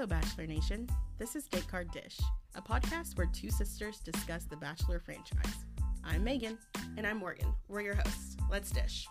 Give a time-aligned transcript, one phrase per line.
[0.00, 0.88] Hello, Bachelor Nation.
[1.18, 2.18] This is Date Card Dish,
[2.54, 5.66] a podcast where two sisters discuss the Bachelor franchise.
[6.02, 6.56] I'm Megan.
[6.96, 7.52] And I'm Morgan.
[7.68, 8.38] We're your hosts.
[8.50, 9.06] Let's dish.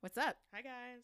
[0.00, 0.36] What's up?
[0.52, 1.00] Hi, guys.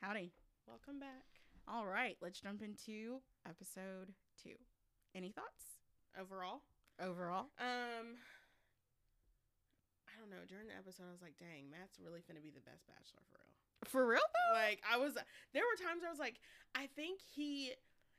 [0.00, 0.32] Howdy.
[0.66, 1.26] Welcome back.
[1.68, 4.56] All right, let's jump into episode two.
[5.14, 5.82] Any thoughts
[6.18, 6.62] Overall,
[6.98, 7.48] overall?
[7.58, 8.16] um,
[10.20, 10.44] don't know.
[10.46, 13.40] During the episode, I was like, dang, Matt's really finna be the best bachelor for
[13.40, 13.56] real.
[13.88, 14.52] For real though?
[14.60, 15.16] Like, I was,
[15.56, 16.36] there were times I was like,
[16.76, 17.72] I think he.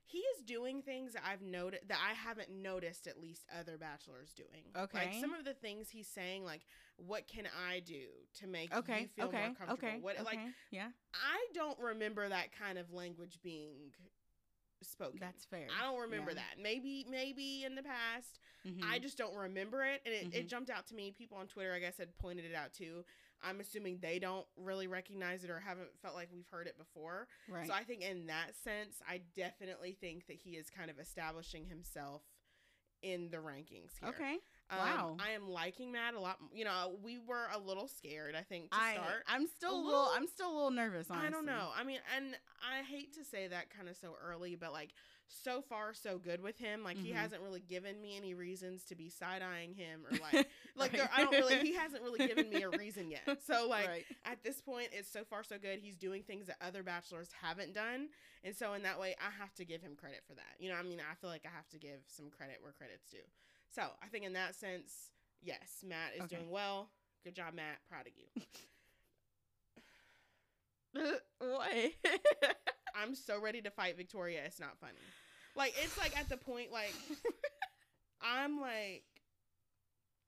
[0.03, 4.33] He is doing things that I've noted that I haven't noticed at least other bachelors
[4.33, 4.65] doing.
[4.75, 4.97] Okay.
[4.97, 6.65] Like some of the things he's saying, like,
[6.97, 8.07] what can I do
[8.39, 9.01] to make Okay.
[9.03, 9.37] you feel okay.
[9.37, 9.73] more comfortable?
[9.73, 9.99] Okay.
[10.01, 10.39] What like
[10.69, 10.89] yeah.
[11.13, 13.93] I don't remember that kind of language being
[14.87, 15.19] spoken.
[15.19, 15.67] That's fair.
[15.79, 16.35] I don't remember Yeah.
[16.35, 16.59] that.
[16.61, 18.39] Maybe maybe in the past.
[18.65, 18.83] Mhm.
[18.83, 20.01] I just don't remember it.
[20.05, 20.49] And it, it Mhm.
[20.49, 21.11] jumped out to me.
[21.11, 23.03] People on Twitter, I guess, had pointed it out too.
[23.43, 27.27] I'm assuming they don't really recognize it or haven't felt like we've heard it before.
[27.47, 27.65] right.
[27.67, 31.65] So I think in that sense, I definitely think that he is kind of establishing
[31.65, 32.21] himself
[33.01, 34.09] in the rankings here.
[34.09, 34.37] okay.
[34.71, 35.17] Um, Wow.
[35.19, 36.37] I am liking Matt a lot.
[36.53, 39.23] You know, we were a little scared, I think, to I start.
[39.27, 41.07] I'm still A little, little- I'm still a little nervous.
[41.09, 41.27] Honestly.
[41.27, 41.69] I don't know.
[41.75, 44.93] I mean, and I hate to say that kind of so early, but like
[45.27, 46.83] so far so good with him.
[46.83, 47.15] Like he Mhm.
[47.15, 51.09] hasn't really given me any reasons to be side eyeing him or like like there,
[51.13, 51.59] I don't really.
[51.59, 53.41] He hasn't really given me a reason yet.
[53.45, 54.05] So like right.
[54.25, 55.79] at this point, it's so far so good.
[55.79, 58.09] He's doing things that other bachelors haven't done,
[58.43, 60.55] and so in that way, I have to give him credit for that.
[60.59, 63.07] You know, I mean, I feel like I have to give some credit where credit's
[63.09, 63.19] due.
[63.73, 66.35] So I think in that sense, yes, Matt is Okay.
[66.35, 66.89] doing well.
[67.23, 67.79] Good job, Matt.
[67.89, 68.25] Proud of you.
[71.39, 71.71] what?
[72.95, 74.41] I'm so ready to fight Victoria.
[74.45, 74.93] It's not funny.
[75.55, 76.93] Like it's like at the point like
[78.21, 79.03] I'm like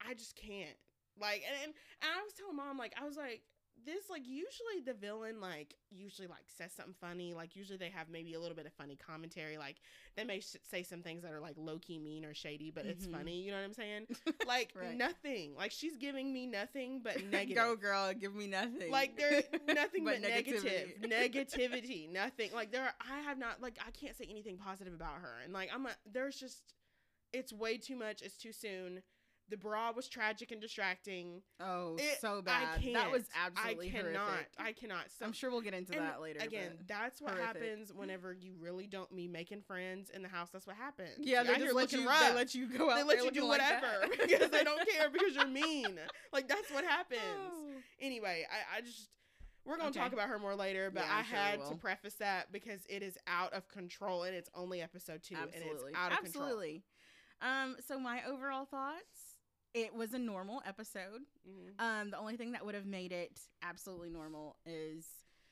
[0.06, 0.76] I just can't.
[1.20, 3.42] Like and and I was telling mom like I was like
[3.86, 8.10] this like usually the villain like usually like says something funny like usually they have
[8.10, 9.78] maybe a little bit of funny commentary like
[10.16, 13.06] they may say some things that are like low key mean or shady but it's
[13.08, 13.12] Mhm.
[13.12, 14.08] funny you know what I'm saying?
[14.48, 14.98] Like Right.
[14.98, 15.56] nothing.
[15.56, 17.56] Like she's giving me nothing but negative.
[17.56, 18.92] Go girl, give me nothing.
[18.92, 20.64] like there's nothing but, But negative.
[21.02, 21.10] negativity.
[21.10, 22.10] negativity.
[22.12, 22.50] Nothing.
[22.54, 25.36] Like there are, i have not like i can't say anything positive about her.
[25.44, 26.74] And like i'm a, there's just
[27.32, 28.22] it's way too much.
[28.22, 29.02] It's too soon
[29.50, 32.78] the bra was tragic and distracting oh, It- so bad.
[32.78, 34.48] I can't That was absolutely i cannot horrific.
[34.58, 36.40] i cannot so, I'm sure we'll get into that later.
[36.42, 37.62] again that's what horrific.
[37.62, 41.44] happens whenever you really don't be making friends in the house that's what happens yeah,
[41.44, 42.08] they just let you.
[42.08, 42.22] rough.
[42.22, 42.98] They let you go out.
[42.98, 46.00] they let you do looking like whatever because they don't care because you're mean
[46.32, 47.72] like that's what happens Oh.
[48.00, 49.10] anyway, I, I just
[49.66, 50.00] we're gonna Okay.
[50.00, 53.02] talk about her more later, but Yeah, I sure had to preface that because it
[53.02, 56.44] is out of control and it's only episode two and it's out of control.
[56.46, 56.84] Absolutely.
[57.42, 59.23] Um, so my overall thoughts,
[59.74, 61.22] it was a normal episode.
[61.48, 61.80] Mhm.
[61.80, 65.06] Um, the only thing that would have made it absolutely normal is,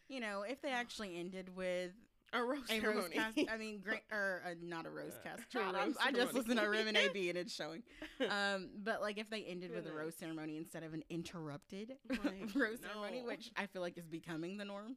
[0.08, 1.92] you know, if they actually ended with
[2.34, 2.96] A rose a ceremony.
[2.96, 3.40] rose cast.
[3.50, 5.42] I mean, great or uh, not a rose cast.
[5.54, 7.84] God, rose I'm- just listened to Rim and AB and it's showing.
[8.30, 12.54] Um, but like if they ended with a rose ceremony instead of an interrupted Like,
[12.56, 14.96] rose ceremony, which I feel like is becoming the norm.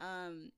[0.00, 0.50] Um,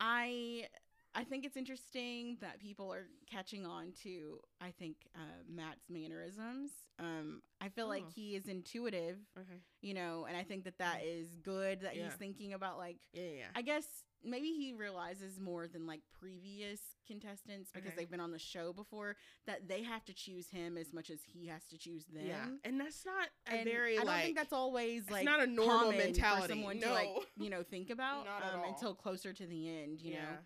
[0.00, 0.66] I
[1.14, 6.70] I think it's interesting that people are catching on to I think uh, Matt's mannerisms.
[7.00, 8.12] Um, I feel like Oh.
[8.14, 9.60] he is intuitive, okay.
[9.80, 12.04] you know, and I think that that is good that Yeah.
[12.04, 13.46] he's thinking about like Yeah, yeah.
[13.54, 13.86] I guess
[14.22, 17.96] maybe he realizes more than like previous contestants because Okay.
[17.96, 19.16] they've been on the show before
[19.46, 22.26] that they have to choose him as much as he has to choose them.
[22.26, 22.46] yeah.
[22.64, 25.46] And that's not a And very I don't like think that's always like not a
[25.46, 26.42] normal mentality.
[26.42, 26.88] for someone no.
[26.88, 27.08] to like
[27.38, 30.00] you know think about um, until closer to the end.
[30.02, 30.22] You yeah.
[30.22, 30.36] know,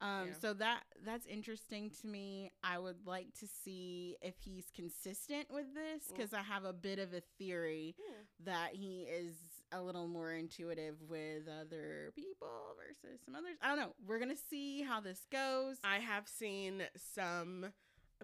[0.00, 0.34] um, Yeah.
[0.40, 2.50] so that that's interesting to me.
[2.62, 6.16] I would like to see if he's consistent with this Mm.
[6.16, 8.22] because I have a bit of a theory Hmm.
[8.44, 9.36] that he is
[9.72, 13.56] a little more intuitive with other people versus some others.
[13.60, 13.94] I don't know.
[14.04, 15.78] We're gonna see how this goes.
[15.84, 17.72] I have seen some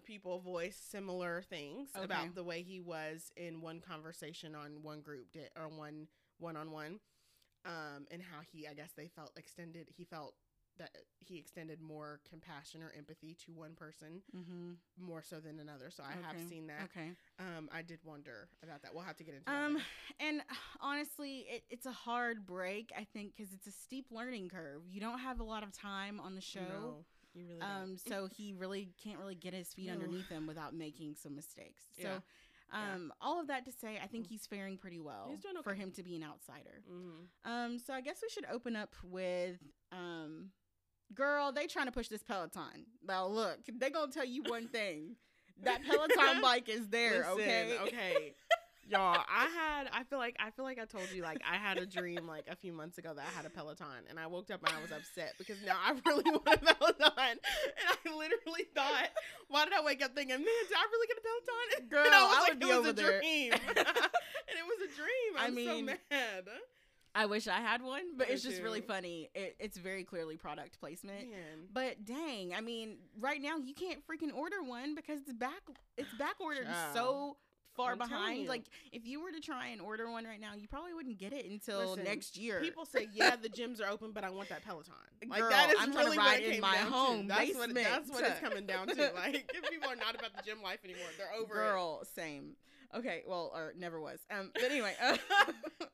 [0.04, 2.04] people voice similar things Okay.
[2.04, 6.08] about the way he was in one conversation on one group di- or one
[6.38, 7.00] one on one,
[7.64, 9.88] um, and how he I guess they felt extended.
[9.88, 10.36] He felt
[10.78, 10.90] that
[11.20, 14.72] he extended more compassion or empathy to one person mm-hmm.
[14.98, 15.90] more so than another.
[15.90, 16.84] So I have seen that.
[16.84, 17.10] Okay.
[17.38, 18.94] Um, I did wonder about that.
[18.94, 19.84] We'll have to get into that Um, later.
[20.20, 20.42] and
[20.80, 22.92] honestly, it, it's a hard break.
[22.96, 24.82] I think because it's a steep learning curve.
[24.88, 26.60] You don't have a lot of time on the show.
[26.60, 27.70] No, you really don't.
[27.70, 31.82] Um, so he really can't really get his feet underneath him without making some mistakes.
[32.00, 32.18] So, Yeah.
[32.72, 32.94] Yeah.
[32.94, 35.74] um, all of that to say, I think he's faring pretty well He's doing for
[35.74, 36.82] him to be an outsider.
[36.90, 37.28] Mhm.
[37.44, 39.60] Um, so I guess we should open up with
[41.16, 41.52] girl.
[41.52, 42.86] They trying to push this Peloton.
[43.06, 45.16] Now look, they gonna tell you one thing.
[45.64, 47.26] That Peloton bike is there.
[47.34, 47.76] Listen, okay.
[47.82, 48.32] okay.
[48.88, 51.76] Y'all, I had I feel like I feel like I told you like I had
[51.78, 54.48] a dream like a few months ago that I had a Peloton and I woke
[54.52, 57.10] up and I was upset because now I really want a Peloton.
[57.18, 59.10] And I literally thought,
[59.48, 61.88] why did I wake up thinking, man, did I really get a Peloton?
[61.88, 63.18] Girl, and I was I like, it was a there.
[63.18, 63.52] dream.
[63.52, 65.32] and it was a dream.
[65.36, 66.48] I I'm so mad.
[67.16, 69.30] I wish I had one, but it's just really funny.
[69.34, 71.30] It, it's very clearly product placement.
[71.30, 71.68] Man.
[71.72, 75.62] But dang, I mean, right now you can't freaking order one because it's back
[75.96, 77.38] it's back ordered so
[77.74, 78.48] far I'm behind.
[78.48, 81.32] Like if you were to try and order one right now, you probably wouldn't get
[81.32, 82.60] it until Listen, next year.
[82.60, 84.92] People say, yeah, the gyms are open, but I want that Peloton.
[85.28, 86.92] Like Girl, that is I'm trying to really ride what it in came my down
[86.92, 87.28] home to.
[87.28, 87.86] That's what, basement.
[87.90, 89.12] that's what it's coming down to.
[89.14, 92.56] Like if people are not about the gym life anymore, they're over Girl, same.
[92.94, 94.20] Okay, well, or never was.
[94.30, 95.16] Um, but anyway, uh.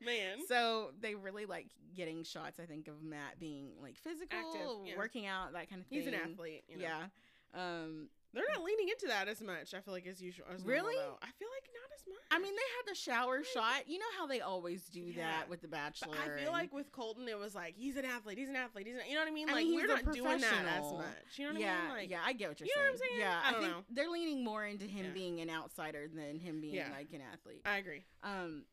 [0.03, 0.37] Man.
[0.47, 2.59] so they really like getting shots.
[2.59, 4.97] I think of Matt being like physical, Active, yeah.
[4.97, 5.99] working out, that kind of thing.
[5.99, 6.63] He's an athlete.
[6.67, 6.83] You know?
[6.83, 7.03] Yeah.
[7.55, 9.73] Um, They're not leaning into that as much.
[9.73, 10.45] I feel like as usual.
[10.53, 10.95] As Really?
[10.95, 11.17] though.
[11.21, 12.17] I feel like not as much.
[12.31, 13.87] I mean, they had the shower shot.
[13.87, 15.23] You know how they always do Yeah.
[15.29, 16.15] that with the Bachelor.
[16.17, 18.37] But I feel like with Colton, it was like he's an athlete.
[18.39, 18.87] He's an athlete.
[18.87, 19.49] He's an, you know what I mean.
[19.49, 21.05] I Like mean, we're not doing that as much.
[21.37, 21.89] You know what yeah, I mean?
[21.97, 22.75] Like yeah, I get what you're saying.
[22.75, 22.91] you know what.
[22.93, 23.19] I'm saying?
[23.19, 23.83] Yeah, I don't think know.
[23.91, 25.11] they're leaning more into him Yeah.
[25.11, 27.61] being an outsider than him being like an athlete.
[27.65, 28.03] I agree.
[28.23, 28.65] Um,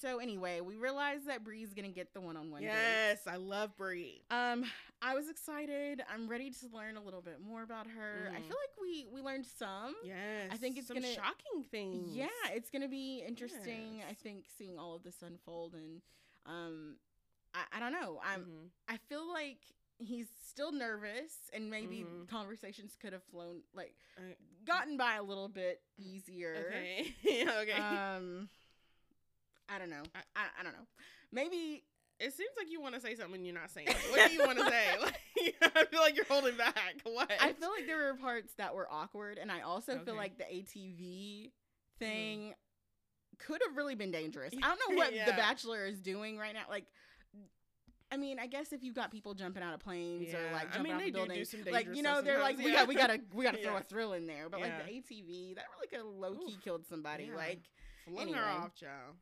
[0.00, 2.62] so anyway, we realized that Bri's gonna get the one-on-one.
[2.62, 2.68] date.
[2.68, 4.22] Yes, I love Bri.
[4.30, 4.64] Um,
[5.00, 6.02] I was excited.
[6.12, 8.30] I'm ready to learn a little bit more about her.
[8.34, 8.46] I Mhm.
[8.48, 9.94] feel like we we learned some.
[10.04, 12.14] Yes, I think it's some gonna- shocking things.
[12.16, 14.02] Yeah, it's gonna be interesting.
[14.08, 16.02] I think seeing all of this unfold and
[16.46, 16.96] um,
[17.54, 18.20] I, I don't know.
[18.24, 18.70] I'm Mhm.
[18.88, 19.58] I feel like
[19.98, 22.26] he's still nervous and maybe Mhm.
[22.28, 23.94] conversations could have flown like
[24.64, 26.56] gotten by a little bit easier.
[26.68, 27.14] Okay.
[27.62, 27.72] Okay.
[27.72, 28.48] Um,
[29.74, 30.02] I don't know.
[30.14, 30.86] I- I, I don't know.
[31.32, 31.84] Maybe
[32.20, 33.88] it seems like you want to say something and you're not saying.
[33.88, 33.96] it.
[34.10, 34.86] What do you want to say?
[35.00, 35.18] Like,
[35.76, 36.76] I feel like you're holding back.
[37.02, 37.30] What?
[37.40, 40.44] I feel like there were parts that were awkward, and I also feel like the
[40.44, 41.48] ATV mm-hmm.
[41.98, 42.54] thing
[43.38, 44.54] could have really been dangerous.
[44.62, 45.26] I don't know what Yeah.
[45.26, 46.64] The Bachelor is doing right now.
[46.70, 46.86] Like,
[48.12, 50.52] I mean, I guess if you've got people jumping out of planes or Yeah.
[50.52, 52.56] like I mean, out they the do do building, some like you know, they're like,
[52.56, 52.78] sometimes, we yeah.
[52.78, 53.80] got, we gotta, we gotta throw Yeah.
[53.80, 54.48] a thrill in there.
[54.48, 56.62] But like the ATV, that really could low key Oof.
[56.62, 57.24] killed somebody.
[57.24, 57.36] Yeah.
[57.36, 57.62] Like,
[58.04, 58.38] Flung anyway.
[58.38, 59.16] her off, child.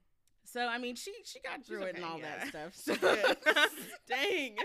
[0.52, 2.44] So I mean, she she got through it and all yeah.
[2.44, 2.74] that stuff.
[2.74, 2.94] So.
[4.08, 4.56] Dang.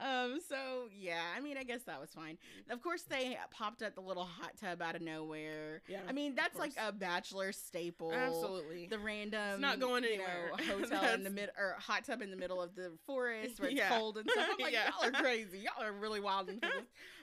[0.00, 2.36] Um, so yeah, I mean, I guess that was fine.
[2.68, 5.82] Of course, they popped up the little hot tub out of nowhere.
[5.88, 6.00] Yeah.
[6.08, 8.12] I mean, that's like a bachelor staple.
[8.12, 8.88] Absolutely.
[8.88, 10.50] The random, not going you anywhere.
[10.58, 13.68] know, hotel in the mid or hot tub in the middle of the forest where
[13.70, 13.88] it's Yeah.
[13.96, 14.48] cold and stuff.
[14.52, 14.90] I'm like, Yeah.
[15.00, 15.60] y'all are crazy.
[15.60, 16.50] Y'all are really wild.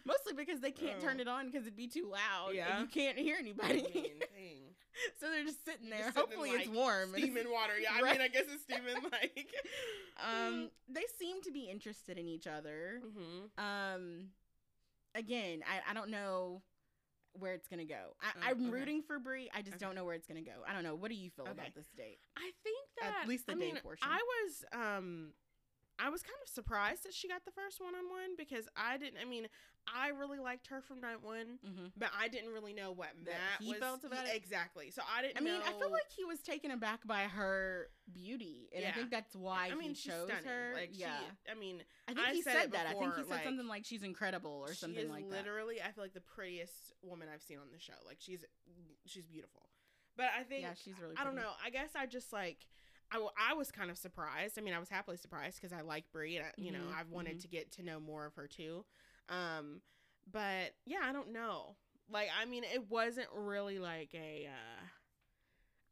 [0.05, 1.21] Mostly because they can't turn Oh.
[1.21, 2.53] it on because it'd be too loud.
[2.53, 2.71] Yeah.
[2.79, 3.81] and you can't hear I anybody.
[3.81, 4.75] mean, dang.
[5.19, 5.99] so they're just sitting there.
[6.11, 7.13] just sitting in, Hopefully, it's like, warm.
[7.13, 7.73] and Steaming water.
[7.81, 8.13] Yeah, I Right.
[8.13, 9.47] mean, I guess it's steaming like.
[10.17, 13.01] Um, they seem to be interested in each other.
[13.03, 14.29] hmm Um,
[15.15, 16.61] again, I, I don't know
[17.39, 18.15] where it's gonna go.
[18.21, 18.71] I, Oh, I'm okay.
[18.71, 19.49] rooting for Bri.
[19.55, 19.85] I just Okay.
[19.85, 20.63] don't know where it's gonna go.
[20.67, 20.95] I don't know.
[20.95, 21.53] What do you feel Okay.
[21.53, 22.19] about this date?
[22.35, 24.07] I think that At least the I day mean, portion.
[24.09, 25.31] I was um
[25.97, 28.97] I was kind of surprised that she got the first one on one because I
[28.97, 29.47] didn't I mean,
[29.87, 31.87] I really liked her from night one, Mm-hmm.
[31.97, 34.35] but I didn't really know what That Matt he was felt about it?
[34.35, 34.91] Exactly.
[34.91, 38.69] So I didn't I mean, I feel like he was taken aback by her beauty,
[38.75, 40.45] and I think that's why I mean, he chose stunning.
[40.45, 40.71] her.
[40.75, 41.07] Like yeah,
[41.45, 42.87] she I mean, I think I he said said, it that.
[42.87, 45.35] I think he said like, something like she's incredible or something like that.
[45.43, 47.93] literally I feel like the prettiest woman I've seen on the show.
[48.07, 48.45] Like she's
[49.05, 49.69] she's beautiful.
[50.17, 51.15] But I think Yeah, she's really.
[51.17, 51.51] I don't know.
[51.63, 52.57] I guess I just like
[53.11, 54.57] I, w- I was kind of surprised.
[54.57, 56.95] I mean, I was happily surprised because I like Bri, and I, you know, Mhm,
[56.97, 57.41] I've wanted mhm.
[57.41, 58.85] to get to know more of her too.
[59.29, 59.81] Um,
[60.31, 61.75] but yeah, I don't know.
[62.11, 64.47] Like, I mean, it wasn't really like a.
[64.49, 64.83] Uh,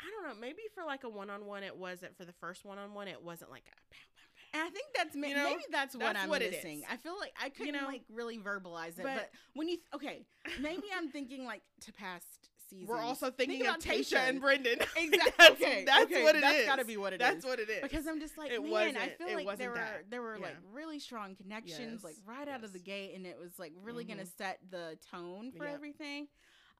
[0.02, 0.40] I don't know.
[0.40, 2.16] Maybe for like a one on one, it wasn't.
[2.18, 3.76] For the first one on one, it wasn't like a.
[3.94, 4.22] Pow, pow,
[4.54, 4.60] pow.
[4.60, 6.84] And I think that's ma- You know, maybe that's what that's I'm what missing.
[6.90, 10.26] I feel like I couldn't know, like really verbalize it, but, but- when you okay,
[10.62, 12.39] maybe I'm thinking like to past
[12.70, 12.88] seasons.
[12.90, 14.80] We're also thinking Think of Tayshia and Brendan.
[14.96, 15.34] Exactly.
[15.38, 16.66] that's, okay, that's okay, what it That's is.
[16.66, 17.28] got to be what it is.
[17.28, 17.82] That's what it is.
[17.82, 20.56] because I'm just like, It man, I feel it like there were there were like
[20.74, 24.04] really strong connections, like Yes, right out of the gate, and it was like really
[24.04, 24.38] gonna Mhm.
[24.38, 25.74] set the tone for Yep.
[25.74, 26.28] everything.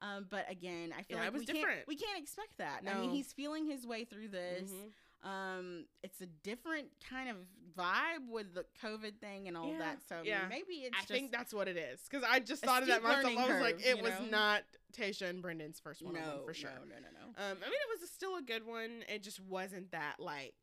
[0.02, 1.86] Um, but again, I feel Yeah, it like was we can't different.
[1.88, 2.82] we can't expect that.
[2.88, 4.70] I mean, he's feeling his way through this.
[4.70, 4.92] Mhm.
[5.22, 7.36] Um, it's a different kind of
[7.76, 9.98] vibe with the COVID thing and all Yeah, that.
[10.08, 10.46] So yeah.
[10.48, 13.02] maybe it's I just think that's what it is because I just thought of that
[13.02, 13.36] myself.
[13.36, 14.26] I was like, it was know?
[14.30, 16.70] not Tayshia and Brendan's first one, no, for sure.
[16.70, 17.26] No, no, no, no.
[17.44, 19.04] Um, I mean, it was still a good one.
[19.08, 20.54] It just wasn't that like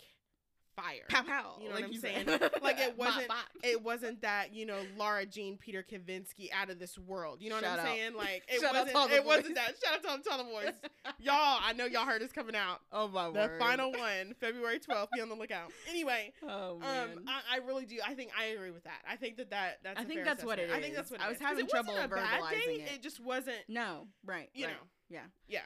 [0.78, 1.02] fire.
[1.10, 1.58] Pow pow.
[1.60, 2.26] You know like what I'm saying?
[2.62, 3.38] Like, it wasn't- bop.
[3.64, 7.42] It wasn't that you know Lara Jean Peter Kavinsky out of this world.
[7.42, 7.94] You know Shout what I'm out.
[7.96, 8.14] saying?
[8.16, 8.90] Like it Shout wasn't.
[8.92, 9.74] to all the It wasn't that.
[9.84, 10.74] Shout out to all the Boys.
[11.20, 11.60] y'all.
[11.62, 12.80] I know y'all heard it's coming out.
[12.92, 13.52] oh my The word.
[13.56, 15.08] The final one, February 12th.
[15.14, 15.72] Be on the lookout.
[15.90, 17.98] Anyway, Oh um, I, I really do.
[18.06, 19.02] I think I agree with that.
[19.10, 20.00] I think that that that's.
[20.00, 20.72] I think that's what assessment.
[20.72, 21.42] it I think that's what I was is.
[21.44, 22.92] having it trouble a bad verbalizing it.
[22.96, 23.58] It just wasn't.
[23.68, 24.50] no, right.
[24.54, 24.74] You right.
[24.74, 24.80] know.
[25.10, 25.22] Yeah.
[25.48, 25.62] Yeah.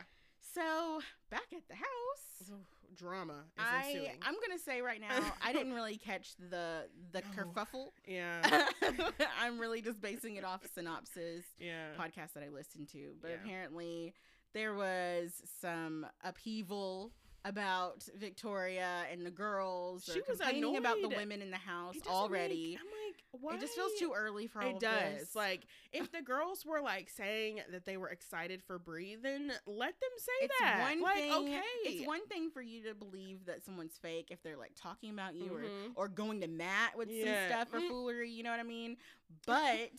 [0.54, 2.56] So back at the house, Ooh,
[2.96, 4.18] drama is I ensuing.
[4.22, 7.44] I'm gonna say right now I didn't really catch the the No.
[7.44, 7.88] kerfuffle.
[8.08, 8.68] yeah,
[9.42, 11.88] I'm really just basing it off synopsis yeah.
[12.00, 13.38] podcast that I listened to, but Yeah.
[13.44, 14.14] apparently
[14.54, 15.32] there was
[15.62, 17.12] some upheaval
[17.44, 20.04] about Victoria and the girls.
[20.06, 22.78] She or was complaining about the women in the house already.
[22.80, 23.56] I'm like, why?
[23.56, 25.20] It just feels too early for all It does.
[25.20, 25.36] this.
[25.36, 30.00] Like, if the girls were like saying that they were excited for Bri, then let
[30.00, 30.82] them say it's that.
[30.82, 31.34] one like, thing.
[31.34, 35.10] okay, It's one thing for you to believe that someone's fake if they're like talking
[35.10, 35.92] about you or Mhm.
[35.96, 37.50] or going to Matt with Yeah.
[37.50, 37.88] some stuff or Mm.
[37.88, 38.30] foolery.
[38.30, 38.98] You know what I mean?
[39.46, 39.90] But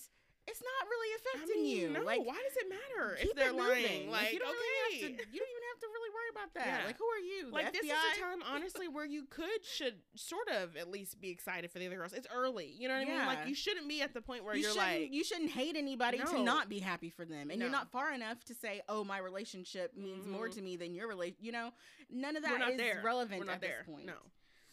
[0.48, 1.88] it's not really I affecting mean, you.
[1.90, 2.00] no.
[2.02, 3.82] like, why does it matter if they're lying?
[3.82, 4.10] moving.
[4.10, 5.32] Like, you don't okay, really have to.
[5.32, 6.66] You don't even have to really worry about that.
[6.66, 6.86] Yeah.
[6.86, 7.46] Like, who are you?
[7.46, 8.16] The like this is FBI?
[8.16, 11.86] a time, honestly, where you could should sort of at least be excited for the
[11.86, 12.12] other girls.
[12.12, 13.26] It's early, you know what I mean?
[13.26, 15.76] Like, you shouldn't be at the point where you are shouldn't, like, you shouldn't hate
[15.76, 19.04] anybody to not be happy for them, and you're not far enough to say, "Oh,
[19.04, 20.54] my relationship means more Mhm.
[20.54, 21.70] to me than your relation." You know,
[22.10, 23.00] none of that is there.
[23.04, 23.84] relevant at there.
[23.86, 24.06] this point.
[24.06, 24.14] No.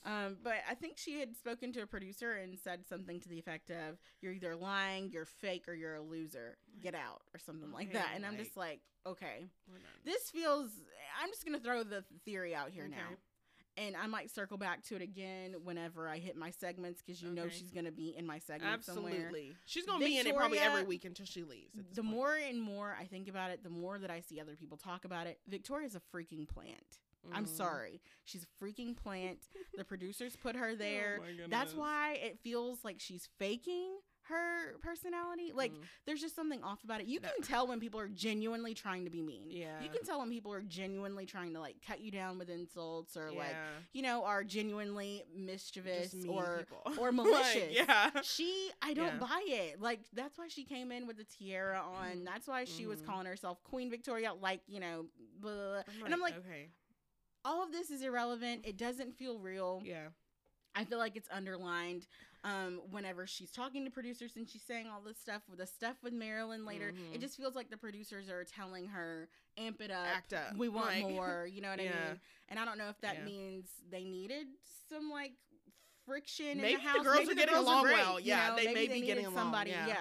[0.09, 3.37] Um, but I think she had spoken to a producer and said something to the
[3.37, 6.57] effect of, "You're either lying, you're fake, or you're a loser.
[6.79, 8.11] Get out," or something like that.
[8.15, 9.45] And I'm just like, okay,
[10.05, 10.71] this feels.
[11.21, 12.97] I'm just gonna throw the theory out here now.
[13.77, 17.29] And I might circle back to it again whenever I hit my segments because you
[17.29, 19.13] know she's gonna be in my segment somewhere.
[19.13, 19.55] Absolutely.
[19.65, 21.71] She's going to be in it probably every week until she leaves.
[21.93, 22.13] the point.
[22.13, 25.05] more and more I think about it, the more that I see other people talk
[25.05, 25.39] about it.
[25.47, 26.99] Victoria's a freaking plant.
[27.33, 27.49] I'm Mm.
[27.49, 28.01] sorry.
[28.25, 29.39] She's a freaking plant.
[29.75, 31.19] the producers put her Oh there.
[31.19, 35.51] my That's why it feels like she's faking her personality.
[35.53, 35.81] Like Mm.
[36.05, 37.07] there's just something off about it.
[37.07, 37.29] You No.
[37.29, 39.49] can tell when people are genuinely trying to be mean.
[39.49, 39.81] yeah.
[39.81, 43.17] You can tell when people are genuinely trying to like cut you down with insults
[43.17, 43.55] or like
[43.91, 46.83] you know are genuinely mischievous or people.
[46.99, 47.73] or Like, malicious.
[47.75, 48.21] yeah.
[48.21, 49.17] She, I don't Yeah.
[49.19, 49.81] buy it.
[49.81, 52.17] Like that's why she came in with the tiara on.
[52.19, 52.25] Mhm.
[52.25, 53.05] That's why she was Mhm.
[53.07, 54.33] calling herself Queen Victoria.
[54.35, 55.07] Like you know,
[55.39, 55.83] blah, blah, blah.
[55.87, 56.69] I'm and I'm like, okay.
[57.45, 58.61] All of this is irrelevant.
[58.65, 59.81] It doesn't feel real.
[59.85, 60.07] Yeah.
[60.75, 62.05] I feel like it's underlined
[62.43, 65.97] um, whenever she's talking to producers and she's saying all this stuff with the stuff
[66.03, 66.93] with Marylynn later.
[66.93, 67.15] Mhm.
[67.15, 69.27] It just feels like the producers are telling her,
[69.57, 70.07] amp it up.
[70.07, 70.55] Act up.
[70.55, 71.47] We want Like- more.
[71.51, 72.19] You know what I mean?
[72.49, 73.25] And I don't know if that Yeah.
[73.25, 74.47] means they needed
[74.87, 75.33] some like
[76.09, 76.57] friction.
[76.61, 78.19] Maybe in the the, girls Maybe are getting along great, well.
[78.19, 78.55] you Yeah, know?
[78.57, 79.87] they may be needed getting along, Somebody, yeah.
[79.87, 79.95] yeah.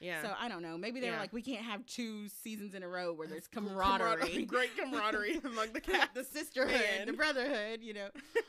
[0.00, 0.20] Yeah.
[0.20, 0.76] So I don't know.
[0.76, 1.20] Maybe they're Yeah.
[1.20, 5.72] like, we can't have two seasons in a row where there's camaraderie, Great camaraderie among
[5.72, 7.82] the cat, the sisterhood, the brotherhood.
[7.82, 8.08] You know,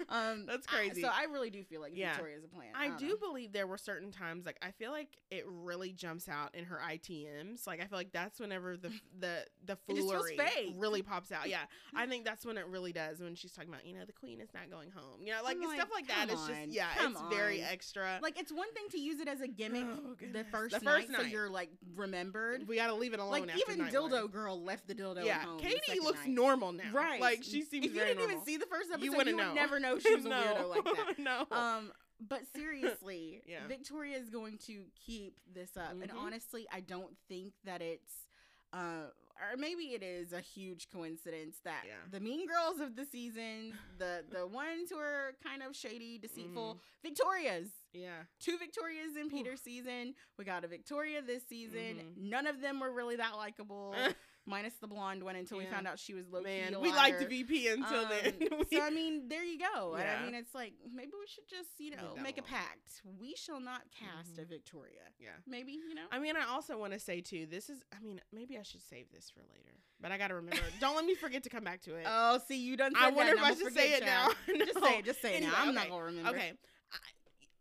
[0.10, 1.02] um, That's I- crazy.
[1.02, 2.14] so I really do feel like Yeah.
[2.14, 2.70] Victoria's a plan.
[2.76, 3.18] I don't do know.
[3.18, 6.82] believe there were certain times like I feel like it really jumps out in her
[6.84, 7.68] ITMs.
[7.68, 8.90] Like I feel like that's whenever the
[9.20, 11.48] the the It just feels foolery really pops out.
[11.50, 11.66] Yeah,
[11.96, 14.42] I think that's when it really does when she's talking about you know the queen
[14.42, 15.22] is not going home.
[15.22, 16.34] You know, like, I'm stuff like, like that.
[16.34, 18.20] It's just yeah, come it's very extra.
[18.22, 21.10] Like it's one thing to use it as a gimmick Oh, the first, The first
[21.10, 22.68] night, so you're like remembered.
[22.68, 23.32] we got to leave it alone.
[23.32, 24.28] Like after even night Dildo one.
[24.28, 25.26] Girl left the dildo.
[25.26, 26.30] Yeah, at home Katie looks night.
[26.30, 26.84] normal now.
[26.94, 27.22] Right.
[27.22, 28.36] Like she seems If you didn't normal.
[28.36, 29.54] even see the first episode, you you, wouldn't would know.
[29.54, 31.14] never know she was a weirdo like that.
[31.20, 31.46] no.
[31.56, 31.92] Um,
[32.26, 33.68] but seriously, Yeah.
[33.68, 36.18] Victoria is going to keep this up, and Mhm.
[36.18, 38.14] honestly, I don't think that it's,
[38.72, 39.08] uh,
[39.42, 41.94] or maybe it is a huge coincidence that Yeah.
[42.12, 46.22] the mean girls of the season, the the ones who are kind of shady, Mm-hmm.
[46.28, 47.70] deceitful, Victorias.
[47.94, 48.24] yeah.
[48.40, 50.14] Two Victorias in Peter's season.
[50.38, 52.14] We got a Victoria this season.
[52.16, 52.18] Mhm.
[52.18, 53.96] None of them were really that likable,
[54.46, 57.68] minus the blonde one until we found out she was low Man, we liked VP
[57.70, 58.34] until Um, then.
[58.70, 59.96] We- so I mean, there you go.
[59.98, 60.20] Yeah.
[60.20, 63.02] I mean, it's like maybe we should just you know make a pact.
[63.20, 64.48] We shall not cast a Mhm.
[64.50, 65.02] Victoria.
[65.20, 65.30] yeah.
[65.48, 66.06] Maybe you know.
[66.12, 67.46] I mean, I also want to say too.
[67.46, 67.82] This is.
[67.96, 70.62] I mean, maybe I should save this for later, but I gotta remember.
[70.80, 72.06] don't let me forget to come back to it.
[72.08, 72.94] oh, see, you done.
[72.98, 74.30] I wonder if I should say it now.
[74.48, 74.58] y'all.
[74.66, 75.06] Just say it.
[75.06, 75.62] Just say it Anyway, now.
[75.62, 76.30] I'm not gonna remember.
[76.32, 76.54] Okay.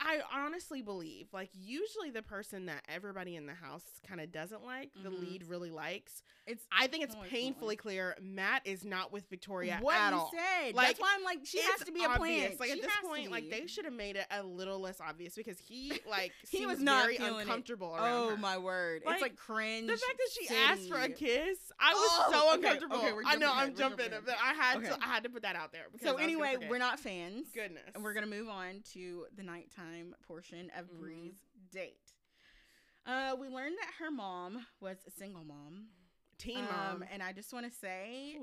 [0.05, 4.33] I, I honestly believe, like, usually the person that everybody in the house kind of
[4.33, 5.21] doesn't like, the Mhm.
[5.21, 6.25] lead really likes.
[6.45, 10.19] It's I think it's Oh, painfully clear Matt is not with Victoria what at you
[10.19, 10.33] all.
[10.33, 10.75] said.
[10.75, 12.57] Like, That's why I'm like, she has to be a obvious.
[12.57, 12.61] plant.
[12.61, 15.37] Like She at this point, like they should have made it a little less obvious
[15.37, 17.23] because he like He seems was not very it.
[17.23, 18.37] uncomfortable around Oh her.
[18.39, 19.03] my word!
[19.07, 19.87] Like, it's like cringe.
[19.87, 22.97] The fact that she asked for a kiss, I was Oh, so uncomfortable.
[22.97, 24.89] okay, we're I know I'm jumping, jumping but I had Okay.
[24.89, 25.85] to I had to put that out there.
[26.03, 27.47] So anyway, we're not fans.
[27.55, 30.99] goodness, And we're gonna move on to the nighttime portion of Mhm.
[31.01, 31.35] Bri's
[31.71, 32.15] date.
[33.07, 35.87] Uh, we learned that her mom was a single mom.
[36.43, 37.05] Teen Um, mom.
[37.11, 38.39] and I just want to say.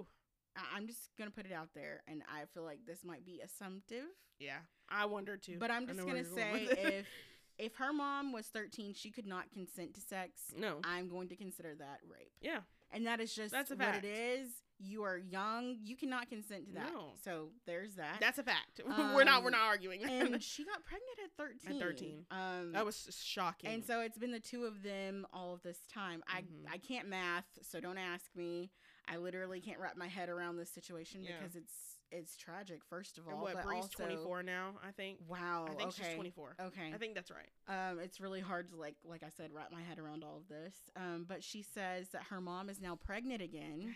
[0.56, 3.40] I- I'm just gonna put it out there, and I feel like this might be
[3.40, 4.06] assumptive,
[4.40, 4.58] Yeah,
[4.90, 5.58] I wonder too.
[5.60, 7.08] but I'm just gonna going say if
[7.60, 10.52] if her mom was 13, she could not consent to sex.
[10.58, 13.86] no, I'm going to consider that rape, yeah, and that is just That's a what
[13.86, 14.04] fact.
[14.06, 14.50] it is.
[14.82, 15.76] You are young.
[15.84, 16.92] You cannot consent to that.
[16.94, 17.12] No.
[17.24, 18.18] So there's that.
[18.20, 18.80] That's a fact.
[18.88, 19.44] we're not.
[19.44, 20.02] We're Um, not arguing.
[20.02, 20.12] that.
[20.12, 21.76] and she got pregnant at 13.
[21.76, 22.26] At 13.
[22.32, 23.70] Um, that was shocking.
[23.72, 26.24] and so it's been the two of them all of this time.
[26.30, 26.66] Mhm.
[26.70, 28.72] I I can't math, so don't ask me.
[29.08, 31.38] I literally can't wrap my head around this situation Yeah.
[31.40, 31.74] because it's
[32.12, 32.84] it's tragic.
[32.90, 33.54] First of all, And what?
[33.54, 34.74] but Bri's also, 24 now.
[34.84, 35.20] I think.
[35.28, 35.66] Wow.
[35.70, 36.04] I think okay.
[36.08, 36.56] she's 24.
[36.60, 36.92] Okay.
[36.92, 37.50] I think that's right.
[37.68, 40.48] Um, it's really hard to like, like I said, wrap my head around all of
[40.48, 40.74] this.
[40.96, 43.94] Um, but she says that her mom is now pregnant again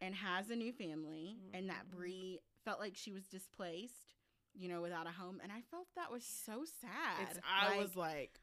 [0.00, 1.90] and has a new family, and that Mhm.
[1.96, 4.14] Bri felt like she was displaced,
[4.54, 7.28] you know, without a home, and I felt that was so sad.
[7.30, 7.38] It's.
[7.44, 8.40] I Like, was like,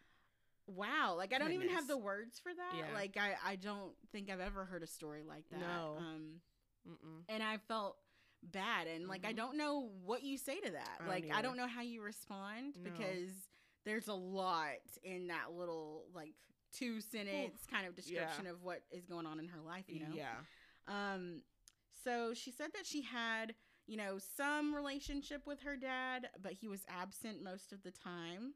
[0.67, 2.75] wow, like I don't even have the words for that.
[2.77, 2.93] Yeah.
[2.93, 5.59] Like I, I don't think I've ever heard a story like that.
[5.59, 5.95] No.
[5.99, 6.41] Um,
[6.87, 7.23] Mm-mm.
[7.29, 7.97] and I felt
[8.41, 9.37] bad, and like I Mhm.
[9.37, 10.95] don't know what you say to that.
[10.95, 12.89] I don't like I don't know how you respond No.
[12.91, 13.31] because
[13.85, 16.33] there's a lot in that little like
[16.71, 19.85] two sentence kind of description of what is going on in her life.
[19.87, 20.13] You know.
[20.15, 20.35] Yeah.
[20.87, 21.41] Um,
[22.03, 23.55] so she said that she had,
[23.87, 28.53] you know, some relationship with her dad, but he was absent most of the time.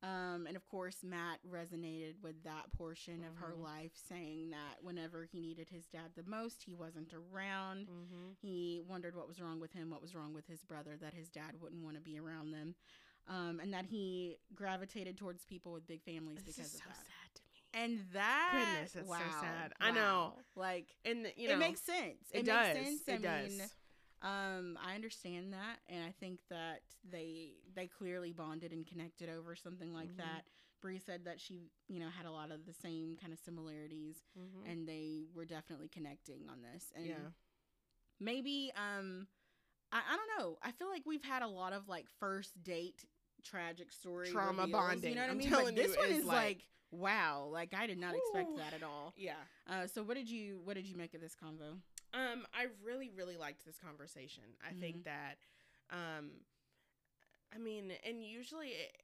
[0.00, 3.62] Um, and of course, Matt resonated with that portion of her Mhm.
[3.64, 7.88] life, saying that whenever he needed his dad the most, he wasn't around.
[7.88, 8.30] Mm-hmm.
[8.40, 11.28] He wondered what was wrong with him, what was wrong with his brother, that his
[11.28, 12.76] dad wouldn't want to be around them,
[13.26, 16.88] um, and that he gravitated towards people with big families This because is of so
[16.90, 16.96] that.
[16.96, 17.42] sad to.
[17.74, 19.72] And that, Goodness, so wow, sad.
[19.80, 20.34] I know.
[20.56, 22.16] Like, And you know, it makes sense.
[22.32, 22.74] It, It, does.
[22.74, 23.08] makes sense.
[23.08, 23.20] I It
[23.50, 23.70] mean, does.
[24.22, 29.54] um, I understand that, and I think that they they clearly bonded and connected over
[29.54, 30.16] something like Mhm.
[30.18, 30.44] that.
[30.80, 34.16] Bri said that she, you know, had a lot of the same kind of similarities,
[34.38, 34.70] Mhm.
[34.70, 36.90] and they were definitely connecting on this.
[36.94, 37.30] And yeah.
[38.20, 39.28] maybe, um,
[39.92, 40.58] I, I don't know.
[40.62, 43.04] I feel like we've had a lot of like first date
[43.42, 45.10] tragic story Trauma reveals, bonding.
[45.10, 45.48] You know what i I'm mean?
[45.48, 47.48] telling but this you, one is is like, like- wow.
[47.50, 49.12] Like I did not expect that at all.
[49.16, 49.34] Yeah.
[49.68, 51.78] Uh, so what did you what did you make of this convo?
[52.14, 54.44] Um, I really, really liked this conversation.
[54.66, 54.80] I Mhm.
[54.80, 55.36] think that,
[55.90, 56.30] um,
[57.54, 58.96] I mean, and usually, it,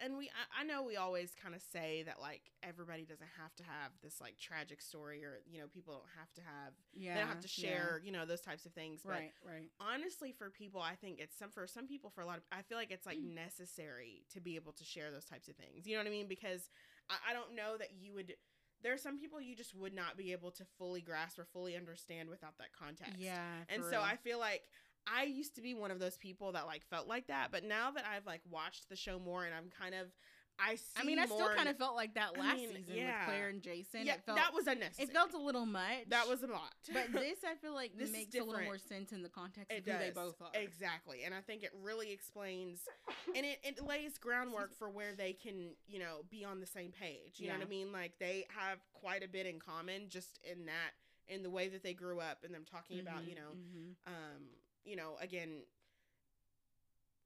[0.00, 3.54] and we, I, I know we always kind of say that like everybody doesn't have
[3.56, 7.14] to have this like tragic story, or you know, people don't have to have, Yeah,
[7.14, 7.68] they don't have to yeah.
[7.68, 9.02] share, you know, those types of things.
[9.04, 9.70] But Right, right.
[9.80, 12.62] honestly, for people, I think it's some for some people, for a lot of, I
[12.62, 15.86] feel like it's like necessary to be able to share those types of things.
[15.86, 16.26] You know what I mean?
[16.28, 16.70] Because
[17.12, 18.34] I, I don't know that you would.
[18.82, 21.76] There are some people you just would not be able to fully grasp or fully
[21.76, 23.14] understand without that context.
[23.18, 23.38] Yeah.
[23.68, 24.00] And so real.
[24.00, 24.62] I feel like
[25.06, 27.90] I used to be one of those people that like felt like that, but now
[27.92, 30.08] that I've like watched the show more and I'm kind of
[30.58, 32.84] I see I mean, I still kind of felt like that I last mean, season
[32.94, 33.20] yeah.
[33.20, 34.06] with Clare and Jason.
[34.06, 35.08] yeah, it felt that was unnecessary.
[35.08, 36.08] it felt a little much.
[36.08, 36.74] that was a lot.
[36.92, 39.78] but this I feel like This makes a little more sense in the context it
[39.80, 40.50] of does who they both are.
[40.54, 42.80] exactly, and I think it really explains
[43.36, 46.92] and it, it lays groundwork for where they can you know be on the same
[46.92, 47.36] page.
[47.36, 47.92] You know what I mean?
[47.92, 50.92] Like they have quite a bit in common just in that
[51.28, 53.94] in the way that they grew up and them talking about you know mhm.
[54.06, 54.42] um,
[54.84, 55.62] you know, again,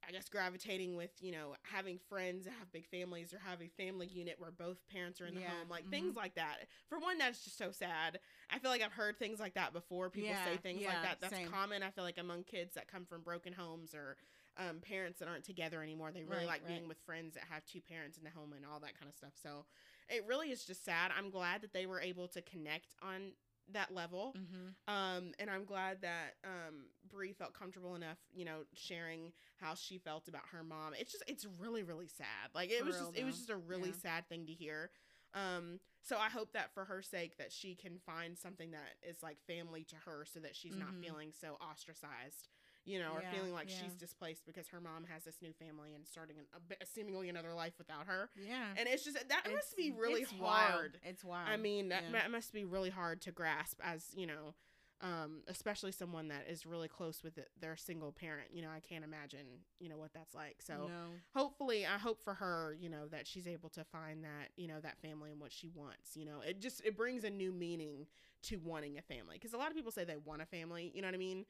[0.08, 3.68] I guess gravitating with, you know, having friends that have big families or have a
[3.68, 5.90] family unit where both parents are in the Yeah, home, like mhm.
[5.90, 6.58] things like that.
[6.88, 8.20] For one, that's just so sad.
[8.50, 10.10] I feel like I've heard things like that before.
[10.10, 11.20] People say things yeah, like that.
[11.20, 11.50] That's same.
[11.50, 14.16] common, I feel like, among kids that come from broken homes or
[14.58, 16.12] um, parents that aren't together anymore.
[16.12, 16.76] They really Right, like right.
[16.76, 19.14] being with friends that have two parents in the home and all that kind of
[19.16, 19.32] stuff.
[19.42, 19.66] So
[20.08, 21.10] it really is just sad.
[21.16, 23.32] I'm glad that they were able to connect on
[23.72, 24.36] that level.
[24.36, 24.74] Mhm.
[24.88, 29.98] Um, and I'm glad that um Bri felt comfortable enough, you know, sharing how she
[29.98, 30.94] felt about her mom.
[30.98, 32.50] It's just it's really really sad.
[32.54, 33.92] Like it For was real, just it was just a really Yeah.
[33.92, 34.90] sad thing to hear.
[35.34, 39.22] Um, so I hope that for her sake that she can find something that is
[39.22, 41.00] like family to her, so that she's not Mhm.
[41.00, 42.48] feeling so ostracized,
[42.86, 43.76] you know, or feeling like yeah.
[43.82, 46.46] she's displaced because her mom has this new family and starting an,
[46.80, 48.30] a, seemingly another life without her.
[48.36, 48.68] Yeah.
[48.76, 50.40] And it's just that It's- must be really it's hard.
[50.40, 50.90] Wild.
[51.02, 51.48] It's wild.
[51.48, 52.12] I mean, that, Yeah.
[52.12, 54.54] that must be really hard to grasp as, you know,
[55.02, 58.48] um, especially someone that is really close with it, their single parent.
[58.52, 59.46] You know, I can't imagine,
[59.78, 60.62] you know, what that's like.
[60.62, 61.10] So no.
[61.34, 64.80] hopefully, I hope for her, you know, that she's able to find that, you know,
[64.80, 66.16] that family and what she wants.
[66.16, 68.06] You know, it just, it brings a new meaning
[68.44, 69.34] to wanting a family.
[69.34, 71.44] Because a lot of people say they want a family, you know what I mean?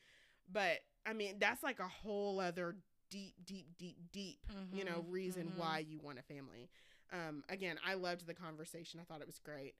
[0.51, 2.77] But, I mean, that's like a whole other
[3.11, 4.41] deep, deep, deep, deep,
[4.73, 5.57] you know, Mhm, reason mhm.
[5.57, 6.69] why you want a family.
[7.13, 8.99] Um, again, I loved the conversation.
[9.01, 9.75] I thought it was great.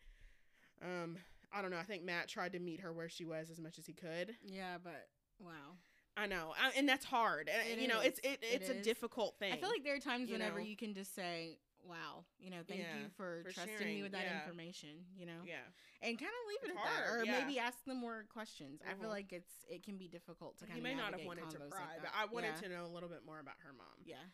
[0.81, 1.19] Um,
[1.53, 1.79] I don't know.
[1.79, 4.37] I think Matt tried to meet her where she was as much as he could.
[4.45, 5.09] Yeah, but
[5.41, 5.77] wow.
[6.19, 7.51] I know, I, and that's hard.
[7.53, 8.85] It you know, it's it, It it's a is.
[8.85, 9.53] difficult thing.
[9.53, 10.65] I feel like there are times you whenever know?
[10.65, 14.03] you can just say, "Wow, you know, thank Yeah, you for, for trusting sharing, me
[14.03, 14.43] with that yeah.
[14.45, 15.65] information," you know, yeah,
[16.03, 17.33] and kind of leave it It's at that, or yeah.
[17.39, 18.81] maybe ask them more questions.
[18.83, 19.13] I feel Mhm.
[19.13, 20.77] like it's it can be difficult to kind of.
[20.79, 23.25] You may not have wanted to pry, but I wanted to know a little bit
[23.25, 24.03] more about her mom.
[24.05, 24.25] Yeah,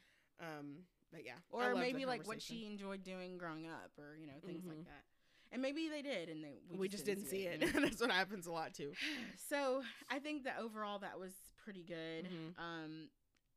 [0.40, 4.40] Um, but yeah, or maybe like what she enjoyed doing growing up, or you know
[4.44, 4.68] things Mhm.
[4.68, 5.04] like that.
[5.52, 7.60] and maybe they did, and they We, just didn't, see it.
[7.60, 7.66] know?
[7.86, 8.94] That's what happens a lot too.
[9.50, 12.24] so I think that overall that was pretty good.
[12.26, 12.58] Mhm.
[12.58, 13.10] Um,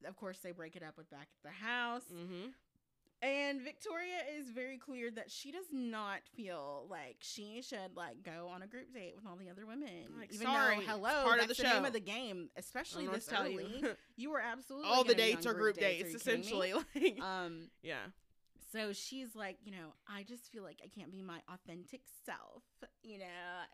[0.04, 2.50] of course, they break it up with back at the house, Mm-hmm.
[3.26, 8.50] And Victoria is very clear that she does not feel like she should like go
[8.54, 9.90] on a group date with all the other women.
[10.20, 11.88] Like, Even sorry, though, hello, part of that's the the, name show.
[11.88, 13.80] of the game, especially I this early.
[13.82, 13.90] you.
[14.18, 16.16] You were absolutely All the dates are group Are dates, kidding me?
[16.18, 16.74] essentially.
[16.96, 17.98] Like, Um, yeah.
[18.72, 22.64] so she's like, you know, I just feel like I can't be my authentic self,
[23.04, 23.26] you know.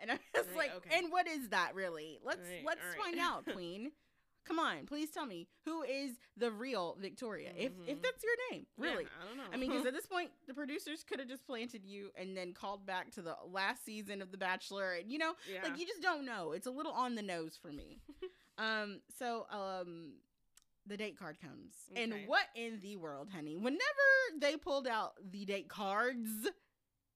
[0.02, 0.98] And I'm just Right, like, okay.
[0.98, 2.20] and what is that really?
[2.24, 2.98] Let's Right, let's right.
[3.04, 3.92] find out, Queen.
[4.44, 8.02] Come on, please tell me who is the real Victoria, if if Mhm.
[8.02, 9.04] that's your name, really.
[9.04, 9.44] Yeah, I don't know.
[9.54, 12.54] I mean, because at this point, the producers could have just planted you and then
[12.54, 15.62] called back to the last season of The Bachelor, and you know, yeah.
[15.64, 16.54] like you just don't know.
[16.54, 18.00] It's a little on the nose for me.
[18.58, 20.14] um, so um,
[20.88, 23.58] the date card comes, and what in the world, honey?
[23.58, 23.80] Whenever
[24.40, 26.30] they pulled out the date cards,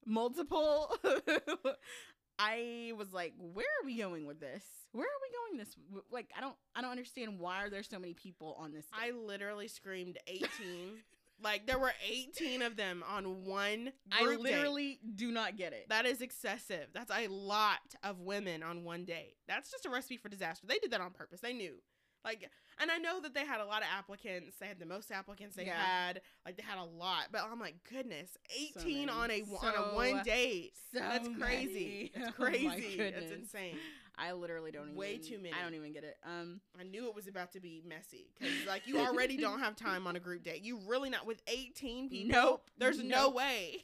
[0.05, 0.95] multiple,
[2.37, 4.63] I was like, where are we going with this?
[4.91, 5.75] Where are we going this?
[6.11, 8.85] Like, I don't, I don't understand why are there so many people on this?
[8.93, 10.47] I literally screamed 18.
[11.43, 14.53] like there were 18 of them on one I group date.
[14.53, 15.87] literally do not get it.
[15.89, 16.87] That is excessive.
[16.93, 19.35] That's a lot of women on one date.
[19.47, 20.67] That's just a recipe for disaster.
[20.67, 21.41] They did that on purpose.
[21.41, 21.75] They knew.
[22.23, 24.57] Like, and I know that they had a lot of applicants.
[24.59, 25.77] They had the most applicants they Yeah.
[25.83, 26.21] had.
[26.45, 27.27] Like, they had a lot.
[27.31, 28.37] But I'm like, goodness,
[28.77, 29.09] 18 many.
[29.09, 30.73] on a on a one date.
[30.91, 32.11] so That's crazy.
[32.11, 32.11] many.
[32.25, 32.97] That's Oh crazy.
[32.97, 33.31] That's goodness.
[33.31, 33.77] insane.
[34.17, 34.95] I literally don't even.
[34.95, 35.53] Way too many.
[35.53, 36.17] I don't even get it.
[36.25, 39.75] Um, I knew it was about to be messy because, like, you already don't have
[39.75, 40.61] time on a group date.
[40.61, 42.31] You really not with 18 people.
[42.41, 42.69] Nope.
[42.77, 43.83] There's no way.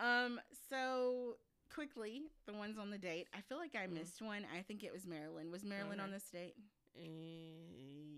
[0.00, 0.40] um.
[0.68, 1.36] So
[1.72, 3.28] quickly, the ones on the date.
[3.32, 3.92] I feel like I Mm.
[3.92, 4.44] missed one.
[4.56, 5.50] I think it was Marylynn.
[5.52, 6.54] Was Marylynn on this date?
[6.96, 7.02] Uh,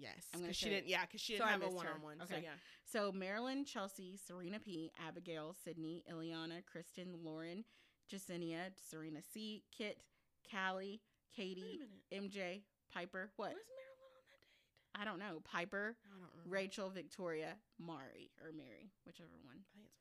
[0.01, 0.89] yes, because she didn't.
[0.89, 2.19] Yeah, because she didn't I have a one-on-one.
[2.19, 2.43] So Okay.
[2.43, 2.51] yeah.
[2.85, 7.65] So Marylynn, Chelsea, Serena P, Abigail, Sydney, Ileana, Kristen, Lauren,
[8.13, 10.03] Jessenia, Serena C, Kit,
[10.51, 11.01] Callie,
[11.37, 11.81] Katie.
[12.13, 13.31] MJ, Pieper.
[13.37, 13.51] What?
[13.51, 15.01] Was Marylynn on that date?
[15.01, 15.41] I don't know.
[15.45, 16.51] Pieper, I don't remember.
[16.51, 19.57] Rachel, Victoria, Mari, or Mary, whichever one.
[19.59, 19.99] I think it's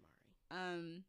[0.50, 0.74] Mari.
[0.74, 1.04] Um.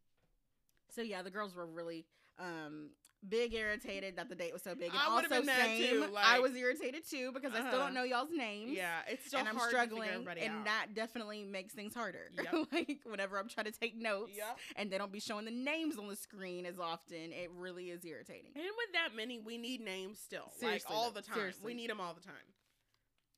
[0.95, 2.05] So yeah, the girls were really
[2.39, 2.91] um
[3.29, 5.91] big irritated that the date was so big, and I been mad same.
[5.91, 7.79] too, I was irritated too because I still Uh-huh.
[7.87, 8.73] don't know y'all's names.
[8.73, 10.65] Yeah, it's still and I'm struggling, and out.
[10.65, 12.31] that definitely makes things harder.
[12.43, 12.55] Yep.
[12.73, 14.59] like whenever I'm trying to take notes, Yep.
[14.77, 18.05] and they don't be showing the names on the screen as often, it really is
[18.05, 18.53] irritating.
[18.55, 21.21] And with that many, we need names still, Seriously, like all though.
[21.21, 21.35] the time.
[21.37, 21.63] Seriously.
[21.65, 22.35] We need them all the time.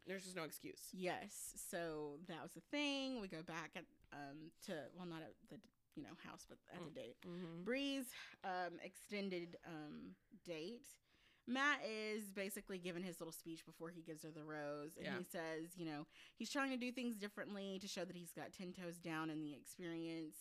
[0.07, 0.81] There's just no excuse.
[0.93, 3.21] Yes, so that was the thing.
[3.21, 5.59] We go back at um to well, not at the
[5.97, 6.95] you know house, but at the Mm.
[6.95, 7.17] date.
[7.27, 7.63] Mm-hmm.
[7.65, 8.07] Bri's
[8.45, 10.87] um, extended um, date.
[11.47, 14.97] Matt is basically giving his little speech before he gives her the rose.
[14.97, 15.19] And Yeah.
[15.19, 18.53] he says, you know, he's trying to do things differently to show that he's got
[18.53, 20.37] 10 toes down in the experience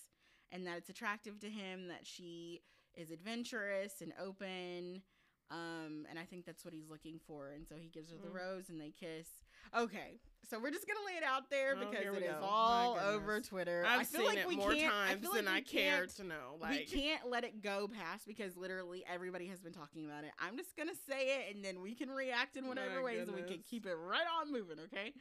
[0.51, 2.61] and that it's attractive to him that she
[2.93, 5.01] is adventurous and open.
[5.49, 7.49] Um, and I think that's what he's looking for.
[7.49, 8.33] And so he gives her the Mm.
[8.35, 9.27] rose and they kiss.
[9.75, 12.39] Okay, so we're just gonna lay it out there Oh, because it is go.
[12.43, 13.39] All over.
[13.41, 13.86] Twitter.
[13.88, 16.06] I've I feel seen like it we more can't, I times feel than I care
[16.06, 16.58] to know.
[16.69, 20.32] we can't let it go past because literally everybody has been talking about it.
[20.39, 23.43] I'm just gonna say it and then we can react in whatever ways and we
[23.43, 25.13] can keep it right on moving, okay?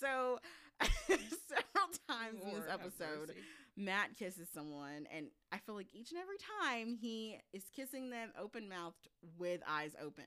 [0.00, 0.38] So
[1.06, 3.34] several times in this episode.
[3.76, 8.30] Matt kisses someone and I feel like each and every time he is kissing them
[8.40, 9.06] open mouthed
[9.38, 10.24] with eyes open.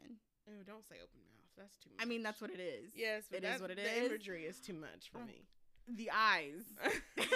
[0.47, 1.30] Oh, don't say open mouth.
[1.57, 1.99] That's too much.
[2.03, 2.91] I mean that's what it is.
[2.95, 4.09] yes, but it is that- what it the is.
[4.11, 5.25] imagery is too much for Oh.
[5.25, 5.45] me.
[5.87, 6.63] The eyes.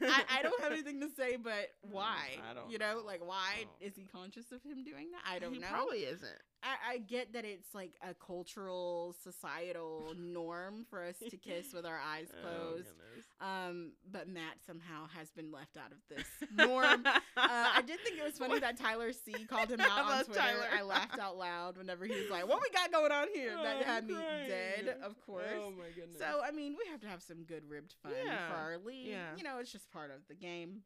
[0.00, 2.38] I, I don't have anything to say but why.
[2.50, 3.02] I don't you know, know.
[3.04, 5.20] like why is he conscious of him doing that?
[5.30, 5.66] I don't he know.
[5.70, 6.42] Probably isn't.
[6.64, 11.84] I, I get that it's like a cultural, societal norm for us to kiss with
[11.84, 12.86] our eyes Oh, closed.
[12.86, 13.26] goodness.
[13.40, 17.04] um, but Matt somehow has been left out of this norm.
[17.06, 20.24] uh, I did think it was funny that Tyler C called him out I on
[20.24, 20.40] Twitter.
[20.40, 20.66] Tyler.
[20.74, 23.76] I laughed out loud whenever he was like, "What we got going on here?" that
[23.80, 24.14] Oh, had me
[24.48, 25.44] dead, of course.
[25.54, 26.18] Oh my goodness.
[26.18, 28.48] So I mean, we have to have some good ribbed fun Yeah.
[28.48, 29.08] for our league.
[29.08, 29.36] Yeah.
[29.36, 30.80] You know, it's just part of the game.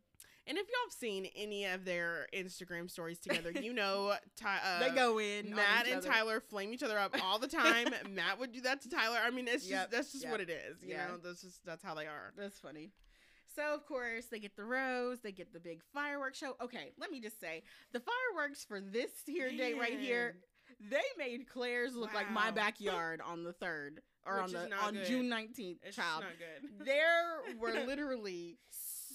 [0.48, 4.80] And if y'all have seen any of their Instagram stories together, you know Ty, uh,
[4.80, 5.54] they go in.
[5.54, 6.08] Matt and other.
[6.08, 7.88] Tyler flame each other up all the time.
[8.10, 9.18] Matt would do that to Tyler.
[9.22, 10.82] I mean, it's just Yep, that's just yep, what it is.
[10.82, 11.08] You yeah.
[11.08, 12.32] know, that's just that's how they are.
[12.36, 12.92] That's funny.
[13.54, 16.54] So of course they get the rose, they get the big fireworks show.
[16.62, 20.36] Okay, let me just say the fireworks for this here date right here,
[20.80, 24.94] they made Clare's look like my backyard on the third or Which on the on
[24.94, 25.06] good.
[25.06, 25.80] June nineteenth.
[25.82, 26.86] It's Child, just not good.
[26.86, 28.58] there were literally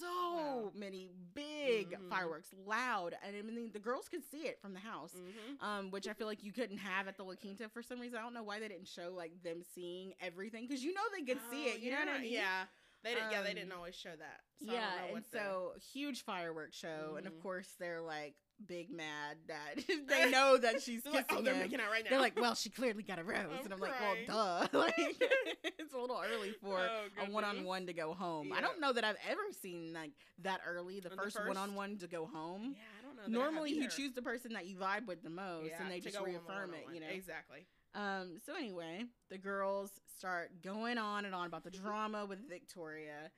[0.03, 0.71] so Wow.
[0.75, 2.09] many big Mhm.
[2.09, 5.13] fireworks, loud, and I mean the girls could see it from the house.
[5.13, 7.99] hmm Um, which I feel like you couldn't have at the La Quinta for some
[7.99, 8.17] reason.
[8.17, 11.23] I don't know why they didn't show like them seeing everything because you know they
[11.23, 11.79] could see it.
[11.79, 12.31] You know what I mean?
[12.33, 12.65] Oh, Yeah.
[13.03, 13.31] They didn't.
[13.31, 14.41] yeah, they Um, didn't always show that.
[14.65, 17.41] So I yeah, don't know and the- so huge fireworks show, and of Mhm.
[17.41, 18.35] course they're like
[18.67, 19.75] big mad that
[20.07, 21.59] they know that she's kissing like, oh, they're him.
[21.61, 22.11] making out right now.
[22.11, 24.25] They're like, well, she clearly got a rose, I'm and I'm like, crying.
[24.27, 28.53] well, duh, like it's a little early for Oh, a one-on-one to go home.
[28.53, 30.11] I don't know that I've ever seen like
[30.43, 32.75] that early, the The first, first- one-on-one to go home.
[32.75, 33.23] Yeah, I don't know.
[33.23, 35.99] that Normally, you choose the person that you vibe with the most, Yeah, and they
[35.99, 36.85] just go on the reaffirm it.
[36.85, 36.95] one-on-one.
[36.95, 37.65] You know, exactly.
[37.95, 43.31] um, so anyway, the girls start going on and on about the drama with Victoria.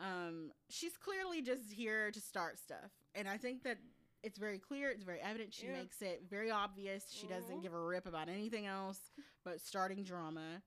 [0.00, 3.76] Um, she's clearly just here to start stuff, and I think that
[4.22, 5.52] it's very clear, it's very evident.
[5.52, 5.72] She Yeah.
[5.72, 7.10] makes it very obvious.
[7.10, 7.62] She doesn't Mhm.
[7.62, 9.10] give a rip about anything else
[9.44, 10.62] but starting drama.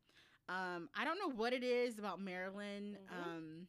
[0.49, 2.97] Um, I don't know what it is about Marylynn.
[2.97, 3.11] Mhm.
[3.11, 3.67] Um,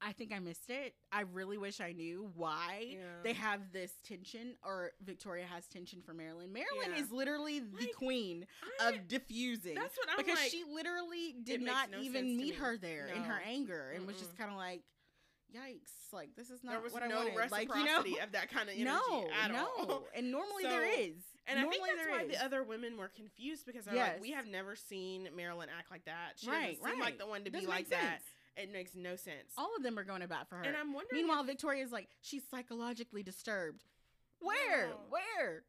[0.00, 0.94] I think I missed it.
[1.10, 3.22] I really wish I knew why Yeah.
[3.22, 6.50] they have this tension, or Victoria has tension for Marylynn.
[6.52, 6.96] Marylynn Yeah.
[7.02, 8.46] is literally the Like, queen
[8.80, 10.50] I- of diffusing that's what I'm because like.
[10.50, 12.56] she literally did not no even meet me.
[12.56, 14.82] her there in her anger and was just kind of like,
[15.54, 16.12] "Yikes!
[16.12, 18.32] Like this is not there was what I no wanted." Like reciprocity you know, of
[18.32, 20.04] that kind of energy no, at no, all.
[20.16, 21.14] and normally there So- is,
[21.46, 22.30] And normally I think that's why is.
[22.38, 24.12] the other women were confused because they're Yes.
[24.14, 26.32] like, we have never seen Marylynn act like that.
[26.36, 28.18] She Right, doesn't seem like the one to be Doesn't like make that.
[28.56, 29.52] It makes no sense.
[29.58, 30.62] All of them are going to bat for her.
[30.64, 31.22] and I'm wondering.
[31.22, 33.84] Meanwhile, Victoria's like she's psychologically disturbed.
[34.40, 34.88] Where?
[34.88, 34.96] No.
[35.10, 35.64] Where?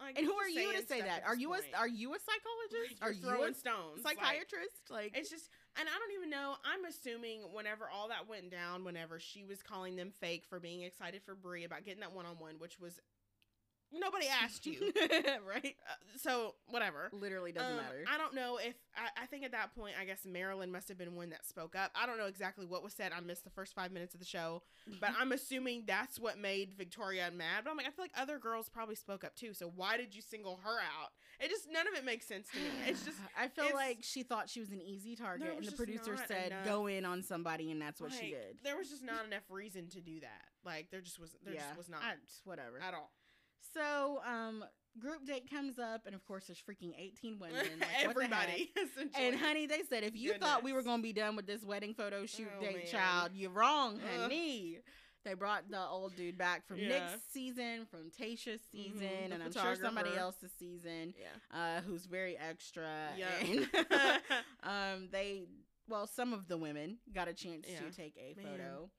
[0.00, 1.24] like, And who you're you to say that?
[1.26, 3.00] Are you a are you a psychologist?
[3.00, 4.04] You're are you throwing a stones?
[4.04, 4.90] Like, psychiatrist?
[4.90, 6.54] Like, It's just, and I don't even know.
[6.64, 10.82] I'm assuming whenever all that went down, whenever she was calling them fake for being
[10.82, 12.98] excited for Bri about getting that one on one, which was
[13.92, 14.92] nobody asked you.
[15.48, 15.76] right?
[15.88, 17.08] uh, so whatever.
[17.12, 18.04] Literally doesn't Um, matter.
[18.12, 20.98] I don't know if I, I think at that point, I guess Marylynn must have
[20.98, 21.90] been one that spoke up.
[21.94, 23.12] I don't know exactly what was said.
[23.16, 24.62] I missed the first five minutes of the show,
[25.00, 27.64] but I'm assuming that's what made Victoria mad.
[27.64, 29.54] But I'm like, I feel like other girls probably spoke up too.
[29.54, 31.12] So why did you single her out?
[31.40, 32.64] It just none of it makes sense to me.
[32.86, 36.16] It's just I feel like she thought she was an easy target, and the producer
[36.26, 38.58] said, enough- "Go in on somebody," and that's what she did.
[38.64, 40.44] There was just not enough reason to do that.
[40.64, 42.80] Like there just was there yeah, just was not I- whatever.
[42.80, 43.12] at all.
[43.74, 44.64] So, um,
[44.98, 47.56] group date comes up, and of course, there's freaking 18 women.
[47.78, 47.88] Like?
[48.02, 48.72] Everybody.
[49.18, 51.94] And honey, they said if you thought we were gonna be done with this wedding
[51.94, 52.86] photo shoot Oh, date, man.
[52.86, 54.30] child, you're wrong, Ugh.
[55.28, 56.88] They brought the old dude back from Yeah.
[56.88, 61.58] Nick's season, from Tayshia's season, the and I'm sure somebody else's season, yeah.
[61.58, 62.88] uh, who's very extra.
[63.14, 63.26] Yeah.
[63.42, 63.68] And,
[64.62, 65.42] um, they,
[65.86, 67.80] well, some of the women got a chance Yeah.
[67.80, 68.46] to take a Man.
[68.52, 68.90] photo.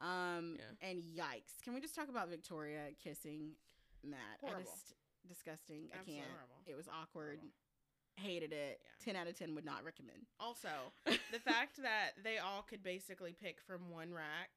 [0.00, 0.90] Um, Yeah.
[0.90, 1.62] and yikes!
[1.64, 3.52] Can we just talk about Victoria kissing
[4.04, 4.18] Matt?
[4.42, 4.64] I Horrible.
[4.70, 4.92] just
[5.26, 5.88] disgusting.
[5.94, 6.30] I Absolutely can't.
[6.30, 6.62] horrible.
[6.66, 7.38] It was awkward.
[7.38, 7.52] Horrible.
[8.16, 8.80] Hated it.
[8.82, 9.04] Yeah.
[9.06, 10.26] Ten out of ten would not recommend.
[10.38, 10.68] Also,
[11.06, 14.50] the fact that they all could basically pick from one rack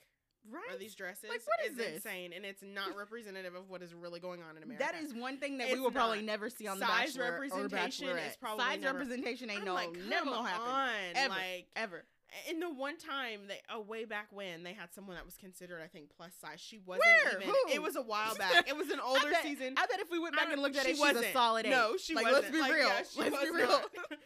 [0.49, 0.61] right.
[0.75, 1.95] or these dresses Like, what is is this?
[1.97, 4.83] insane, and it's not representative of what is really going on in America.
[4.91, 7.25] That is one thing that It's we will probably never see on the Size Bachelor
[7.25, 10.89] or representation is probably size never- representation ain't I'm no like, never gonna happen on,
[11.15, 11.29] Ever.
[11.29, 12.05] like ever.
[12.49, 15.81] In the one time they oh way back when they had someone that was considered
[15.83, 16.59] I think plus size.
[16.61, 17.37] She wasn't Where?
[17.41, 17.47] even.
[17.49, 17.55] Who?
[17.73, 18.67] It was a while back.
[18.67, 19.73] It was an older I bet, season.
[19.77, 21.33] I bet if we went back and looked at she it, she's a wasn't.
[21.33, 21.69] solid eight.
[21.71, 22.43] No, she like, wasn't.
[22.43, 22.87] Let's be Like, real.
[22.87, 23.67] yeah, she let's was be real.
[23.67, 23.83] not.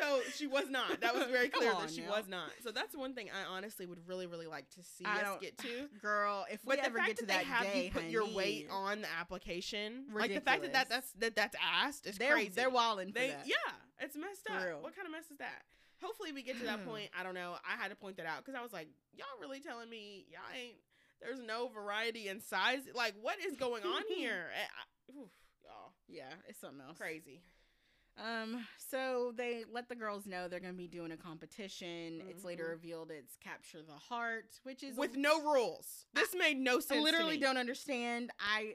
[0.00, 1.00] so she was not.
[1.00, 2.10] That was very clear that she now.
[2.10, 2.50] was not.
[2.62, 5.56] So that's one thing I honestly would really, really like to see I us get
[5.58, 5.88] to.
[6.02, 8.26] Girl, if we But ever get to that that they have day, you put your
[8.26, 10.72] weight on the application, like the fact that, Ridiculous.
[10.72, 12.50] that that's that that's asked is they're crazy.
[12.56, 13.08] they're walling.
[13.08, 13.46] for They that.
[13.46, 13.54] yeah,
[14.00, 14.82] it's messed up.
[14.82, 15.62] What kind of mess is that?
[16.02, 17.10] Hopefully we get to that point.
[17.18, 17.54] I don't know.
[17.64, 20.40] I had to point that out because I was like, y'all really telling me y'all
[20.54, 20.76] ain't.
[21.20, 22.80] There's no variety in size.
[22.94, 24.46] Like, what is going on here?
[24.52, 24.62] I,
[25.16, 25.30] I, oof,
[25.62, 26.98] y'all, Yeah, it's something else.
[26.98, 27.42] crazy.
[28.22, 32.22] Um, so they let the girls know they're gonna be doing a competition.
[32.28, 32.70] It's later Mhm.
[32.70, 36.06] revealed it's capture the heart, which is With no rules.
[36.12, 37.02] This made no I sense.
[37.04, 37.46] literally to me.
[37.46, 38.30] don't understand.
[38.38, 38.74] I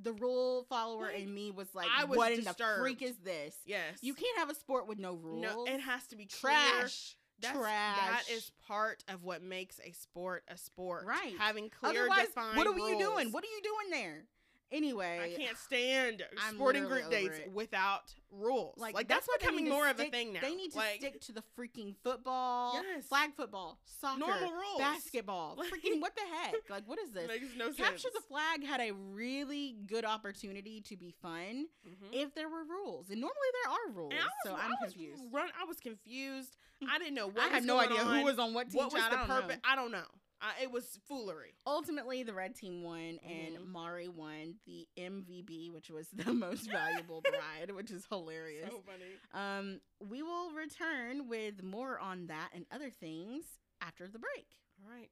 [0.00, 3.16] the rule follower Like, in me was like, I was what in the freak is
[3.18, 3.56] this?
[3.66, 3.98] Yes.
[4.00, 5.42] You can't have a sport with no rules.
[5.42, 7.16] No, it has to be trash.
[7.40, 7.64] Trash.
[7.64, 11.06] That is part of what makes a sport a sport.
[11.06, 11.34] Right.
[11.38, 13.30] Having clear, Otherwise, defined what are you doing?
[13.30, 14.24] What are you doing there?
[14.70, 17.50] Anyway, I can't stand I'm sporting group dates it.
[17.52, 18.74] without rules.
[18.76, 20.40] Like, Like, that's that's, becoming more of a thing now.
[20.42, 23.06] They need to like, stick to the freaking football, Yes.
[23.06, 24.78] flag football, soccer, normal rules.
[24.78, 25.54] basketball.
[25.56, 26.54] Like- freaking what the heck?
[26.68, 27.26] Like what is this?
[27.28, 27.76] Makes no sense.
[27.78, 32.12] Capture the flag had a really good opportunity to be fun Mhm.
[32.12, 34.12] if there were rules, and normally there are rules.
[34.12, 35.22] Was, so I I'm was confused.
[35.32, 36.56] Run, I was confused.
[36.86, 38.78] I didn't know what I had no idea on, who was on what team.
[38.78, 39.56] What was the I purpose?
[39.64, 40.04] I don't know.
[40.40, 41.54] Uh, it was foolery.
[41.66, 43.66] Ultimately, the red team won, and Mhm.
[43.66, 48.70] Mari won the MVB, which was the most valuable bride, which is hilarious.
[48.70, 49.10] So funny.
[49.34, 53.44] Um, we will return with more on that and other things
[53.80, 54.46] after the break.
[54.84, 55.10] All right.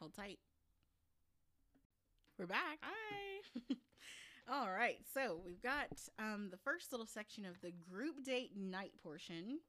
[0.00, 0.38] Hold tight.
[2.38, 2.78] We're back.
[2.80, 3.42] Hi.
[4.50, 5.86] All right, so we've got
[6.18, 9.60] um, the first little section of the group date night portion.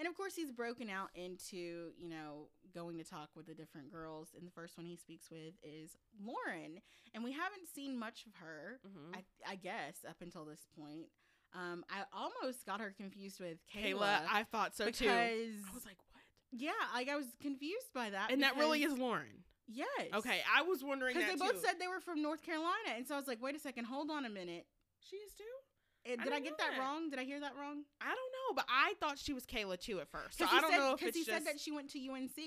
[0.00, 3.92] And of course, he's broken out into, you know, going to talk with the different
[3.92, 4.28] girls.
[4.34, 6.80] And the first one he speaks with is Lauren.
[7.14, 9.14] And we haven't seen much of her, Mhm.
[9.14, 11.10] I, I guess, up until this point.
[11.52, 13.98] Um, I almost got her confused with Khaylah.
[13.98, 15.04] Khaylah, I thought so too.
[15.04, 16.22] because, I was like, what?
[16.52, 18.30] yeah, like I was confused by that.
[18.32, 19.44] And that really is Lauren.
[19.68, 19.86] Yes.
[20.14, 22.94] Okay, I was wondering Because they both said they were from North Carolina.
[22.96, 24.66] And so I was like, wait a second, hold on a minute.
[25.00, 25.44] she is too.
[26.06, 26.80] I Did I, didn't get that, that.
[26.80, 27.10] wrong?
[27.10, 27.84] Did I hear that wrong?
[28.00, 30.38] I don't know, but I thought she was Khaylah too at first.
[30.38, 32.38] So I don't said, know if it's he just said that she went to UNC.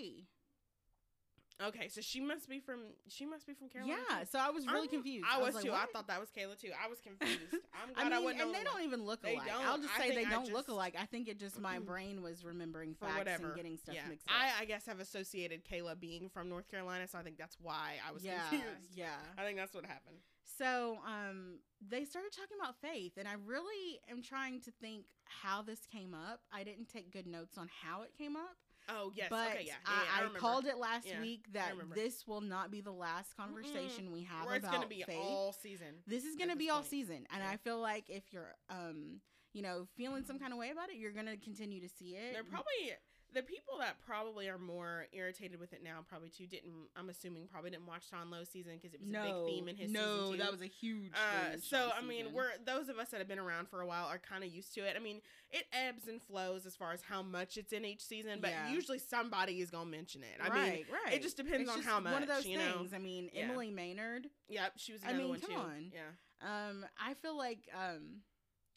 [1.67, 1.87] Okay.
[1.87, 3.97] So she must be from she must be from Carolina.
[4.09, 4.25] Yeah, too.
[4.31, 5.25] so I was really I'm- confused.
[5.31, 5.71] I was like, too.
[5.71, 6.71] I thought that was Khaylah too.
[6.83, 7.39] I was confused.
[7.73, 9.49] I'm I glad I, mean, wouldn't and they don't even look alike.
[9.65, 10.95] I'll just say they I don't look alike.
[10.99, 14.09] I think it just my brain was remembering facts whatever and getting stuff yeah.
[14.09, 14.35] mixed up.
[14.39, 17.95] I, I guess have associated Khaylah being from North Carolina, so I think that's why
[18.07, 18.91] I was yeah, confused.
[18.95, 19.15] yeah.
[19.37, 20.17] I think that's what happened.
[20.57, 25.61] So, um, they started talking about faith, and I really am trying to think how
[25.61, 26.41] this came up.
[26.51, 28.57] I didn't take good notes on how it came up.
[28.89, 30.39] Oh yes, but okay, yeah, yeah, I, yeah, I, I remember.
[30.39, 34.45] called it last Yeah, week that this will not be the last conversation we have
[34.45, 35.15] Where it's about gonna be faith.
[35.17, 35.95] all season.
[36.07, 36.89] this is going to be all point.
[36.89, 39.21] season and i feel like if you're um
[39.53, 42.15] you know feeling some kind of way about it you're going to continue to see
[42.15, 42.91] it They're probably
[43.33, 45.99] the people that probably are more irritated with it now.
[46.07, 46.73] Probably too didn't.
[46.95, 49.75] I'm assuming probably didn't watch Sean Lowe season because it was a big theme in
[49.75, 50.37] his no season two.
[50.43, 52.33] that was a huge Uh, so I mean, season.
[52.33, 54.73] we're those of us that have been around for a while are kind of used
[54.75, 54.95] to it.
[54.95, 58.39] I mean, it ebbs and flows as far as how much it's in each season,
[58.41, 58.69] but Yeah.
[58.71, 60.39] usually somebody is gonna mention it.
[60.41, 61.13] I mean, right, right.
[61.13, 62.13] it just depends It's on just how much.
[62.13, 62.91] One of those you things.
[62.91, 62.95] know.
[62.97, 63.43] I mean, Yeah.
[63.43, 64.27] Emily Maynard.
[64.49, 65.55] Yep, she was I mean, one come too.
[65.57, 65.91] on.
[65.93, 68.21] Yeah, Um, I feel like um,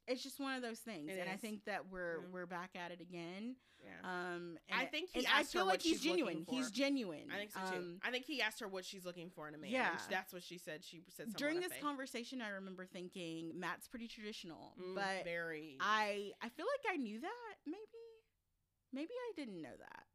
[0.07, 2.27] it's just one of those things, It and I think that we're Yeah.
[2.33, 3.57] we're back at it again.
[3.83, 3.91] yeah.
[4.35, 6.47] Um, I think he and I feel like he's genuine.
[6.49, 7.31] He's genuine.
[7.33, 7.77] I think so too.
[7.77, 9.71] Um, I think he asked her what she's looking for in a man.
[9.71, 9.97] Yeah.
[10.11, 10.85] that's what she said.
[10.85, 15.77] She said something during this conversation, I remember thinking Matt's pretty traditional, Mm, but very.
[15.81, 17.55] I I feel like I knew that.
[17.67, 17.79] Maybe,
[18.93, 20.06] maybe I didn't know that.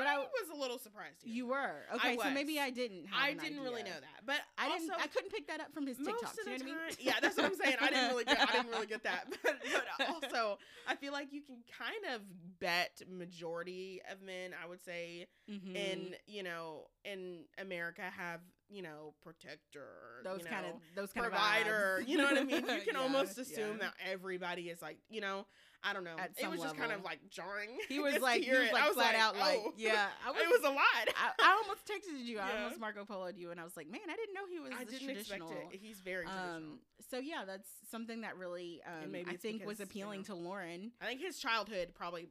[0.00, 1.16] But I, I- was a little surprised.
[1.24, 1.50] You that.
[1.50, 2.58] were okay, so maybe.
[2.58, 3.06] I didn't.
[3.14, 4.90] I didn't really know that, but I didn't.
[4.98, 6.36] I couldn't pick that up from his most TikToks.
[6.38, 6.74] you know what I mean?
[7.00, 7.76] yeah, that's what I'm saying.
[7.80, 9.56] I didn't really, get, I didn't really get that, but,
[9.98, 10.58] but also,
[10.88, 12.22] I feel like you can kind of
[12.60, 15.74] bet majority of men, I would say, Mhm.
[15.74, 21.12] in you know, in America, have you know, protector, those you kind of know, those
[21.12, 21.98] kind provider.
[21.98, 22.08] of vibes.
[22.08, 22.60] you know what I mean?
[22.60, 23.86] You can Yeah, almost assume yeah.
[23.86, 25.46] that everybody is like, you know,
[25.82, 26.16] I don't know.
[26.36, 27.70] It was just kind of like jarring.
[27.88, 28.72] He was like, he was it.
[28.72, 29.72] like was flat out like, oh.
[29.76, 30.06] yeah.
[30.26, 30.84] I was, it was a lot.
[31.16, 32.38] I, I almost texted you.
[32.38, 34.72] I almost Marco Poloed you, and I was like, man, I didn't know he was
[34.78, 35.78] I didn't expect it.
[35.80, 36.56] He's very traditional.
[36.56, 36.78] Um,
[37.10, 40.34] so yeah, that's something that really um, I think was because, you appealing know, to
[40.34, 40.92] Lauren.
[41.00, 42.28] I think his childhood probably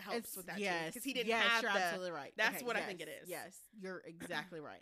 [0.00, 1.78] helps It's- with that yes, because he didn't yes, have you're the.
[1.78, 2.32] absolutely right.
[2.36, 3.28] that's Okay, what I think it is.
[3.28, 4.80] Yes, you're exactly right.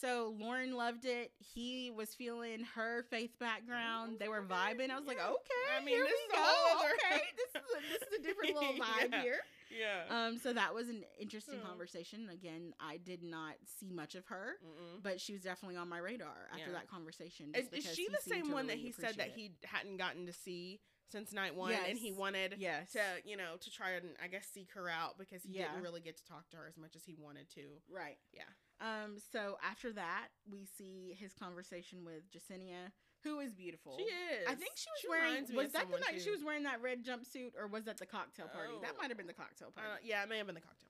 [0.00, 1.32] So Lauren loved it.
[1.38, 4.18] He was feeling her faith background.
[4.18, 4.90] They were vibing.
[4.90, 6.86] I was like, okay, I mean, here this we is go.
[6.92, 9.22] Okay, this is a, this is a different little vibe Yeah.
[9.22, 9.38] here.
[9.70, 10.04] Yeah.
[10.26, 11.68] Um, so that was an interesting Yeah.
[11.68, 12.28] conversation.
[12.32, 15.02] Again, I did not see much of her, Mm-mm.
[15.02, 16.72] but she was definitely on my radar after Yeah.
[16.78, 17.52] that conversation.
[17.54, 20.80] Is, is she the same one that he said that he hadn't gotten to see
[21.10, 24.46] since night one, and he wanted yes to, you know, to try and I guess
[24.52, 25.68] seek her out because he Yeah.
[25.70, 27.62] didn't really get to talk to her as much as he wanted to.
[27.90, 28.42] right Yeah.
[28.80, 32.92] Um, so after that, we see his conversation with Jessenia,
[33.24, 33.96] who is beautiful.
[33.96, 34.46] She is.
[34.46, 35.28] I think she was wearing.
[35.32, 37.98] reminds me Was that the night she was wearing that red jumpsuit, or was that
[37.98, 38.74] the cocktail party?
[38.82, 38.98] That Oh.
[39.00, 40.06] might have been the cocktail Uh, party.
[40.08, 40.88] yeah, it may have been the cocktail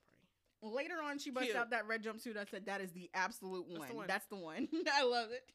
[0.61, 0.75] party.
[0.75, 2.35] Later on, she busts out that red jumpsuit.
[2.35, 3.87] I said, "That is the absolute That's one.
[3.89, 4.07] the one.
[4.07, 4.67] That's the one.
[4.91, 5.47] I love it."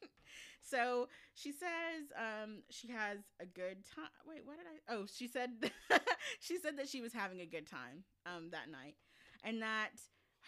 [0.63, 4.07] So she says um, she has a good time.
[4.27, 4.95] Wait, what did I?
[4.95, 5.51] Oh, she said
[6.41, 8.95] she said that she was having a good time um, that night,
[9.43, 9.91] and that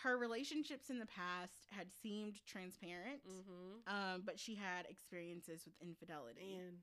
[0.02, 3.94] her relationships in the past had seemed transparent, Mm-hmm.
[3.94, 6.56] um, but she had experiences with infidelity.
[6.56, 6.78] And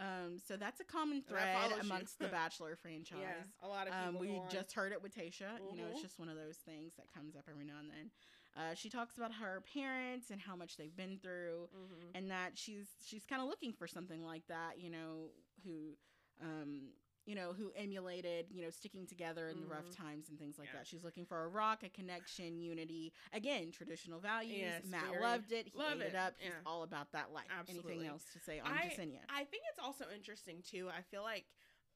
[0.00, 3.18] Um, so that's a common thread amongst the Bachelor franchise.
[3.20, 4.08] yeah, a lot of people.
[4.10, 5.58] Um, we just heard it with Tayshia.
[5.70, 6.02] You know, it's Mhm.
[6.02, 8.10] just one of those things that comes up every now and then.
[8.56, 12.10] Uh, she talks about her parents and how much they've been through, Mhm.
[12.14, 14.78] and that she's she's kind of looking for something like that.
[14.78, 15.30] You know,
[15.64, 15.96] who,
[16.40, 16.92] um,
[17.28, 19.96] you know, who emulated you know sticking together in the rough Mhm.
[19.96, 20.78] times and things like Yeah.
[20.78, 20.86] that.
[20.86, 23.12] She's looking for a rock, a connection, unity.
[23.34, 24.56] Again, traditional values.
[24.58, 25.20] Yes, Matt very.
[25.22, 25.68] loved it.
[25.68, 26.08] He Love ate it.
[26.08, 26.34] it up.
[26.38, 26.60] He's Yeah.
[26.64, 27.46] all about that life.
[27.50, 27.92] Absolutely.
[27.92, 29.20] Anything else to say on I- Jessenia?
[29.28, 30.88] I think it's also interesting too.
[30.88, 31.44] I feel like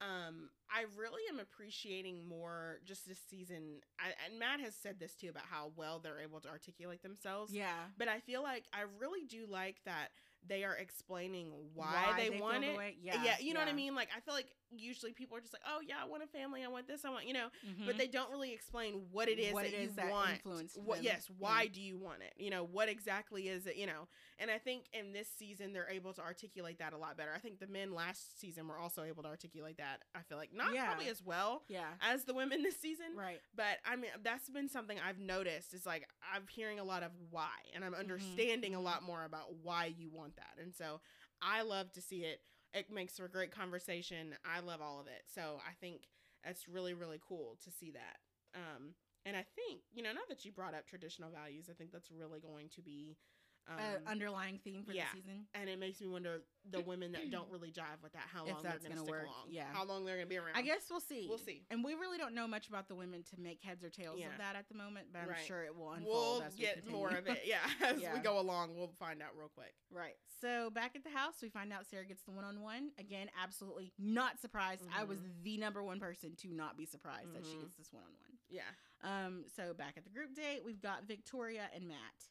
[0.01, 3.81] um I really am appreciating more just this season.
[3.99, 7.53] I, and Matt has said this too about how well they're able to articulate themselves.
[7.53, 7.89] Yeah.
[7.97, 10.11] But I feel like I really do like that
[10.45, 12.77] they are explaining why, Why they, feel want the it.
[12.77, 13.95] way- Yeah, yeah, you know what I mean?
[13.95, 16.63] Like I feel like usually people are just like, "Oh yeah, I want a family.
[16.63, 17.05] I want this.
[17.05, 17.49] I want, you know."
[17.85, 17.97] But Mhm.
[17.97, 20.31] they don't really explain what it is What that it you that want.
[20.31, 21.05] influenced what them.
[21.05, 21.35] yes, Yeah.
[21.39, 22.33] why do you want it?
[22.37, 24.07] You know, what exactly is it, you know?
[24.39, 27.31] And I think in this season they're able to articulate that a lot better.
[27.33, 30.03] I think the men last season were also able to articulate that.
[30.15, 30.85] I feel like not Yeah.
[30.87, 33.15] probably as well yeah, as the women this season.
[33.15, 33.41] right.
[33.55, 35.73] But I mean, that's been something I've noticed.
[35.73, 37.93] Is like I'm hearing a lot of why, and Mm-hmm.
[37.93, 40.57] I'm understanding a lot more about why you want that.
[40.59, 41.01] And so
[41.41, 42.41] I love to see it.
[42.73, 44.35] It makes for a great conversation.
[44.43, 45.23] I love all of it.
[45.33, 46.07] So I think
[46.43, 48.17] that's really really cool to see that.
[48.55, 48.95] Um,
[49.25, 52.11] and I think you know, now that you brought up traditional values, I think that's
[52.11, 53.17] really going to be.
[53.65, 55.05] Um, uh, underlying theme for yeah.
[55.13, 55.45] the season.
[55.53, 58.53] and it makes me wonder the women that don't really jive with that, how If
[58.55, 59.47] long they're that's going to stick work, along.
[59.49, 59.67] yeah.
[59.71, 60.55] How long they're going to be around.
[60.55, 61.27] I guess we'll see.
[61.29, 61.63] We'll see.
[61.71, 64.27] And we really don't know much about the women to make heads or tails Yeah.
[64.33, 65.45] of that at the moment, but I'm Right.
[65.47, 67.43] sure it will unfold We'll as we get more of it.
[67.45, 67.59] Yeah.
[67.81, 68.13] As Yeah.
[68.13, 69.73] we go along, we'll find out real quick.
[69.89, 70.15] Right.
[70.41, 72.89] So back at the house, we find out Sarah gets the one on one.
[72.99, 74.83] Again, absolutely not surprised.
[74.93, 77.61] I was the number one person to not be surprised that she Mhm.
[77.61, 78.37] gets this one on one.
[78.49, 78.63] Yeah.
[79.01, 82.27] Um, so back at the group date, we've got Victoria and Matt.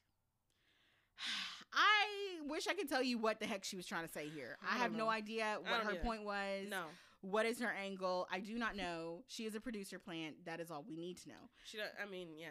[1.73, 4.57] I wish I could tell you what the heck she was trying to say here.
[4.68, 6.01] I I, have don't no idea what her either.
[6.01, 6.66] point was.
[6.68, 6.85] No.
[7.23, 8.27] What is her angle?
[8.33, 9.23] I do not know.
[9.29, 10.45] She is a producer plant.
[10.45, 11.49] That is all we need to know.
[11.64, 12.49] She don't, I mean, yeah.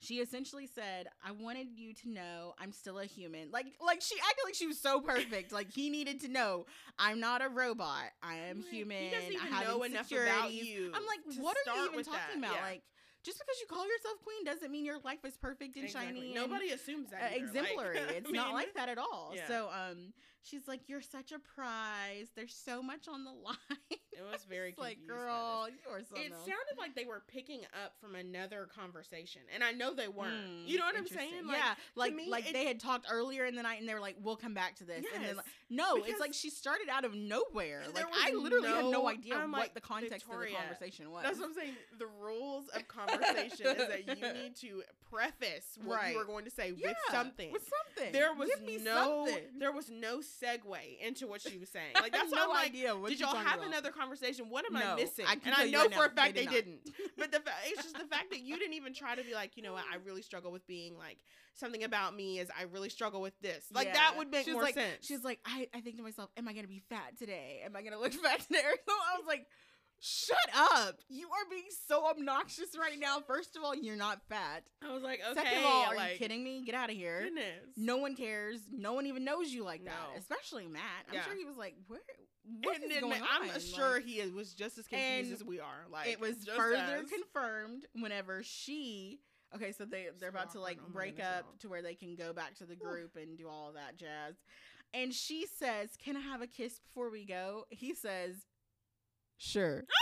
[0.00, 4.16] She essentially said, "I wanted you to know I'm still a human." Like, like she
[4.16, 5.52] acted like she was so perfect.
[5.52, 6.66] like he needed to know
[6.98, 8.06] I'm not a robot.
[8.20, 8.96] I am Like, human.
[9.04, 10.90] He doesn't even I have know enough about you.
[10.92, 12.48] I'm like, what are you even talking that.
[12.48, 12.54] about?
[12.56, 12.62] Yeah.
[12.62, 12.82] Like,
[13.22, 16.14] just because you call yourself queen doesn't mean your life is perfect and Exactly.
[16.14, 16.26] shiny.
[16.26, 17.22] and, Nobody assumes that.
[17.22, 17.46] uh, either.
[17.46, 17.98] Like, exemplary.
[17.98, 19.32] I it's not like that at all.
[19.34, 19.46] yeah.
[19.48, 20.12] So, um,
[20.42, 22.28] she's like, "You're such a prize.
[22.36, 23.56] There's so much on the line."
[23.90, 26.08] It was very It's like, girl, you are this.
[26.08, 26.26] something.
[26.26, 30.34] It sounded like they were picking up from another conversation, and I know they weren't.
[30.46, 31.46] Mm, you know what I'm saying?
[31.46, 33.94] Like, yeah, like me, like it- they had talked earlier in the night, and they
[33.94, 35.36] were like, "We'll come back to this." And then Yes.
[35.36, 37.82] like, no, it's like she started out of nowhere.
[37.94, 40.68] Like I literally had no- no idea I'm what like, the context Victoria, of the
[40.68, 41.22] conversation was.
[41.22, 41.74] That's what I'm saying.
[41.98, 46.12] The rules of conversation is that you need to preface what Right.
[46.14, 47.52] you are going to say yeah, with something.
[47.52, 48.12] With something.
[48.12, 49.44] there was Give me no something.
[49.58, 51.92] there was no segue into what she was saying.
[52.02, 52.96] Like that's had why no I'm like, idea.
[52.96, 53.68] What did y'all have about.
[53.68, 54.46] another conversation?
[54.48, 55.24] What am No, I missing?
[55.28, 56.80] I and I know for a fact they did didn't.
[57.16, 59.56] But the fa- it's just the fact that you didn't even try to be like,
[59.56, 59.84] you know what?
[59.92, 61.18] I really struggle with being like
[61.54, 63.66] something about me is I really struggle with this.
[63.72, 63.92] Like Yeah.
[63.94, 65.06] that would make She was more like, sense.
[65.06, 67.60] She's like, I, I think to myself, am I gonna be fat today?
[67.64, 68.60] Am I gonna look fat today?
[68.86, 69.46] So I was like,
[70.02, 70.98] shut up!
[71.08, 73.20] You are being so obnoxious right now.
[73.26, 74.64] First of all, you're not fat.
[74.86, 76.62] I was like, okay, Second of all, are like, you kidding me?
[76.64, 77.22] Get out of here.
[77.22, 77.44] Goodness.
[77.76, 78.60] No one cares.
[78.72, 79.94] No one even knows you like that.
[80.12, 80.18] No.
[80.18, 80.82] Especially Matt.
[81.08, 81.24] I'm Yeah.
[81.24, 82.00] sure he was like, "Where?
[82.64, 85.60] What And is going I'm on?" sure Like, he was just as confused as we
[85.60, 85.86] are.
[85.88, 89.20] Like it was further as- confirmed whenever she.
[89.54, 92.32] Okay, so they they're about to like Oh break up to where they can go
[92.32, 94.34] back to the group and do all of that jazz.
[94.94, 98.46] And she says, "Can I have a kiss before we go?" He says,
[99.44, 99.84] "Sure."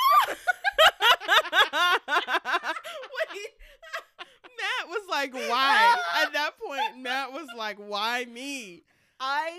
[2.11, 3.49] Wait,
[4.59, 8.82] Matt was like, "Why?" At that point, Matt was like, "Why me?"
[9.18, 9.51] I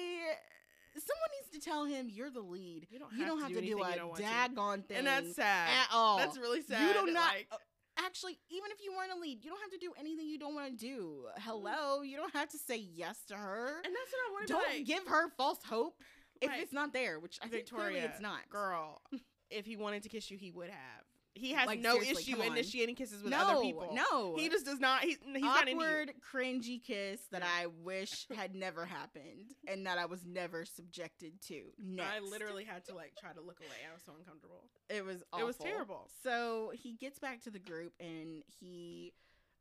[0.93, 2.87] someone needs to tell him you're the lead.
[2.89, 4.21] You don't You don't have to do a to.
[4.21, 5.69] daggone thing and that's sad.
[5.69, 6.17] at all.
[6.17, 6.81] That's really sad.
[6.95, 7.33] You do not.
[7.33, 7.57] Like, uh,
[7.99, 10.53] actually, even if you weren't a lead, you don't have to do anything you don't
[10.55, 11.25] want to do.
[11.39, 13.81] Hello, you don't have to say yes to her.
[13.83, 15.95] and that's what I want to Don't like, give her false hope
[16.41, 16.61] if Right.
[16.61, 18.49] it's not there, which I think clearly it's not.
[18.49, 19.01] girl.
[19.51, 21.03] If he wanted to kiss you, he would have.
[21.33, 23.89] He has Like, no issue initiating kisses with no, other people.
[23.93, 25.01] no, he just does not.
[25.01, 27.47] He, he's not awkward, cringy kiss that Yeah.
[27.63, 31.71] I wish had never happened and that I was never subjected to.
[31.81, 32.09] Next.
[32.09, 33.77] I literally had to like try to look away.
[33.89, 34.65] I was so uncomfortable.
[34.89, 35.45] it was awful.
[35.45, 36.09] It was terrible.
[36.21, 39.13] So he gets back to the group and he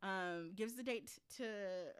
[0.02, 1.44] um gives the date to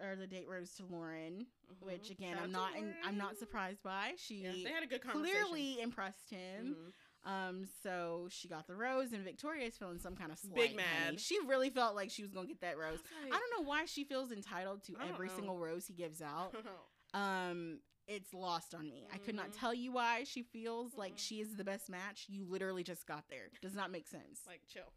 [0.02, 1.46] or the date rose to Lauren,
[1.80, 2.10] which Mhm.
[2.10, 4.14] again Shout I'm not in, I'm not surprised by.
[4.16, 5.42] She Yeah, they had a good conversation.
[5.46, 6.74] clearly impressed him.
[6.74, 6.92] Mhm.
[7.24, 10.82] Um, so she got the rose, and Victoria's feeling some kind of slight, Big honey.
[11.10, 11.20] mad.
[11.20, 12.98] She really felt like she was gonna get that rose.
[13.24, 15.34] I I don't know why she feels entitled to every know.
[15.36, 16.54] single rose he gives out.
[17.12, 19.04] Um, it's lost on me.
[19.12, 19.58] I could not Mhm.
[19.58, 21.18] tell you why she feels like Mm-mm.
[21.18, 22.26] she is the best match.
[22.28, 23.50] You literally just got there.
[23.60, 24.42] Does not make sense.
[24.46, 24.92] like chill.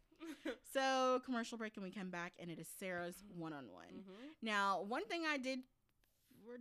[0.72, 4.04] So commercial break, and we come back, and it is Sarah's one on one.
[4.42, 5.60] Now, one thing I did,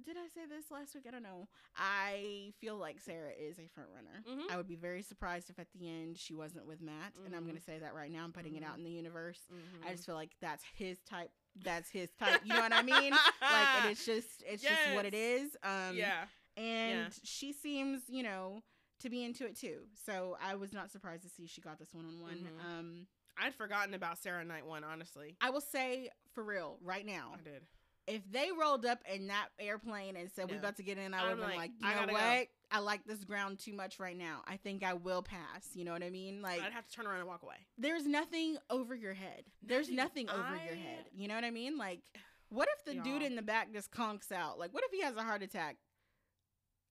[0.05, 1.05] did I say this last week?
[1.07, 1.47] I don't know.
[1.77, 4.23] I feel like Sarah is a front runner.
[4.27, 4.51] Mhm.
[4.51, 7.43] I would be very surprised if at the end she wasn't with Matt, and I'm
[7.43, 8.23] going to say that right now.
[8.23, 8.79] I'm putting it out Mhm.
[8.79, 9.39] in the universe.
[9.86, 11.31] I just feel like that's his type.
[11.55, 12.41] That's his type.
[12.43, 13.11] You know what I mean?
[13.41, 15.55] like, it's just, it's just what it is.
[15.63, 16.27] Um, yeah.
[16.57, 18.63] and she seems, you know,
[18.99, 19.88] to be into it too.
[20.05, 23.07] So I was not surprised to see she got this one on one.
[23.36, 24.84] I'd forgotten about Sarah Night One.
[24.84, 27.65] Honestly, I will say for real right now, I did.
[28.07, 30.59] If they rolled up in that airplane and said we No.
[30.59, 32.21] about to get in, I would have been like, like, you I know what?
[32.21, 32.43] go.
[32.71, 34.41] I like this ground too much right now.
[34.47, 35.69] I think I will pass.
[35.75, 36.41] You know what I mean?
[36.41, 37.55] Like I'd have to turn around and walk away.
[37.77, 39.43] there's nothing over your head.
[39.61, 40.25] There's Nothing.
[40.25, 41.05] nothing over your head.
[41.15, 41.77] You know what I mean?
[41.77, 42.01] Like
[42.49, 43.23] what if the dude Y'all.
[43.23, 44.59] in the back just conks out?
[44.59, 45.77] Like what if he has a heart attack?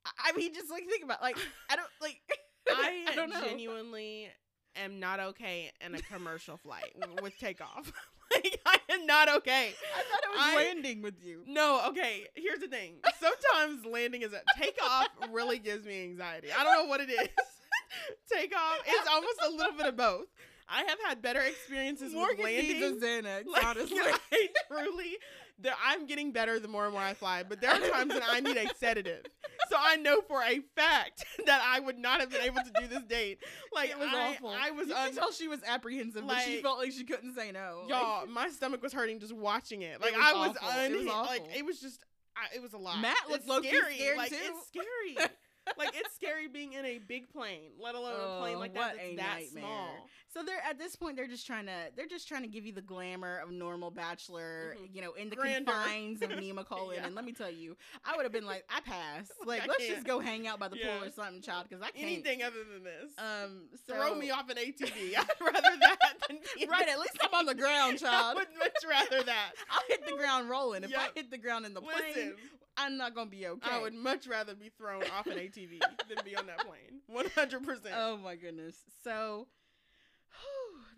[0.07, 1.37] I- I mean, just like think about like
[1.69, 2.21] I don't like
[2.71, 3.43] I, I don't know.
[3.45, 4.29] genuinely
[4.77, 7.93] am not okay in a commercial flight with takeoff.
[8.35, 9.73] like I am not okay.
[9.97, 11.43] I thought it was I- landing with you.
[11.47, 12.27] No, okay.
[12.35, 12.95] Here's the thing.
[13.21, 16.49] Sometimes landing is a takeoff really gives me anxiety.
[16.57, 17.29] I don't know what it is.
[18.33, 20.27] takeoff is almost a little bit of both.
[20.73, 22.81] I have had better experiences Morgan with landing.
[22.81, 23.99] needs a Xanax, Like, honestly.
[24.01, 25.19] I truly,
[25.85, 28.41] I'm getting better the more and more I fly, but there are times when I
[28.41, 29.25] need a sedative.
[29.69, 32.87] So I know for a fact that I would not have been able to do
[32.89, 33.39] this date.
[33.75, 34.49] Like it was I, awful.
[34.49, 37.53] I was you un- tell she was apprehensive, but she felt like she couldn't say
[37.53, 37.85] no.
[37.89, 38.27] Y'all.
[38.27, 40.01] My stomach was hurting just watching it.
[40.01, 40.81] Like was I was, awful.
[40.81, 42.03] It was like it was just,
[42.37, 43.01] I, it was a lot.
[43.01, 43.95] Matt looked low-key scary.
[43.95, 44.37] scared, like too.
[44.41, 45.29] it's scary.
[45.79, 48.95] like it's scary being in a big plane, let alone a plane Oh, like that
[48.97, 49.63] that's that nightmare.
[49.63, 50.09] small.
[50.35, 52.73] So they're at this point they're just trying to they're just trying to give you
[52.73, 54.95] the glamour of normal bachelor, Mhm.
[54.95, 55.71] you know, in the Grander.
[55.71, 56.95] confines of Nemacolin.
[56.97, 57.07] Yeah.
[57.07, 59.31] And let me tell you, I would have been like, I pass.
[59.47, 59.95] Like, I let's can't.
[59.97, 60.99] just go hang out by the Yeah.
[60.99, 62.05] pool or something, child, because I can't.
[62.07, 63.13] Anything other than this.
[63.19, 65.15] Um, so, Throw me off an ATV.
[65.19, 65.99] I'd rather that
[66.29, 66.39] than
[66.69, 68.37] Right, at least I'm on the ground, I child.
[68.37, 69.53] would much rather that.
[69.71, 70.85] I'll hit the ground rolling.
[70.85, 72.35] If I hit the ground in the plane, Listen,
[72.77, 73.71] I'm not gonna be okay.
[73.71, 77.01] I would much rather be thrown off an ATV than be on that plane.
[77.07, 77.95] One hundred percent.
[77.97, 78.77] Oh my goodness.
[79.05, 79.47] So,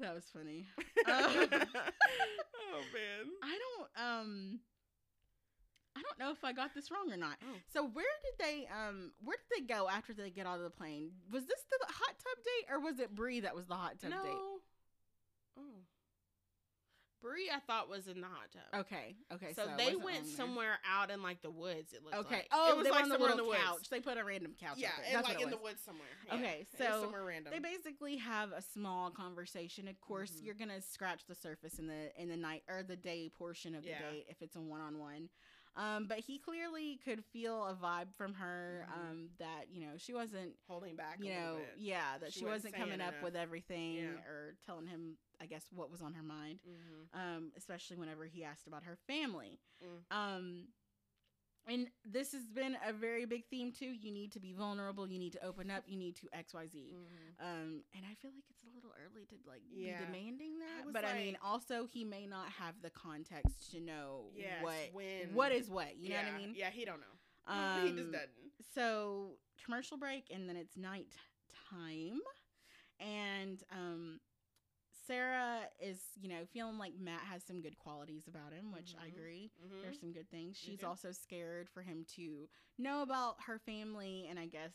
[0.00, 0.66] that was funny.
[2.74, 3.30] Oh man.
[3.40, 4.58] I don't um
[5.96, 7.36] I don't know if I got this wrong or not.
[7.40, 7.54] Oh.
[7.72, 10.70] So where did they um where did they go after they get out of the
[10.70, 11.10] plane?
[11.30, 14.10] Was this the hot tub date or was it Bri that was the hot tub
[14.10, 14.22] no.
[14.24, 14.32] date?
[15.56, 15.84] Oh.
[17.24, 18.82] Bri, I thought was in the hot tub.
[18.82, 19.54] Okay, okay.
[19.54, 21.94] so, it they went somewhere out in like the woods.
[21.94, 22.34] It looked Okay.
[22.36, 22.48] like.
[22.52, 23.74] Oh, it was they were like on the somewhere little in the couch.
[23.76, 23.88] woods.
[23.88, 24.74] They put a random couch.
[24.76, 25.04] Yeah, out there.
[25.06, 26.06] and That's like in the woods somewhere.
[26.28, 26.34] Yeah.
[26.34, 27.52] Okay, so somewhere random.
[27.54, 29.88] They basically have a small conversation.
[29.88, 30.44] Of course, Mhm.
[30.44, 33.82] you're gonna scratch the surface in the in the night or the day portion of
[33.84, 34.10] the Yeah.
[34.10, 35.30] date if it's a one on one.
[35.76, 38.86] Um, but he clearly could feel a vibe from her.
[38.88, 38.92] Mhm.
[39.10, 41.18] Um, that you know she wasn't holding back.
[41.20, 43.22] you know, yeah, that She she, wasn't wasn't coming up enough.
[43.22, 44.24] with everything Yeah.
[44.28, 46.60] or telling him, I guess, what was on her mind.
[46.66, 47.18] Mhm.
[47.18, 49.58] Um, especially whenever he asked about her family.
[49.82, 50.04] Mm.
[50.16, 50.68] Um,
[51.66, 53.86] and this has been a very big theme too.
[53.86, 55.08] You need to be vulnerable.
[55.08, 55.84] You need to open up.
[55.86, 56.92] You need to X Y Z.
[56.94, 57.44] Mhm.
[57.44, 59.98] Um, and I feel like it's a little early to like Yeah.
[60.00, 60.84] be demanding that.
[60.86, 64.92] was But I mean, also he may not have the context to know Yes, what
[64.92, 65.96] when- what is what.
[65.96, 66.54] You know what I mean?
[66.54, 67.06] Yeah, he don't know.
[67.46, 68.52] Um, he just doesn't.
[68.74, 71.16] so commercial break and then it's night
[71.70, 72.20] time
[73.00, 74.20] and um
[75.06, 79.06] sarah is you know feeling like matt has some good qualities about him which i
[79.06, 79.16] Mhm.
[79.16, 79.82] agree Mhm.
[79.82, 80.86] there's some good things she's too.
[80.86, 82.48] also scared for him to
[82.78, 84.72] know about her family and i guess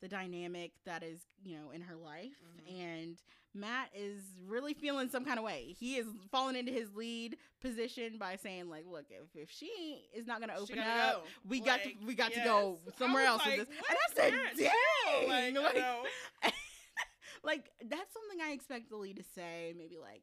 [0.00, 2.80] the dynamic that is you know in her life Mhm.
[2.80, 3.22] and
[3.54, 8.18] matt is really feeling some kind of way he is falling into his lead position
[8.18, 11.22] by saying like look if, if she is not going to open up go.
[11.44, 13.76] we got to we got to go somewhere else like, with this.
[13.88, 16.52] And I said, "Dang!" Like, I
[17.44, 19.74] Like, that's something I expect the lead to say.
[19.76, 20.22] Maybe like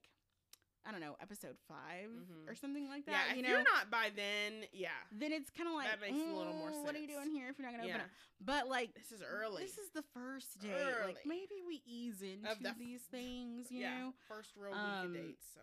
[0.86, 2.50] I don't know, episode 5 Mhm.
[2.50, 3.12] or something like that.
[3.12, 4.92] Yeah, if you you know, are not by then, yeah.
[5.12, 7.30] then it's kind of like That makes a little more "Mm, What are you doing
[7.32, 7.96] here if you're not gonna Yeah.
[7.96, 8.12] open up?
[8.40, 8.94] But like.
[8.96, 9.64] This is early.
[9.64, 10.72] This is the first day.
[10.72, 11.14] Early.
[11.14, 14.14] Like maybe we ease into the these things, you yeah, know.
[14.30, 15.46] first real week Um, of dates.
[15.54, 15.60] So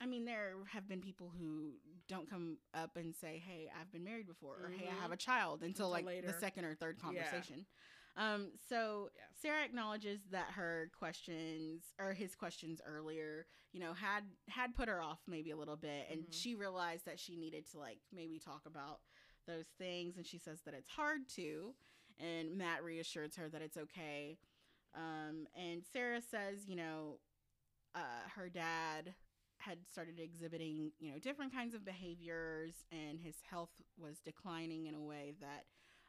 [0.00, 1.74] I mean, there have been people who
[2.08, 4.98] don't come up and say, "Hey, I've been married before," or "Hey, I Mhm.
[5.00, 6.26] have a child," until, Until like later.
[6.28, 7.42] the second or third Yeah.
[8.18, 9.22] Um, so Yeah.
[9.40, 15.00] Sarah acknowledges that her questions or his questions earlier, you know, had had put her
[15.00, 16.32] off maybe a little bit, and Mhm.
[16.32, 19.00] she realized that she needed to like maybe talk about
[19.46, 21.74] those things, and she says that it's hard to,
[22.18, 24.38] and Matt reassures her that it's okay.
[24.94, 27.20] Um, and Sarah says, you know,
[27.94, 29.14] uh, her dad
[29.58, 34.94] had started exhibiting, you know, different kinds of behaviors, and his health was declining in
[34.94, 35.66] a way that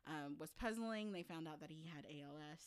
[0.07, 1.11] um, was puzzling.
[1.11, 2.61] They found out that he had ALS,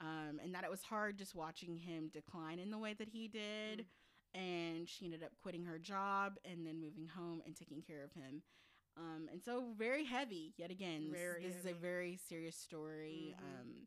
[0.00, 3.28] um, and that it was hard just watching him decline in the way that he
[3.28, 3.86] did.
[4.34, 8.12] And she ended up quitting her job and then moving home and taking care of
[8.12, 8.42] him.
[8.96, 11.10] Um, and so very heavy yet again.
[11.10, 13.34] This, Very this is a very serious story.
[13.36, 13.42] Mhm.
[13.60, 13.86] Um,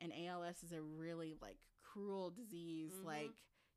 [0.00, 3.04] and ALS is a really like cruel disease, Mhm.
[3.04, 3.34] like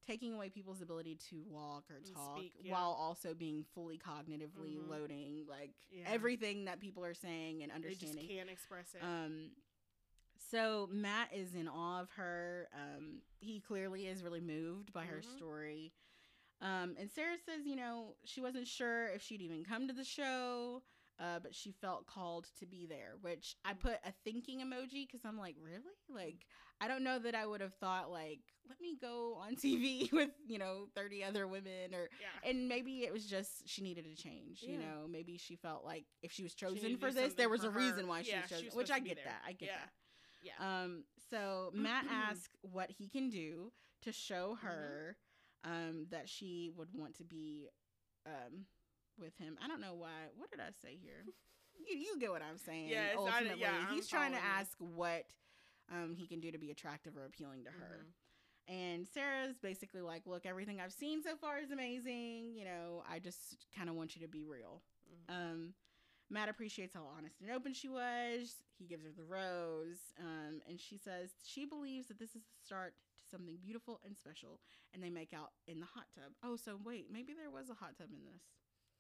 [0.08, 2.74] taking away people's ability to walk or talk speak, yeah.
[2.74, 4.90] while also being fully cognitively Mhm.
[4.90, 6.04] loading like Yeah.
[6.08, 8.28] everything that people are saying and they just understanding.
[8.28, 9.04] can't express it.
[9.04, 9.52] Um,
[10.38, 12.68] so Matt is in awe of her.
[12.74, 15.38] Um, he clearly is really moved by her Mhm.
[15.38, 15.94] story.
[16.62, 20.04] Um, and Sarah says, you know, she wasn't sure if she'd even come to the
[20.04, 20.84] show,
[21.22, 25.22] uh, but she felt called to be there, which I put a thinking emoji because
[25.26, 25.82] I'm like, really?
[26.10, 26.46] Like,
[26.82, 30.32] I don't know that I would have thought, like, let me go on TV with,
[30.48, 32.50] you know, 30 other women or, Yeah.
[32.50, 36.06] and maybe it was just she needed a change, you know, maybe she felt like
[36.24, 37.78] if she was chosen to for this, there was a her.
[37.78, 39.42] reason why she Yeah, was she was which I get that.
[39.48, 39.76] I get Yeah.
[39.78, 39.92] that.
[40.44, 40.54] Yeah.
[40.84, 43.72] Um, so Matt asked what he can do
[44.04, 44.68] to show Mm-hmm.
[44.68, 45.18] her
[45.64, 47.70] um, that she would want to be
[48.26, 48.66] um,
[49.22, 49.58] with him.
[49.64, 50.28] I don't know why.
[50.38, 51.24] What did I say here?
[51.88, 52.90] you, you get what I'm saying.
[52.90, 55.26] Yes, I- ultimately, yeah, I'm he's trying to ask what
[55.92, 58.06] um, he can do to be attractive or appealing to her.
[58.06, 58.14] Mhm.
[58.68, 62.54] And Sarah's basically like, "Look, everything I've seen so far is amazing.
[62.56, 64.82] You know, I just kind of want you to be real."
[65.30, 65.34] Mhm.
[65.36, 65.74] Um,
[66.30, 68.64] Matt appreciates how honest and open she was.
[68.78, 72.66] He gives her the rose, um, and she says she believes that this is the
[72.66, 74.62] start to something beautiful and special.
[74.94, 76.32] And they make out in the hot tub.
[76.42, 78.44] Oh, so wait, maybe there was a hot tub in this.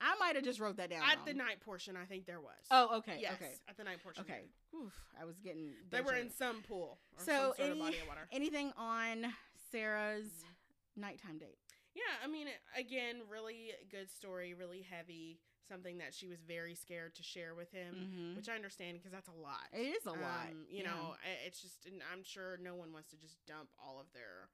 [0.01, 1.03] I might have just wrote that down.
[1.03, 1.25] At wrong.
[1.27, 2.57] the night portion, I think there was.
[2.71, 3.33] Oh, okay, yes.
[3.35, 4.23] okay, At the night portion.
[4.27, 4.41] okay.
[4.75, 5.73] Oof, I was getting.
[5.91, 8.27] They were in some pool or So some any of body of water.
[8.31, 9.27] anything on
[9.71, 11.01] Sarah's Mm-hmm.
[11.01, 11.57] nighttime date.
[11.95, 12.47] Yeah, I mean,
[12.77, 15.39] again, really good story, really heavy.
[15.69, 18.35] Something that she was very scared to share with him, Mhm.
[18.35, 19.67] which I understand because that's a lot.
[19.71, 20.47] It is a lot.
[20.51, 20.91] Um, you yeah.
[20.91, 24.49] know, it's just, and I'm sure no one wants to just dump all of their,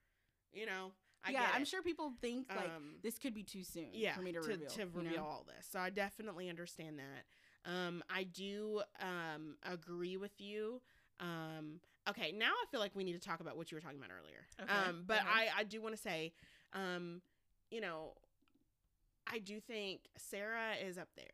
[0.54, 0.92] you know.
[1.24, 4.22] I yeah, I'm sure people think like Um, this could be too soon yeah, for
[4.22, 4.68] me to, to, reveal.
[4.70, 5.24] to you know?
[5.24, 5.68] all this.
[5.70, 7.70] So I definitely understand that.
[7.70, 10.82] Um, I do um, agree with you.
[11.20, 13.98] Um, okay, now I feel like we need to talk about what you were talking
[13.98, 14.46] about earlier.
[14.62, 15.50] Okay, Um, but ahead.
[15.56, 16.34] I, I do want to say,
[16.74, 17.22] um,
[17.70, 18.14] you know,
[19.26, 21.26] I do think Sarah is up there.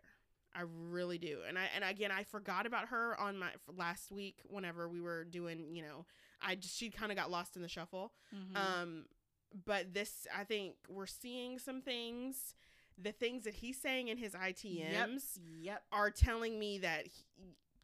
[0.56, 1.40] I really do.
[1.48, 5.24] And I and again, I forgot about her on my last week whenever we were
[5.26, 6.06] doing, you know,
[6.42, 8.14] I just she kind of got lost in the shuffle.
[8.36, 8.56] Mhm.
[8.56, 9.06] Um,
[9.66, 12.56] but this, I think we're seeing some things.
[13.02, 15.84] The things that he's saying in his ITMs Yep.
[15.92, 17.26] are telling me that, he,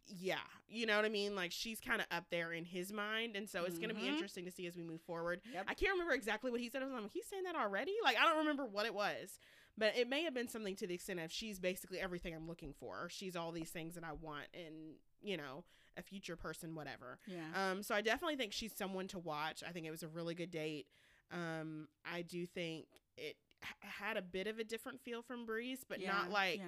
[0.05, 1.35] yeah, you know what I mean.
[1.35, 4.07] Like she's kind of up there in his mind, and so it's going to be
[4.07, 5.41] interesting to see as we move forward.
[5.53, 5.65] Yep.
[5.67, 6.81] I can't remember exactly what he said.
[6.83, 7.93] I was like, he's saying that already.
[8.03, 9.39] Like I don't remember what it was,
[9.77, 12.73] but it may have been something to the extent of she's basically everything I'm looking
[12.79, 13.07] for.
[13.09, 15.63] She's all these things that I want, in you know,
[15.97, 17.17] a future person, whatever.
[17.27, 17.71] yeah.
[17.71, 19.63] Um, so I definitely think she's someone to watch.
[19.67, 20.85] I think it was a really good date.
[21.31, 22.85] Um, I do think
[23.17, 23.69] it h-
[23.99, 26.65] had a bit of a different feel from Bri's, but Yeah, not like yeah.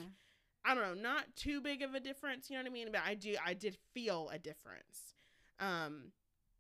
[0.64, 2.50] I don't know, not too big of a difference.
[2.50, 2.90] You know what I mean?
[2.92, 5.16] But I do, I did feel a difference.
[5.60, 6.12] Um,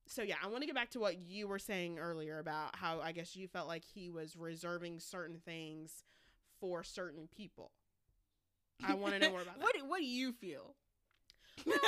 [0.08, 2.99] so yeah, I want to get back to what you were saying earlier about how
[3.02, 6.04] I guess you felt like he was reserving certain things
[6.60, 7.72] for certain people.
[8.84, 9.62] I want to know more about that.
[9.64, 10.76] what do, what do you feel?
[11.66, 11.80] you know,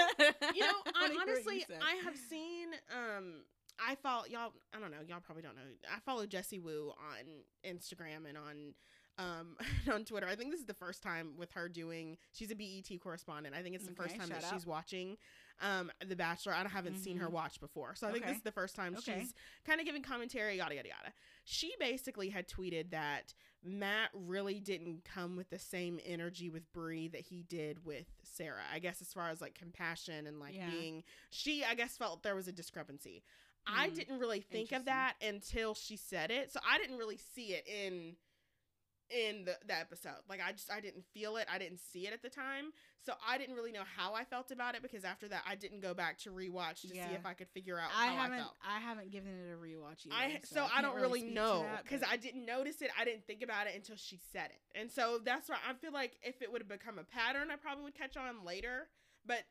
[0.95, 1.75] I I wanna hear what you honestly.
[1.81, 2.67] I have seen.
[2.91, 3.33] Um,
[3.79, 4.53] I follow y'all.
[4.73, 4.97] I don't know.
[5.07, 5.61] Y'all probably don't know.
[5.93, 8.73] I follow Jessie Woo on Instagram and on
[9.19, 9.55] um
[9.93, 10.27] on Twitter.
[10.27, 12.17] I think this is the first time with her doing.
[12.31, 13.55] She's a BET correspondent.
[13.55, 14.53] I think it's the first time that out.
[14.53, 15.17] she's watching
[15.61, 16.53] um The Bachelor.
[16.53, 17.31] I haven't seen her Mhm.
[17.31, 19.19] watch before, so I think this is the first time Okay.
[19.19, 19.33] she's
[19.65, 20.57] kind of giving commentary.
[20.57, 21.13] Yada yada yada.
[21.43, 27.07] She basically had tweeted that Matt really didn't come with the same energy with Bri
[27.09, 28.63] that he did with Sarah.
[28.73, 30.69] I guess as far as like compassion and like Yeah.
[30.69, 33.23] being she I guess felt there was a discrepancy.
[33.65, 33.95] I Mm.
[33.95, 36.51] didn't really think of that until she said it.
[36.51, 38.15] So I didn't really see it in
[39.09, 40.17] in the, the episode.
[40.27, 41.45] Like I just I didn't feel it.
[41.51, 42.71] I didn't see it at the time.
[43.05, 45.81] So I didn't really know how I felt about it because after that I didn't
[45.81, 47.09] go back to rewatch to Yeah.
[47.09, 48.33] see if I could figure out I how haven't.
[48.33, 48.55] I felt.
[48.65, 50.15] I, haven't given it a rewatch either.
[50.15, 52.89] I so, I, can't don't really, to know because but- I didn't notice it.
[52.97, 55.91] I didn't think about it until she said it, and so that's why I feel
[55.91, 58.87] like if it would have become a pattern, I probably would catch on later.
[59.25, 59.43] But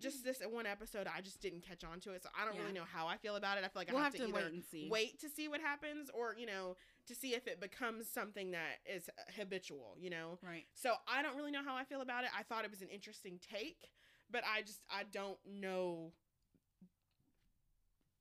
[0.00, 2.60] just this one episode, I just didn't catch on to it, so I don't Yeah.
[2.62, 3.64] really know how I feel about it.
[3.64, 4.88] I feel like we'll I have have, to, to, wait and see.
[4.90, 6.76] wait to see what happens, or you know,
[7.06, 9.96] to see if it becomes something that is habitual.
[9.98, 10.66] You know, Right.
[10.74, 12.30] so I don't really know how I feel about it.
[12.38, 13.90] I thought it was an interesting take,
[14.30, 16.12] but I just I don't know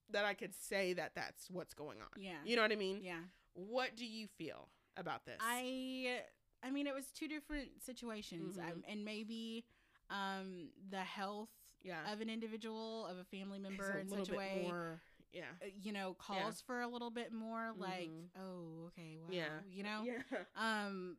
[0.09, 2.21] that I could say that that's what's going on.
[2.21, 2.37] Yeah.
[2.45, 3.01] You know what I mean?
[3.03, 3.19] Yeah.
[3.53, 5.37] What do you feel about this?
[5.41, 6.21] I.
[6.63, 8.71] I mean, it was two different situations, Mhm.
[8.71, 9.63] um, and maybe
[10.09, 11.49] um, the health
[11.87, 15.01] yeah, of an individual, of a family member, a in such a way, more.
[15.33, 17.71] Yeah, uh, you know, calls for a little bit more.
[17.77, 18.29] Like, Mhm.
[18.39, 19.59] oh, okay, wow, Yeah.
[19.69, 20.21] you know, yeah,
[20.55, 21.17] um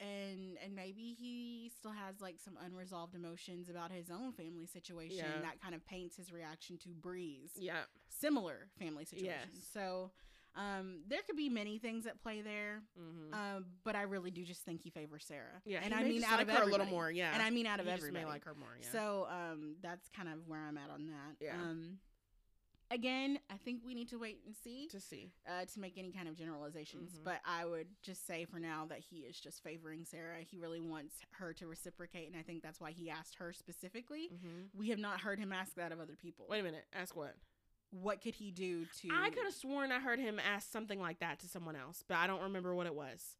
[0.00, 5.24] and and maybe he still has like some unresolved emotions about his own family situation
[5.24, 5.40] Yeah.
[5.42, 9.68] that kind of paints his reaction to Bri's yeah, similar family situations Yes.
[9.72, 10.10] so
[10.56, 13.34] um there could be many things at play there mm-hmm.
[13.34, 15.80] um but i really do just think he favors sarah yeah.
[15.82, 17.10] and i mean out like of her a little more.
[17.10, 18.76] Yeah, and i mean out of He everybody may like her more.
[18.80, 18.88] Yeah.
[18.92, 21.54] so um that's kind of where i'm at on that Yeah.
[21.60, 21.98] um
[22.90, 25.32] again, I think we need to wait and see to see.
[25.48, 27.18] uh, to make any kind of generalizations.
[27.18, 27.24] Mhm.
[27.24, 30.42] But I would just say for now that he is just favoring Sarah.
[30.42, 34.30] He really wants her to reciprocate, and I think that's why he asked her specifically.
[34.32, 34.78] Mm-hmm.
[34.78, 36.46] We have not heard him ask that of other people.
[36.48, 36.86] Wait a minute.
[36.92, 37.34] Ask what?
[38.02, 39.08] What could he do to?
[39.12, 42.16] I could have sworn I heard him ask something like that to someone else, but
[42.16, 43.36] I don't remember what it was.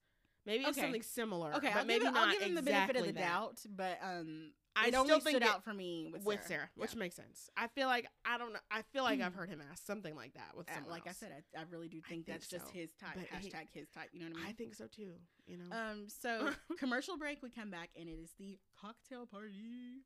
[0.47, 0.83] Maybe it's Okay.
[0.87, 1.55] something similar.
[1.55, 3.21] Okay, but I'll maybe give, it- not I'll give him the benefit of the that.
[3.21, 6.41] doubt, but um, I it still only think stood it- out for me with with
[6.41, 6.83] Sarah, Sarah, Yeah.
[6.83, 7.49] which makes sense.
[7.57, 8.59] I feel like I don't know.
[8.71, 11.17] I feel like I've heard him ask something like that with Uh, someone like else.
[11.23, 13.15] I said, I, I really do think think that's just his type.
[13.15, 14.11] but he- Hashtag his type.
[14.13, 14.49] You know what I mean?
[14.51, 15.15] I think so too.
[15.47, 15.75] You know.
[15.75, 16.09] Um.
[16.09, 17.43] So commercial break.
[17.43, 20.03] We come back and it is the cocktail party.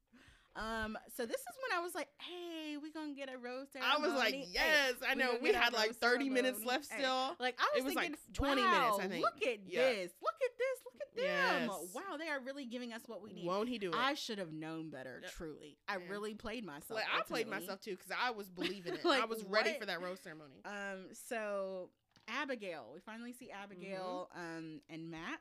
[0.58, 0.98] Um.
[1.16, 4.00] So this is when I was like, "Hey, we gonna get a rose ceremony." I
[4.00, 5.36] was like, ceremony." Hey, yes, I know.
[5.40, 6.66] We had like rose 30 minutes ceremony.
[6.66, 7.36] left Hey, still.
[7.38, 9.24] Like I was, It was, like, thinking, 20 minutes, I wow, think.
[9.24, 9.80] Look at Yeah.
[9.80, 10.12] this.
[10.20, 10.78] Look at this.
[10.84, 11.70] Look at them.
[11.70, 11.94] Yes.
[11.94, 13.46] Wow, they are really giving us what we need.
[13.46, 13.96] Won't he do it?
[13.96, 15.20] I should have known better.
[15.22, 15.30] Yep.
[15.32, 16.08] Truly, I Yeah.
[16.08, 16.90] really played myself.
[17.00, 19.04] like, I played myself too because I was believing it.
[19.04, 19.80] Like, I was ready what?
[19.80, 20.60] for that rose ceremony.
[20.64, 21.90] Um, so
[22.26, 25.40] Abigail, we finally see Abigail, um, and Matt.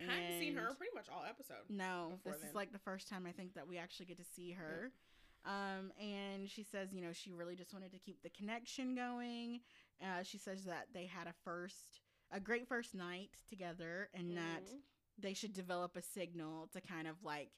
[0.00, 1.64] I hadn't seen her pretty much all episode.
[1.68, 2.48] No, this then.
[2.48, 4.90] is like the first time I think that we actually get to see her.
[5.46, 9.60] Um, and she says, you know, she really just wanted to keep the connection going.
[10.02, 12.00] Uh, she says that they had a first,
[12.32, 14.80] a great first night together, and that Mhm.
[15.18, 17.50] they should develop a signal to kind of like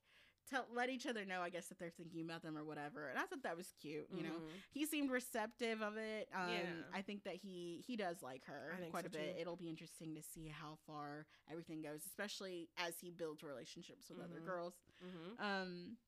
[0.49, 3.09] tell, let each other know, I guess, that they're thinking about them or whatever.
[3.09, 4.07] And I thought that was cute.
[4.14, 4.51] You know, Mhm.
[4.70, 6.28] he seemed receptive of it.
[6.32, 6.82] Um, Yeah.
[6.92, 9.34] I think that he he does like her I quite so, a bit.
[9.34, 9.40] too.
[9.40, 14.20] It'll be interesting to see how far everything goes, especially as he builds relationships with
[14.20, 14.44] other Mhm.
[14.47, 14.74] girls.
[15.05, 15.40] Mhm.
[15.40, 15.99] Um,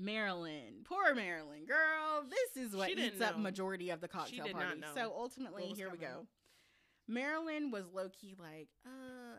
[0.00, 2.22] Marylynn, poor Marylynn, girl.
[2.28, 4.80] This is what eats up majority of the cocktail party.
[4.94, 6.28] So ultimately, here we go.
[7.10, 8.90] Marylynn was low key like, uh,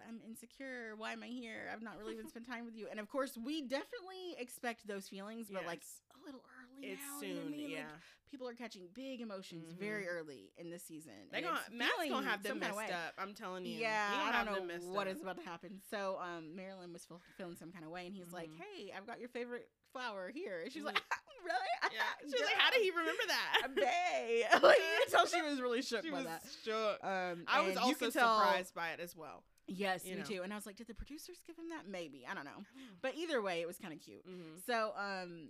[0.09, 0.95] I'm insecure.
[0.97, 1.69] Why am I here?
[1.71, 2.87] I've not really even spent time with you.
[2.89, 5.83] And of course, we definitely expect those feelings, but like
[6.19, 6.91] a little early.
[6.91, 7.51] it's now, you know I soon.
[7.51, 7.61] mean?
[7.63, 7.85] Like, yeah.
[8.31, 10.09] people are catching big emotions very Mhm.
[10.17, 11.13] early in the season.
[11.31, 13.13] They and gonna Matt's gonna have them some kinda messed up.
[13.19, 13.79] I'm telling you.
[13.79, 15.15] Yeah, I don't know messed what up.
[15.15, 15.81] is about to happen.
[15.91, 17.07] So, um, Marylynn was
[17.37, 18.57] feeling some kind of way, and he's like, Mhm.
[18.57, 21.01] "Hey, I've got your favorite flower here." And she's like, Mhm.
[21.43, 22.01] "Really?" Yeah.
[22.21, 23.61] She's like, how did he remember that?
[23.65, 24.45] A bay.
[24.61, 26.43] like, you can tell she was really shook she by was that.
[26.63, 27.03] shook.
[27.03, 29.43] Um, I was also surprised by it as well.
[29.69, 30.25] Yes, you me know.
[30.25, 30.41] too.
[30.43, 31.87] And I was like, did the producers give him that?
[31.87, 32.63] Maybe I don't know.
[33.01, 34.23] But either way, it was kind of cute.
[34.25, 35.49] hmm So, um,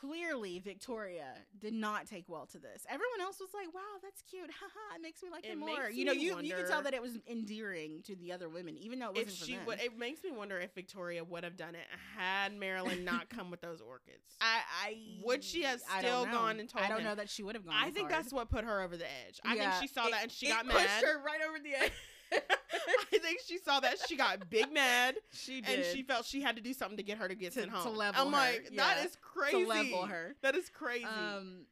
[0.00, 2.84] clearly Victoria did not take well to this.
[2.88, 4.48] Everyone else was like, "Wow, that's cute.
[4.48, 6.94] Haha, it makes me like It him more." You know, you you can tell that
[6.94, 9.80] it was endearing to the other women, even though it wasn't If for she would,
[9.80, 13.60] it makes me wonder if Victoria would have done it had Marylynn not come with
[13.60, 14.36] those orchids.
[14.40, 17.04] I, I Would she have still gone and told I don't him?
[17.06, 17.74] know that she would have gone.
[17.76, 18.12] I think hard.
[18.12, 19.40] that's what put her over the edge.
[19.44, 21.04] I Yeah, think she saw it- that and she it got pushed mad.
[21.04, 21.92] her right over the edge.
[22.32, 25.78] I think she saw that she got big mad she did.
[25.80, 27.70] and she felt she had to do something to get her to get To- sent
[27.72, 27.84] home.
[27.84, 28.82] to level I'm her, like, yeah.
[28.94, 29.62] that is crazy.
[29.64, 30.34] to level her.
[30.42, 31.04] That is crazy.
[31.04, 31.66] Um,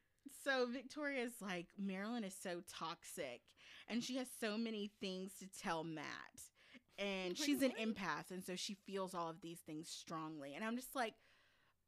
[0.44, 3.40] so Victoria's like Marylynn is so toxic,
[3.88, 6.04] and she has so many things to tell Matt,
[6.98, 7.88] and Like, she's an what?
[7.88, 10.54] empath, and so she feels all of these things strongly.
[10.54, 11.14] And I'm just like,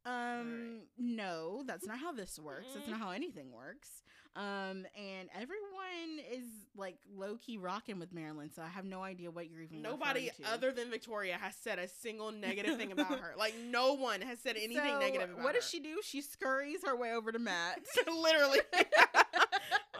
[0.05, 2.69] um, no, that's not how this works.
[2.75, 4.03] That's not how anything works.
[4.37, 6.45] Um, and everyone is
[6.76, 9.83] like low key rocking with Marylynn, so I have no idea what you're even.
[9.83, 13.35] Nobody other than Victoria has said a single negative thing about her.
[13.37, 15.61] Like no one has said anything So, negative about What her.
[15.61, 15.97] does she do?
[16.05, 17.81] She scurries her way over to Matt.
[18.07, 18.59] Literally.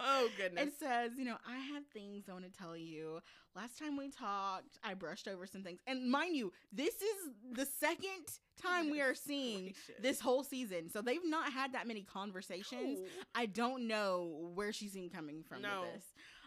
[0.09, 0.63] oh goodness.
[0.63, 3.21] and says, you know, I have things I want to tell you.
[3.55, 5.81] Last time we talked, I brushed over some things.
[5.87, 8.25] And mind you, this is the second
[8.63, 9.95] time we are seeing Gracious.
[10.01, 10.89] this whole season.
[10.91, 13.01] So they've not had that many conversations.
[13.01, 13.07] No.
[13.35, 15.83] I don't know where she's even coming from No.
[15.83, 16.05] with this.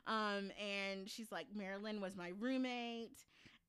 [0.08, 3.18] Um, and she's like, Marylynn was my roommate.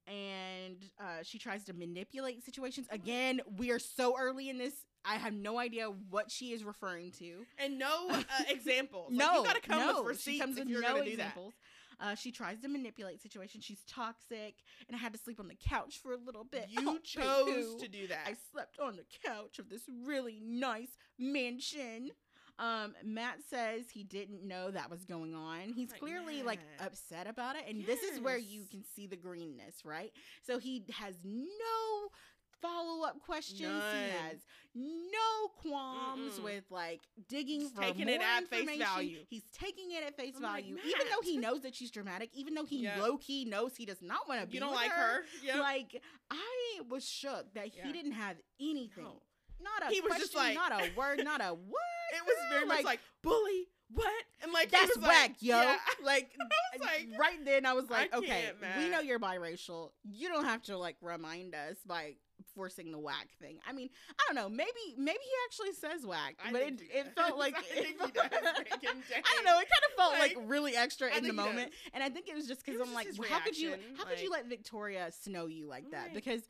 [0.09, 2.87] And uh, she tries to manipulate situations.
[2.91, 4.75] Again, we are so early in this.
[5.05, 7.45] I have no idea what she is referring to.
[7.59, 9.11] And no uh, examples.
[9.11, 11.05] Like, No, you gotta come no, with receipts she comes if with you're no gonna
[11.05, 11.55] do examples.
[12.01, 13.65] Uh, she tries to manipulate situations.
[13.65, 14.55] She's toxic,
[14.89, 16.67] and I had to sleep on the couch for a little bit.
[16.69, 17.79] You Oh, chose boo-hoo.
[17.79, 18.27] to do that.
[18.27, 22.11] I slept on the couch of this really nice mansion.
[22.59, 25.73] Um, Matt says he didn't know that was going on.
[25.75, 29.17] He's like, clearly like upset about it, and this is where you can see the
[29.17, 30.13] greenness, right?
[30.43, 32.09] So he has no
[32.63, 33.61] follow up questions.
[33.61, 34.39] He has
[34.75, 36.45] no qualms Mm-mm.
[36.45, 39.19] with like digging Just for taking it more at face value.
[39.29, 42.31] He's taking it at face I'm like, value, even though he knows that she's dramatic,
[42.35, 43.01] even though he Yeah.
[43.01, 44.55] low key knows he does not want to be.
[44.55, 45.25] you don't with like her.
[45.45, 45.61] Yeah.
[45.61, 47.85] Like I was shook that Yeah.
[47.87, 49.05] he didn't have anything.
[49.05, 49.23] No.
[49.61, 51.83] Not a He was question, just like- not a word, not a what.
[52.17, 54.13] It was very much like bully, what?
[54.43, 55.61] And like That's whack, like, yo.
[55.61, 55.77] yeah.
[56.03, 56.33] Like,
[56.81, 58.27] like, right then, I was I like, okay,
[58.61, 59.91] can't, we know you're biracial.
[60.03, 62.17] You don't have to like remind us by
[62.55, 63.59] forcing the whack thing.
[63.69, 64.49] I mean, I don't know.
[64.49, 68.15] Maybe maybe he actually says whack, I but it, it felt like I it felt-
[68.15, 69.59] does back in I don't know.
[69.59, 71.91] It kind of felt like, Like, really extra in the moment, does.
[71.95, 74.21] and I think it was just because I'm like, well, how could you how could
[74.21, 76.07] you let Victoria snow you like that?
[76.07, 76.15] Right.
[76.15, 76.43] Because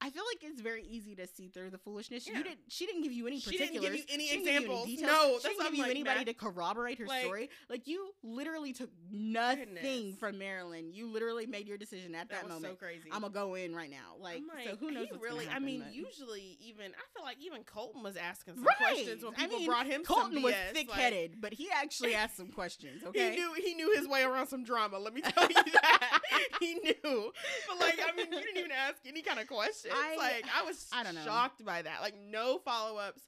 [0.00, 2.26] I feel like it's very easy to see through the foolishness.
[2.26, 2.38] Yeah.
[2.38, 2.58] You didn't.
[2.68, 4.86] She didn't give you any She didn't give you any She didn't give you examples.
[4.86, 5.10] details.
[5.12, 7.50] No, she didn't give you like, anybody to corroborate her Like- story.
[7.70, 10.18] Like you literally took nothing Goodness.
[10.18, 10.94] from Marylynn.
[10.94, 12.72] You literally made your decision at that, That moment.
[12.72, 13.08] so crazy.
[13.12, 14.16] I'm gonna go in right now.
[14.20, 15.08] Like, I'm so who knows?
[15.10, 15.44] What's really?
[15.46, 18.76] Gonna I mean, but- usually even I feel like even Colton was asking some right.
[18.76, 22.14] questions when I people mean, brought him Colton was BS, like- thick-headed, but he actually
[22.14, 23.02] asked some questions.
[23.04, 24.98] Okay, He knew he knew his way around some drama.
[24.98, 26.05] Let me tell you that
[26.60, 27.32] he knew.
[27.68, 29.94] But like, I mean, you didn't even ask any kind of questions.
[29.96, 31.24] I- like, I was I don't know.
[31.24, 32.00] shocked by that.
[32.02, 33.22] Like, no follow ups.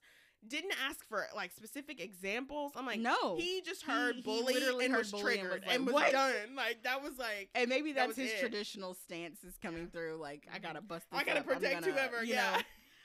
[0.47, 2.73] Didn't ask for like specific examples.
[2.77, 3.37] I'm like, no.
[3.37, 5.95] he just heard he bully literally and heard was bully and triggered was and was,
[5.95, 6.55] "What?" done.
[6.57, 7.51] Like that was like.
[7.57, 8.41] and maybe that that's was his it.
[8.41, 10.17] traditional stance is coming through.
[10.21, 11.07] Like, I gotta bust.
[11.11, 11.47] This I gotta up.
[11.47, 12.25] Protect gonna, whoever.
[12.25, 12.61] yeah.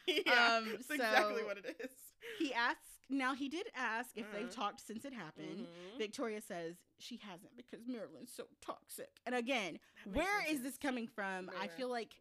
[0.07, 0.13] know.
[0.27, 0.57] yeah.
[0.57, 1.89] Um, That's exactly what it is.
[2.37, 2.79] He asks.
[3.17, 4.55] Now he did ask if they've Mhm.
[4.55, 5.67] talked since it happened.
[5.67, 5.97] Mhm.
[5.97, 9.19] Victoria says she hasn't because Marylynn's so toxic.
[9.25, 9.79] And again,
[10.11, 11.49] where is this coming from?
[11.59, 12.13] I feel like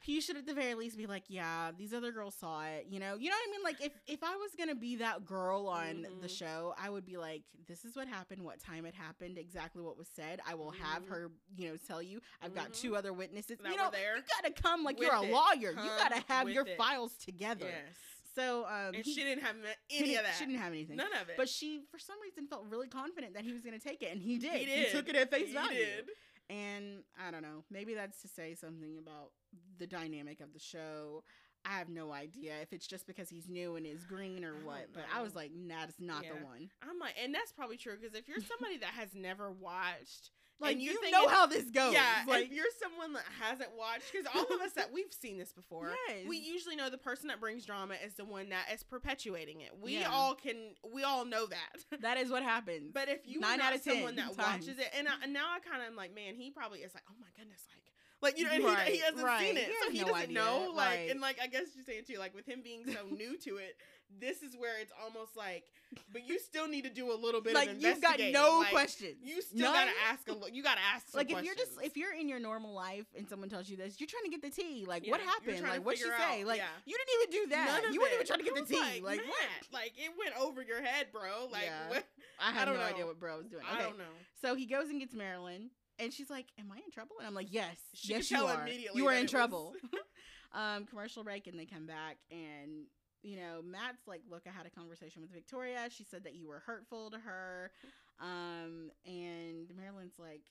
[0.00, 2.86] he should at the very least be like, yeah, these other girls saw it.
[2.86, 3.62] You know, you know what I mean?
[3.64, 6.38] Like if if I was gonna be that girl on the Mhm.
[6.38, 9.96] show, I would be like, this is what happened, what time it happened, exactly what
[9.98, 10.40] was said.
[10.46, 11.08] I will have Mhm.
[11.08, 12.22] her, you know, tell you.
[12.40, 12.80] I've got Mhm.
[12.80, 13.58] two other witnesses.
[13.58, 14.16] That you know, there.
[14.18, 15.32] you gotta come like With you're a it.
[15.32, 15.70] lawyer.
[15.70, 16.76] you gotta have your it.
[16.78, 17.68] files together.
[17.68, 17.96] Yes.
[18.38, 19.56] So um, And he- she didn't have
[19.88, 20.34] he any of that.
[20.38, 20.96] She didn't have anything.
[20.96, 21.36] None of it.
[21.36, 24.12] But she, for some reason, felt really confident that he was going to take it,
[24.12, 24.52] and he did.
[24.60, 24.92] he did.
[24.92, 25.78] took it at face He value.
[25.78, 26.10] did.
[26.50, 27.64] And I don't know.
[27.70, 29.32] Maybe that's to say something about
[29.78, 31.24] the dynamic of the show.
[31.64, 34.86] I have no idea if it's just because he's new and is green or what.
[34.94, 36.70] But I was like, nah, that's not the one.
[36.82, 40.30] I'm like, and that's probably true because if you're somebody that has never watched,
[40.60, 41.92] Like and you you know how this goes.
[41.92, 45.38] yeah, like if you're someone that hasn't watched, because all of us that we've seen
[45.38, 46.26] this before, Yes.
[46.28, 49.70] we usually know the person that brings drama is the one that is perpetuating it.
[49.80, 50.10] We Yeah.
[50.10, 52.00] all can, we all know that.
[52.02, 52.90] that is what happens.
[52.92, 54.66] But if you Nine are not someone that times.
[54.66, 56.92] watches it, and, I, and now I kind of am like, man, he probably is
[56.92, 57.82] like, oh my goodness, like,
[58.20, 59.46] like you know, and Right, he, he hasn't right.
[59.46, 60.72] seen it, He so he no doesn't idea, know.
[60.74, 61.10] Like, right.
[61.12, 63.76] and like I guess you're saying too, like with him being so new to it,
[64.20, 65.64] this is where it's almost like,
[66.12, 68.70] but you still need to do a little bit like of you've got no like,
[68.70, 69.16] questions.
[69.22, 69.72] You still None?
[69.74, 70.50] gotta ask a look.
[70.52, 71.14] You gotta ask.
[71.14, 74.00] Like if you're just if you're in your normal life and someone tells you this,
[74.00, 74.84] you're trying to get the tea.
[74.86, 75.62] Like Yeah, what happened?
[75.62, 76.44] Like what she say?
[76.44, 76.64] Like yeah.
[76.86, 77.90] you didn't even do that.
[77.92, 78.80] You weren't even trying to get the tea.
[78.80, 79.26] Like, Like, Matt,
[79.70, 79.80] what?
[79.80, 81.48] like it went over your head, bro.
[81.50, 81.88] Like Yeah.
[81.88, 82.04] what?
[82.40, 82.86] I have don't no know.
[82.86, 83.64] idea what bro was doing.
[83.70, 84.04] I don't know.
[84.40, 87.34] So he goes and gets Marylynn, and she's like, "Am I in trouble?" And I'm
[87.34, 88.62] like, "Yes, She yes, you are.
[88.62, 89.74] immediately You are in trouble."
[90.52, 92.86] um, commercial break, and they come back, and
[93.22, 95.88] you know, Matt's like, "Look, I had a conversation with Victoria.
[95.90, 97.70] She said that you were hurtful to her."
[98.20, 100.42] Um, and Marylynn's like,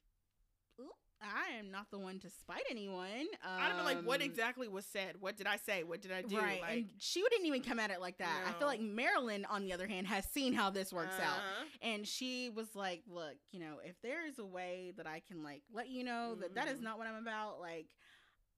[1.21, 4.67] "I am not the one to spite anyone." Um, I don't know, like what exactly
[4.67, 5.15] was said.
[5.19, 5.83] What did I say?
[5.83, 6.37] What did I do?
[6.37, 8.43] Right, Like, and she didn't even come at it like that.
[8.47, 11.39] I feel like Marylynn, on the other hand, has seen how this works out.
[11.39, 11.65] uh-huh.
[11.81, 15.43] And she was like, "Look, you know, if there is a way that I can
[15.43, 16.83] like let you know that that is Mhm.
[16.83, 17.87] not what I'm about, like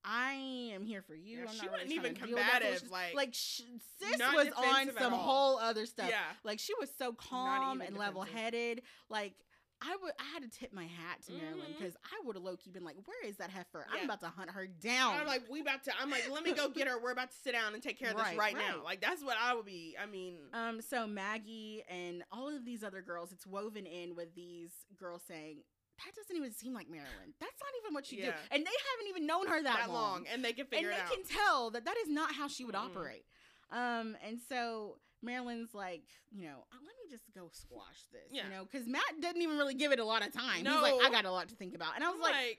[0.04, 0.32] I
[0.74, 1.40] am here for you.
[1.40, 3.62] Yeah, she wasn't even trying to deal combative, like- like sh-
[3.98, 6.08] sis was on some whole other stuff.
[6.08, 6.20] Yeah.
[6.42, 8.82] Like she was so calm and level headed.
[9.08, 9.34] Like
[9.82, 11.78] I would, I had to tip my hat to Marylynn Mhm.
[11.78, 13.86] because I would have low key been like, "Where is that heifer?
[13.90, 15.92] I'm about to hunt her down." I'm like, we about to.
[15.98, 16.98] I'm like, let me go get her.
[17.00, 18.68] We're about to sit down and take care of this Right, right, right.
[18.76, 18.84] now.
[18.84, 19.96] Like that's what I would be.
[19.98, 24.34] I mean, Um, so Maggie and all of these other girls, it's woven in with
[24.34, 25.62] these girls saying,
[26.04, 27.32] that doesn't even seem like Marylynn.
[27.40, 28.34] That's not even what she did.
[28.50, 30.24] And they haven't even known her that, that, long.
[30.32, 31.12] and they can figure they it out.
[31.12, 32.86] And they can tell that that is not how she would Mm-mm.
[32.86, 33.24] operate.
[33.70, 38.44] Um, and so Marylynn's like, you know, "Uh, let me just go squash this, Yeah.
[38.44, 40.64] you know, because Matt didn't even really give it a lot of time.
[40.64, 41.94] He's like, I got a lot to think about.
[41.94, 42.58] And I was like,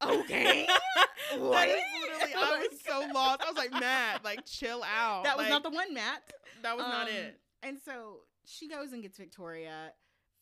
[0.00, 0.66] like, okay.
[0.96, 1.68] that What?
[1.68, 2.34] is literally.
[2.34, 3.42] I was so lost.
[3.42, 5.24] I was like, Matt, like, chill out.
[5.24, 6.22] that was Like, not the one, Matt.
[6.62, 7.40] That was not Um, it.
[7.62, 9.92] And so she goes and gets Victoria,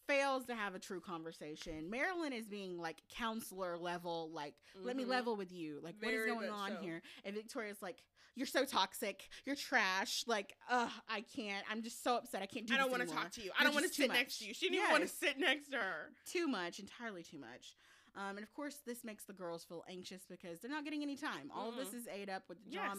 [0.06, 1.90] fails to have a true conversation.
[1.90, 5.08] Marylynn is being like counselor level, like, let me Mhm.
[5.08, 5.80] level with you.
[5.82, 6.82] Like, what Very is going on so.
[6.82, 7.02] here?
[7.24, 8.02] And Victoria's like,
[8.34, 9.28] you're so toxic.
[9.46, 10.24] You're trash.
[10.26, 11.64] Like, ugh, I can't.
[11.70, 12.42] I'm just so upset.
[12.42, 13.50] I can't do I don't want to talk to you.
[13.58, 14.52] I You're don't want to sit next to you.
[14.54, 16.10] She didn't even want to sit next to her.
[16.26, 17.74] Too much, entirely too much.
[18.14, 21.16] Um, and of course, this makes the girls feel anxious because they're not getting any
[21.16, 21.50] time.
[21.54, 22.96] All of this is ate up with the Yes.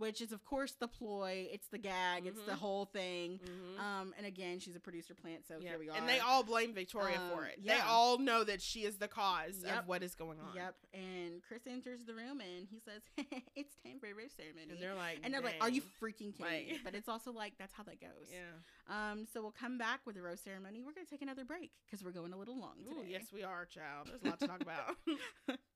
[0.00, 1.46] Which is, of course, the ploy.
[1.52, 2.26] It's the gag.
[2.26, 2.58] It's the Mhm.
[2.58, 3.38] whole thing.
[3.38, 3.78] Mhm.
[3.78, 5.70] Um, and again, she's a producer plant, so Yeah.
[5.70, 5.96] here we are.
[5.96, 7.62] And they all blame Victoria for Um, it.
[7.64, 9.78] They all know that she is the cause Yep.
[9.80, 10.54] of what is going on.
[10.56, 10.74] Yep.
[10.94, 13.02] And Chris enters the room and he says,
[13.54, 16.34] "It's time for a rose ceremony." And they're like, And they're like, "Are you freaking
[16.34, 18.32] kidding Like- me?" But it's also like that's how that goes.
[18.32, 18.52] Yeah.
[18.88, 19.26] Um.
[19.26, 20.82] So we'll come back with the rose ceremony.
[20.82, 23.10] We're gonna take another break because we're going a little long Ooh, today.
[23.10, 24.08] yes, we are, child.
[24.08, 24.96] There's a lot to talk about.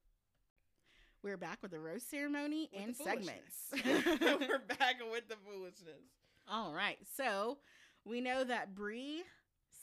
[1.24, 3.72] We're back with the rose ceremony With and segments.
[3.82, 6.04] We're back with the foolishness.
[6.46, 6.98] All right.
[7.16, 7.56] So
[8.04, 9.22] we know that Bri,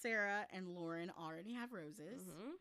[0.04, 2.22] Sarah, and Lauren already have roses.
[2.22, 2.52] Mhm.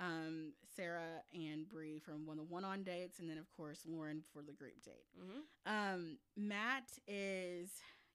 [0.00, 4.22] Um, Sarah and Bri from one of the one-on dates, and then of course Lauren
[4.32, 5.08] for the group date.
[5.18, 5.42] Mhm.
[5.66, 7.70] Um, Matt is,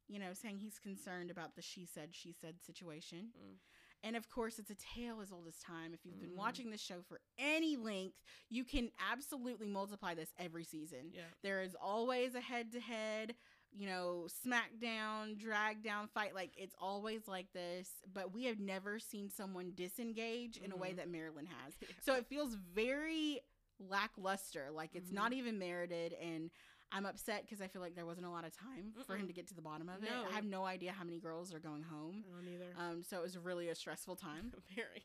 [0.07, 3.33] you know, saying he's concerned about the she said, she said situation.
[3.37, 3.57] Mm.
[4.03, 5.93] And of course, it's a tale as old as time.
[5.93, 6.35] If you've been Mhm.
[6.35, 11.11] watching this show for any length, you can absolutely multiply this every season.
[11.13, 11.29] Yeah.
[11.41, 13.35] There is always a head to head,
[13.71, 16.35] you know, smackdown, drag down fight.
[16.35, 18.03] Like it's always like this.
[18.11, 20.97] But we have never seen someone disengage in a way Mhm.
[20.97, 21.77] that Marylynn has.
[21.81, 21.87] Yeah.
[22.01, 23.39] So it feels very
[23.79, 24.69] lackluster.
[24.71, 25.13] Like it's Mhm.
[25.13, 26.13] not even merited.
[26.13, 26.51] And
[26.95, 29.33] I'm upset because I feel like there wasn't a lot of time for him to
[29.33, 30.07] get to the bottom of No.
[30.07, 30.27] it.
[30.31, 32.23] I have no idea how many girls are going home.
[32.29, 32.73] I don't either.
[32.77, 34.53] Um, so it was really a stressful time.
[34.75, 35.03] Very.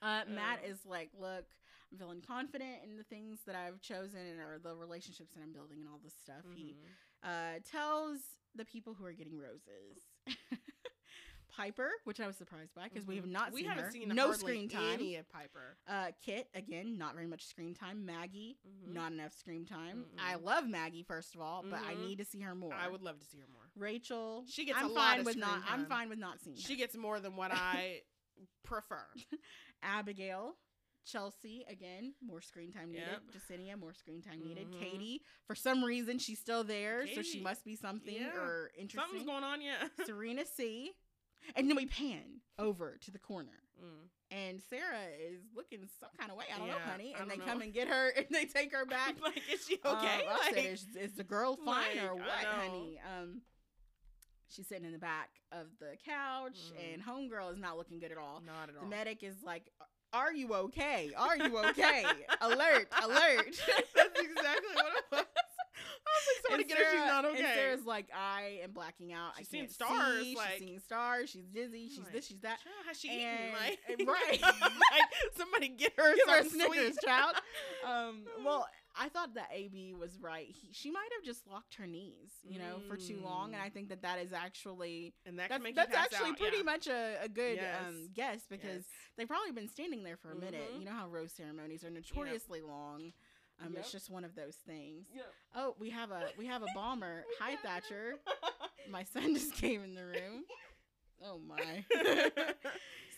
[0.00, 0.68] Uh, Matt Oh.
[0.70, 1.46] is like, look,
[1.90, 5.52] I'm feeling confident in the things that I've chosen and or the relationships that I'm
[5.52, 6.44] building and all this stuff.
[6.54, 6.76] He
[7.24, 7.26] Mhm.
[7.56, 8.20] uh, tells
[8.54, 9.98] the people who are getting roses.
[11.56, 13.30] Pieper, which I was surprised by because we have Mhm.
[13.30, 13.90] not we seen haven't her.
[13.90, 14.94] seen no screen time.
[14.94, 15.76] Any of Pieper.
[15.86, 18.04] Uh, Kit again, not very much screen time.
[18.04, 18.92] Maggie, Mhm.
[18.92, 20.04] not enough screen time.
[20.04, 20.18] Mm-mm.
[20.20, 22.06] I love Maggie first of all, but I Mhm.
[22.06, 22.74] need to see her more.
[22.74, 23.70] I would love to see her more.
[23.76, 25.62] Rachel, She gets I'm a lot fine of with not.
[25.66, 26.56] I'm fine with not seeing.
[26.56, 26.78] She her.
[26.78, 28.02] gets more than what I
[28.64, 29.06] prefer.
[29.82, 30.56] Abigail,
[31.04, 33.06] Chelsea again, more screen time needed.
[33.08, 33.22] Yep.
[33.32, 34.68] Jessenia, more screen time needed.
[34.70, 34.80] Mhm.
[34.80, 38.34] Katie, for some reason she's still there, so she must be something yeah.
[38.38, 39.00] or interesting.
[39.00, 39.88] Something's going on, yeah.
[40.06, 40.92] Serena C.
[41.56, 43.62] And then we pan over to the corner.
[43.82, 44.08] Mm.
[44.30, 46.46] And Sarah is looking some kind of way.
[46.54, 47.14] I don't know, honey.
[47.18, 47.64] And they don't come know.
[47.64, 49.14] and get her and they take her back.
[49.22, 50.24] like, is she Um, okay?
[50.28, 53.00] I like, said, is, is the girl fine or like, I what, honey?
[53.20, 53.42] Um,
[54.48, 56.94] she's sitting in the back of the couch, Mhm.
[56.94, 58.42] and homegirl is not looking good at all.
[58.44, 58.84] not at all.
[58.84, 59.68] The medic is like,
[60.12, 61.10] "Are you okay?
[61.16, 62.04] Are you okay?
[62.40, 62.88] alert!
[63.02, 63.56] Alert!"
[63.94, 65.26] That's exactly what it
[66.14, 66.24] was.
[66.26, 66.84] Like, somebody And get her.
[66.84, 67.38] She's Sarah- not okay.
[67.44, 69.32] And Sarah's like, "I am blacking out.
[69.38, 70.36] She's I can't stars, see.
[70.36, 71.30] like- she's seeing stars.
[71.30, 71.88] She's dizzy.
[71.88, 72.26] She's like, this.
[72.26, 74.06] She's that." Child, has she And- eaten?
[74.06, 74.42] Like, right.
[74.42, 77.34] like, somebody get her Give something Snickers, child.
[77.86, 80.46] Um, well, I thought that AB was right.
[80.48, 83.68] He, she might have just locked her knees, you know, for too long, and I
[83.68, 83.72] Mm.
[83.74, 86.62] think that that is actually and that that's, that's actually out, pretty yeah.
[86.62, 87.76] much a, a good Yes.
[87.86, 88.84] um, guess because Yes.
[89.18, 90.70] they've probably been standing there for a minute.
[90.74, 90.78] Mhm.
[90.78, 93.12] You know how rose ceremonies are notoriously long.
[93.62, 93.80] Um, Yep.
[93.80, 95.06] It's just one of those things.
[95.14, 95.22] Yeah.
[95.54, 97.24] Oh, we have a we have a bomber.
[97.40, 98.14] Hi, Thatcher.
[98.90, 100.44] My son just came in the room.
[101.26, 101.84] Oh my.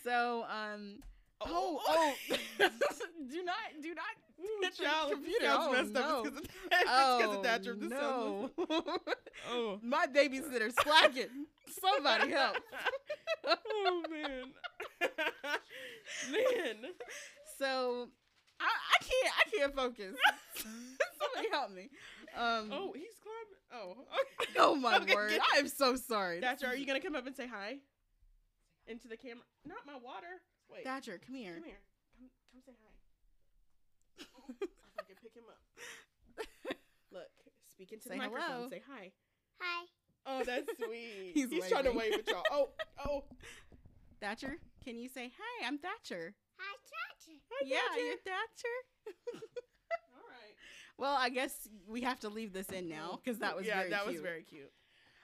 [0.04, 1.00] so um.
[1.40, 2.14] Oh oh.
[2.58, 4.04] do not do not
[4.40, 5.46] Ooh, child, computer.
[5.48, 6.00] Oh, messed no.
[6.20, 6.26] up.
[6.26, 7.74] It's because of, it's 'cause of Thatcher.
[7.74, 8.50] No.
[9.50, 9.80] oh.
[9.82, 11.46] My babysitter's slacking.
[11.80, 12.58] Somebody help.
[13.44, 14.52] oh man.
[16.30, 16.76] man.
[17.58, 18.08] So
[18.60, 20.16] I, I can't I can't focus.
[20.56, 21.88] Somebody help me.
[22.36, 23.60] Um Oh, he's climbing.
[23.72, 23.90] Oh.
[23.92, 24.52] Okay.
[24.58, 25.30] oh my Okay, word.
[25.30, 25.40] good.
[25.54, 26.40] I am so sorry.
[26.40, 27.76] Thatcher, are you gonna come up and say hi?
[28.86, 29.42] Into the camera.
[29.66, 30.40] Not my water.
[30.70, 30.84] Wait.
[30.84, 31.54] Thatcher, come here.
[31.54, 31.80] Come here.
[32.18, 32.92] Come, come say hi.
[34.62, 36.76] if I can pick him up.
[37.12, 37.28] Look,
[37.70, 38.48] speak into Say the microphone.
[38.50, 38.68] hello.
[38.70, 39.12] Say hi.
[39.60, 39.86] Hi.
[40.26, 41.32] Oh, that's sweet.
[41.34, 42.42] He's trying to wave at y'all.
[42.50, 42.68] Oh,
[43.08, 43.24] oh.
[44.20, 45.66] Thatcher, can you say hi?
[45.66, 46.34] I'm Thatcher.
[46.58, 47.40] Hi, Chachi.
[47.50, 48.00] Hi, yeah, Thatcher.
[48.04, 48.76] you're Thatcher.
[50.14, 50.54] All right.
[50.98, 53.90] Well, I guess we have to leave this in now because that was yeah, very
[53.90, 54.12] that cute.
[54.14, 54.72] was very cute.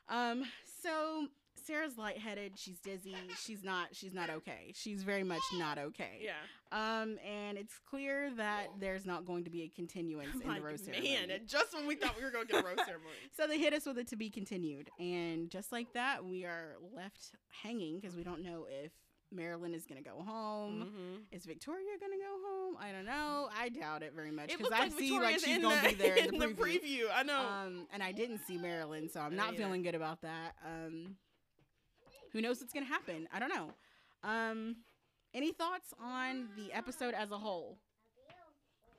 [0.09, 0.45] Um,
[0.83, 1.29] so
[1.65, 2.59] Sarah's lightheaded.
[2.59, 3.17] She's dizzy.
[3.43, 3.89] She's not.
[3.93, 4.73] She's not okay.
[4.75, 6.21] She's very much not okay.
[6.23, 6.33] Yeah.
[6.73, 10.67] Um, and it's clear that there's not going to be a continuance in like, the
[10.67, 11.33] rose man, ceremony.
[11.35, 13.15] and just when we thought we were going to get a rose ceremony.
[13.37, 16.77] So they hit us with it to be continued, and just like that, we are
[16.95, 18.93] left hanging because we don't know if
[19.35, 20.85] Marylynn is going to go home.
[21.31, 21.37] Mhm.
[21.37, 22.77] Is Victoria going to go home?
[22.81, 23.49] I don't know.
[23.57, 25.83] I doubt it very much because looked I like see Victoria's like she's going to
[25.83, 26.83] the, be there in the preview.
[26.83, 27.03] preview.
[27.15, 27.41] I know.
[27.41, 29.65] Um, and I didn't see Marylynn, so I'm not neither.
[29.65, 30.55] feeling good about that.
[30.65, 31.17] Um,
[32.33, 33.29] who knows what's gonna happen?
[33.33, 33.71] I don't know.
[34.25, 34.77] Um,
[35.35, 37.77] any thoughts on the episode as a whole?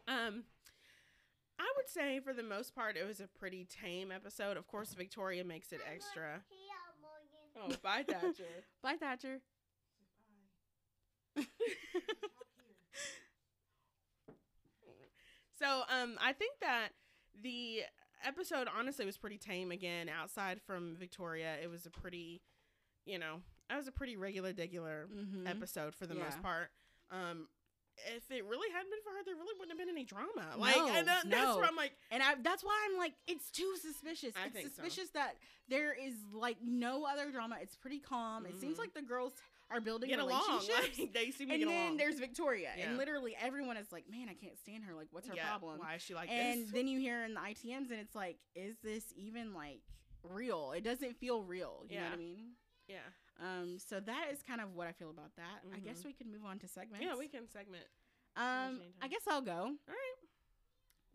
[0.07, 0.43] Um,
[1.57, 4.57] I would say for the most part, it was a pretty tame episode.
[4.57, 6.41] Of course, Victoria makes it extra.
[7.55, 8.43] Oh, bye, Thatcher.
[8.83, 9.39] Bye, Thatcher.
[15.59, 16.89] So um, I think that
[17.41, 17.81] the
[18.25, 19.71] episode honestly was pretty tame.
[19.71, 22.41] Again, outside from Victoria, it was a pretty,
[23.05, 25.47] you know, that was a pretty regular, regular Mhm.
[25.49, 26.23] episode for the Yeah.
[26.25, 26.71] most part.
[27.11, 27.47] Um,
[28.07, 30.55] if it really hadn't been for her, there really wouldn't have been any drama.
[30.57, 31.57] Like, No, and that- that's no.
[31.57, 34.35] where I'm like, And I, that's why I'm like, it's too suspicious.
[34.35, 34.81] I it's think so.
[34.81, 37.59] suspicious that there is like no other drama.
[37.61, 38.45] It's pretty calm.
[38.47, 38.79] It seems Mhm.
[38.79, 39.33] like the girls
[39.73, 40.41] are building get along.
[40.47, 40.99] relationships.
[40.99, 41.97] Like, they seem to and then along.
[41.97, 42.89] there's Victoria, Yeah.
[42.89, 44.93] and literally everyone is like, "Man, I can't stand her.
[44.95, 46.67] Like, what's her yeah, problem?" Why is she like and this?
[46.69, 49.81] And then you hear in the ITMs, and it's like, "Is this even like
[50.23, 50.71] real?
[50.75, 52.51] It doesn't feel real." You know what I mean?
[52.87, 52.97] yeah,
[53.39, 55.63] Um, so that is kind of what I feel about that.
[55.73, 56.05] I guess Mhm.
[56.05, 57.03] we can move on to segments.
[57.05, 57.85] yeah, we can segment
[58.35, 59.53] Um, I guess I'll go.
[59.53, 60.15] All right.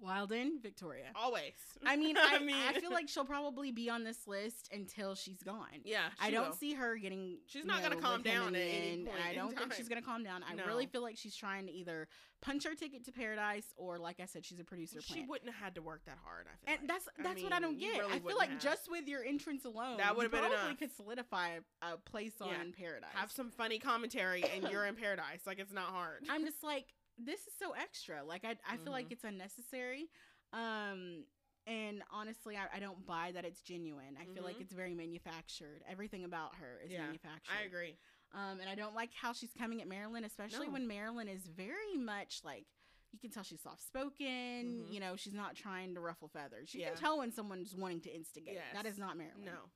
[0.01, 1.07] Wilden, Victoria.
[1.15, 1.53] always.
[1.85, 5.67] I mean, I, I feel like she'll probably be on this list until she's gone.
[5.85, 6.57] yeah, I don't will.
[6.57, 7.39] see her getting.
[7.47, 10.23] She's not gonna calm down at any point and I don't think she's gonna calm
[10.25, 10.43] down.
[10.49, 10.67] I No.
[10.67, 12.09] really feel like she's trying to either
[12.41, 15.61] punch her ticket to paradise, or like I said, she's a producer She wouldn't have
[15.61, 16.47] had to work that hard.
[16.47, 16.89] I feel And like.
[16.89, 17.99] that's I that's what I don't get.
[17.99, 18.61] really I feel like have.
[18.61, 20.79] just with your entrance alone, That would've been probably enough.
[20.79, 22.63] could solidify a place on Yeah.
[22.79, 23.11] paradise.
[23.15, 25.41] have some funny commentary and you're in paradise.
[25.47, 26.25] Like it's not hard.
[26.31, 26.87] I'm just like,
[27.19, 28.25] this is so extra.
[28.25, 29.13] Like I, I feel like Mhm.
[29.13, 30.09] it's unnecessary.
[30.53, 31.25] Um,
[31.67, 34.17] and honestly, I, I don't buy that it's genuine.
[34.21, 34.63] I feel like Mhm.
[34.63, 35.83] it's very manufactured.
[35.89, 37.53] Everything about her is Yeah, manufactured.
[37.59, 37.97] I agree.
[38.33, 40.73] Um, and I don't like how she's coming at Marylynn, especially No.
[40.75, 42.67] when Marylynn is very much like.
[43.11, 44.85] You can tell she's soft spoken.
[44.87, 44.93] Mhm.
[44.93, 46.75] You know, she's not trying to ruffle feathers.
[46.75, 46.89] You Yeah.
[46.91, 48.57] can tell when someone's wanting to instigate.
[48.75, 48.93] That Yes.
[48.95, 49.45] is not Marylynn.
[49.45, 49.71] No.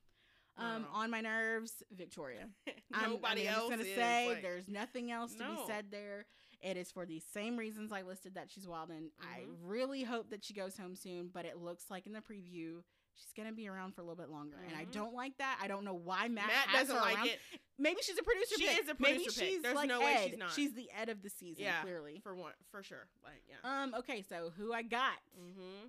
[0.59, 0.89] Um, No.
[0.91, 2.51] on my nerves, Victoria.
[2.93, 5.57] I'm- Nobody I'm, else just gonna is, say like- there's nothing else to No.
[5.57, 6.27] be said there.
[6.63, 9.57] It is for the same reasons I listed that she's wild, and I Mhm.
[9.63, 11.29] really hope that she goes home soon.
[11.29, 12.85] But it looks like in the preview
[13.15, 14.93] she's gonna be around for a little bit longer, and I Mhm.
[14.93, 15.59] don't like that.
[15.61, 17.27] I don't know why Matt, Matt has doesn't her like around.
[17.29, 17.41] it
[17.79, 18.55] Maybe she's a producer.
[18.57, 18.79] She pick.
[18.81, 19.49] is a Maybe producer pick.
[19.51, 20.29] she's There's like no way Ed.
[20.31, 20.53] she's not.
[20.53, 21.65] She's the Ed of the season.
[21.65, 21.83] Yeah.
[21.83, 22.21] clearly.
[22.21, 23.09] for one for sure.
[23.25, 23.57] Like yeah.
[23.83, 23.93] Um.
[23.95, 24.23] Okay.
[24.23, 25.89] So who I got mm-hmm.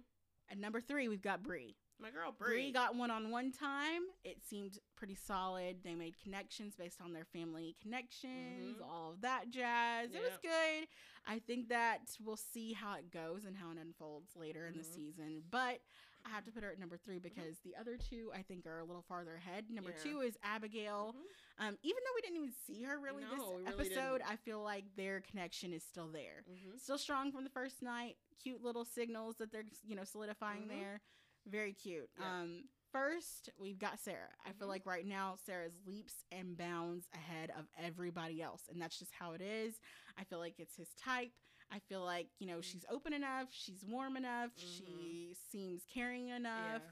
[0.49, 1.07] at number three?
[1.07, 1.78] We've got Bri.
[2.00, 2.72] My girl Bri Bri.
[2.72, 4.02] got one on one time.
[4.24, 5.78] It seemed pretty solid.
[5.84, 8.86] They made connections based on their family connections, Mhm.
[8.86, 10.14] all of that jazz.
[10.14, 10.88] It was good.
[11.26, 14.84] I think that we'll see how it goes and how it unfolds later in the
[14.84, 14.94] Mhm.
[14.94, 15.44] season.
[15.50, 15.82] But
[16.26, 18.80] I have to put her at number three because the other two I think are
[18.80, 19.70] a little farther ahead.
[19.70, 20.04] Number Yeah.
[20.04, 21.14] two is Abigail.
[21.14, 21.26] Mhm.
[21.60, 24.32] Um, even though we didn't even see her really No, this really episode, didn't.
[24.32, 26.80] I feel like their connection is still there Mhm.
[26.80, 28.18] still strong from the first night.
[28.39, 30.70] Cute little signals that they're you know solidifying Mhm.
[30.70, 31.02] there.
[31.48, 32.10] Very cute.
[32.20, 32.41] Yeah.
[32.41, 34.30] Um, first we've got Sarah.
[34.46, 34.72] I feel Mhm.
[34.72, 39.34] like right now Sarah's leaps and bounds ahead of everybody else, and that's just how
[39.34, 39.80] it is.
[40.18, 41.34] I feel like it's his type.
[41.72, 46.84] I feel like you know she's open enough, she's warm enough, she seems caring enough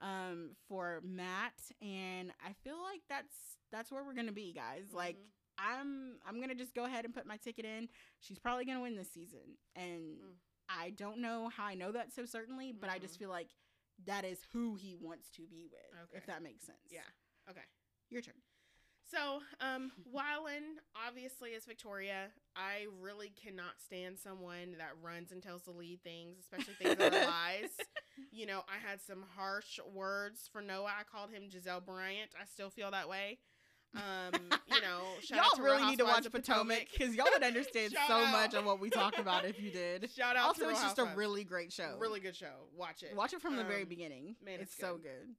[0.00, 4.92] um for Matt and I feel like that's that's where we're going to be guys
[4.92, 5.30] like Mhm.
[5.58, 7.88] I'm I'm gonna just go ahead and put my ticket in.
[8.20, 10.38] She's probably gonna win this season, and Mm.
[10.68, 13.18] I don't know how I know that so certainly, but I just Mhm.
[13.18, 13.50] feel like
[14.06, 16.00] that is who he wants to be with.
[16.04, 16.16] Okay.
[16.18, 16.78] If that makes sense.
[16.90, 17.00] yeah.
[17.50, 17.60] Okay.
[18.10, 18.34] your turn.
[19.10, 22.26] So, um, Wylan obviously is Victoria.
[22.54, 27.14] I really cannot stand someone that runs and tells the lead things, especially things that
[27.14, 27.70] are lies.
[28.30, 30.92] You know, I had some harsh words for Noah.
[31.00, 32.30] I called him Gizelle Bryant.
[32.40, 33.38] I still feel that way.
[33.94, 34.32] Um,
[34.70, 37.92] you know, shout out y'all really Real need to watch Potomac because y'all would understand
[38.08, 38.32] so out.
[38.32, 40.10] much of what we talk about if you did.
[40.16, 41.96] Shout out to Also, it's just a really great show.
[41.98, 42.68] really good show.
[42.76, 43.16] Watch it.
[43.16, 44.36] watch it from the very Um, beginning.
[44.44, 45.02] man, it's it's so good.
[45.04, 45.34] good.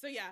[0.00, 0.28] So yeah,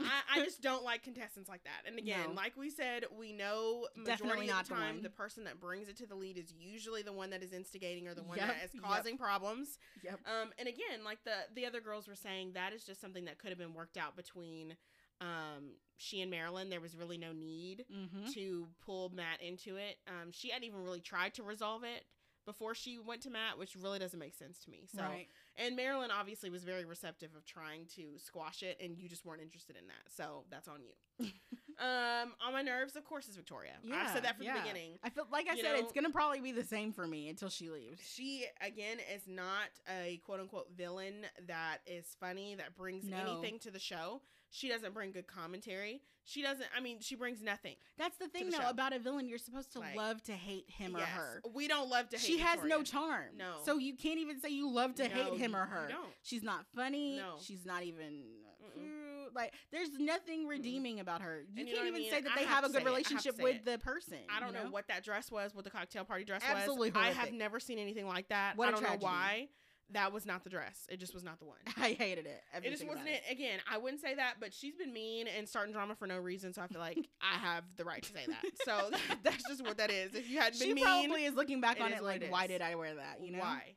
[0.00, 1.82] I, I just don't like contestants like that.
[1.86, 2.32] And again, No.
[2.34, 5.02] like we said, we know majority not of the the time one.
[5.02, 8.08] the, person that brings it to the lead is usually the one that is instigating
[8.08, 8.82] or the one Yep, that is yep.
[8.82, 9.78] causing problems.
[10.02, 10.18] Yep.
[10.26, 13.38] Um, and again, like the the other girls were saying, that is just something that
[13.38, 14.76] could have been worked out between
[15.22, 16.68] um she and Marylynn.
[16.68, 18.30] There was really no need Mm-hmm.
[18.32, 19.98] to pull Matt into it.
[20.08, 22.04] Um, she hadn't even really tried to resolve it
[22.44, 24.88] before she went to Matt, which really doesn't make sense to me.
[24.92, 25.28] So right.
[25.56, 29.40] and Marylynn obviously was very receptive of trying to squash it, and you just weren't
[29.42, 30.12] interested in that.
[30.12, 31.26] So that's on you.
[31.78, 33.74] um, on my nerves, of course, is Victoria.
[33.84, 34.54] Yeah, I've said that from yeah.
[34.54, 34.98] the beginning.
[35.04, 37.48] I feel like I You said it's gonna probably be the same for me until
[37.48, 38.00] she leaves.
[38.04, 43.18] She again is not a quote unquote villain that is funny that brings No.
[43.18, 44.20] anything to the show.
[44.54, 46.02] She doesn't bring good commentary.
[46.24, 46.66] She doesn't.
[46.76, 47.74] I mean, she brings nothing.
[47.98, 48.68] That's the thing the though show.
[48.70, 49.28] about a villain.
[49.28, 51.42] You're supposed to Like, love to hate him or her.
[51.52, 52.28] We don't love to hate.
[52.30, 52.36] Him.
[52.36, 53.24] She has no charm.
[53.36, 53.54] No.
[53.64, 55.88] So you can't even say you love to No, hate him or her.
[55.88, 56.06] don't.
[56.22, 57.16] She's not funny.
[57.16, 57.36] No.
[57.40, 58.82] She's not even uh, Mm-mm.
[58.82, 59.34] cute.
[59.34, 61.44] Like there's nothing redeeming about her.
[61.54, 62.10] You you can't what I even mean?
[62.10, 62.82] say that I they have have a good say it.
[62.82, 63.64] I have to relationship with it.
[63.64, 64.18] the person.
[64.30, 64.70] I don't you know?
[64.70, 67.02] what that dress was, what the cocktail party dress Absolutely was.
[67.02, 68.56] I have never seen anything like that.
[68.56, 69.48] What I don't know why.
[69.92, 70.86] That was not the dress.
[70.88, 71.58] It just was not the one.
[71.76, 72.42] I hated it.
[72.62, 73.22] It just wasn't about it.
[73.30, 76.52] Again, I wouldn't say that, but she's been mean and starting drama for no reason,
[76.52, 78.44] so I feel like I have the right to say that.
[78.64, 78.90] So
[79.22, 80.14] that's just what that is.
[80.14, 82.30] If you hadn't been She mean, probably is looking back it on it like, it
[82.30, 83.18] why did I wear that?
[83.22, 83.38] You know?
[83.38, 83.74] why?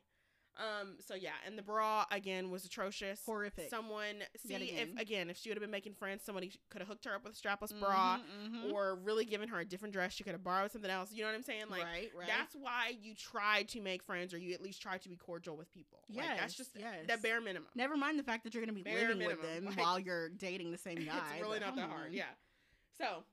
[0.58, 3.20] Um, so yeah, and the bra again was atrocious.
[3.26, 3.68] Horrific.
[3.68, 4.94] Someone see Yet if again.
[4.98, 7.34] again if she would have been making friends, somebody could have hooked her up with
[7.34, 8.72] a strapless bra Mhm, mhm.
[8.72, 10.12] or really given her a different dress.
[10.14, 11.12] She could have borrowed something else.
[11.12, 11.64] You know what I'm saying?
[11.68, 12.26] Like right, right.
[12.26, 15.56] that's why you try to make friends or you at least try to be cordial
[15.56, 15.98] with people.
[16.08, 17.06] yes, like, that's just yes.
[17.06, 17.68] the bare minimum.
[17.74, 19.98] Never mind the fact that you're going to be Bare living with them like- while
[19.98, 21.18] you're dating the same guy.
[21.34, 22.12] it's really but not that hard.
[22.14, 22.24] Yeah.
[22.96, 23.24] So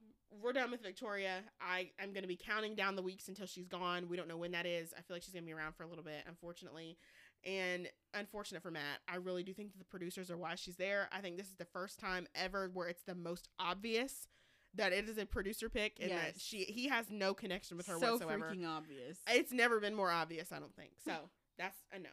[0.41, 1.41] we're done with Victoria.
[1.61, 4.07] I am going to be counting down the weeks until she's gone.
[4.09, 4.93] We don't know when that is.
[4.97, 6.97] I feel like she's going to be around for a little bit, unfortunately.
[7.45, 11.09] And unfortunate for Matt, I really do think that the producers are why she's there.
[11.11, 14.27] I think this is the first time ever where it's the most obvious
[14.75, 17.99] that it is a producer pick and that she he has no connection with her
[17.99, 18.51] so whatsoever.
[18.51, 19.19] freaking obvious.
[19.29, 20.91] It's never been more obvious, I don't think.
[21.05, 21.13] So
[21.57, 22.09] that's a no.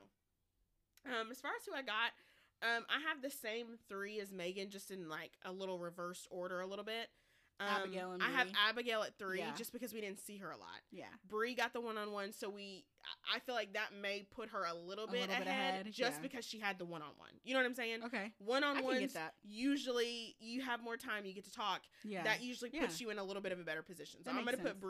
[1.07, 2.13] Um, as far as who I got,
[2.63, 6.61] um, I have the same three as Meagan, just in like a little reverse order,
[6.61, 7.09] a little bit.
[7.61, 9.55] Um, Abigail and I have Abigail at three, Yeah.
[9.55, 10.81] just because we didn't see her a lot.
[10.91, 11.05] yeah.
[11.29, 12.85] Bri got the one on one, so we.
[13.35, 15.93] I- feel like that may put her a little A bit, little bit ahead, ahead,
[15.93, 16.21] just yeah.
[16.23, 17.31] because she had the one on one.
[17.45, 18.05] You know what I'm saying?
[18.05, 18.33] Okay.
[18.39, 19.17] One on ones.
[19.43, 21.25] Usually, you have more time.
[21.27, 22.23] You get to talk Yeah.
[22.25, 23.07] that usually puts Yeah.
[23.07, 24.21] you in a little bit of a better position.
[24.25, 24.77] So That I'm gonna put sense.
[24.77, 24.81] Uh,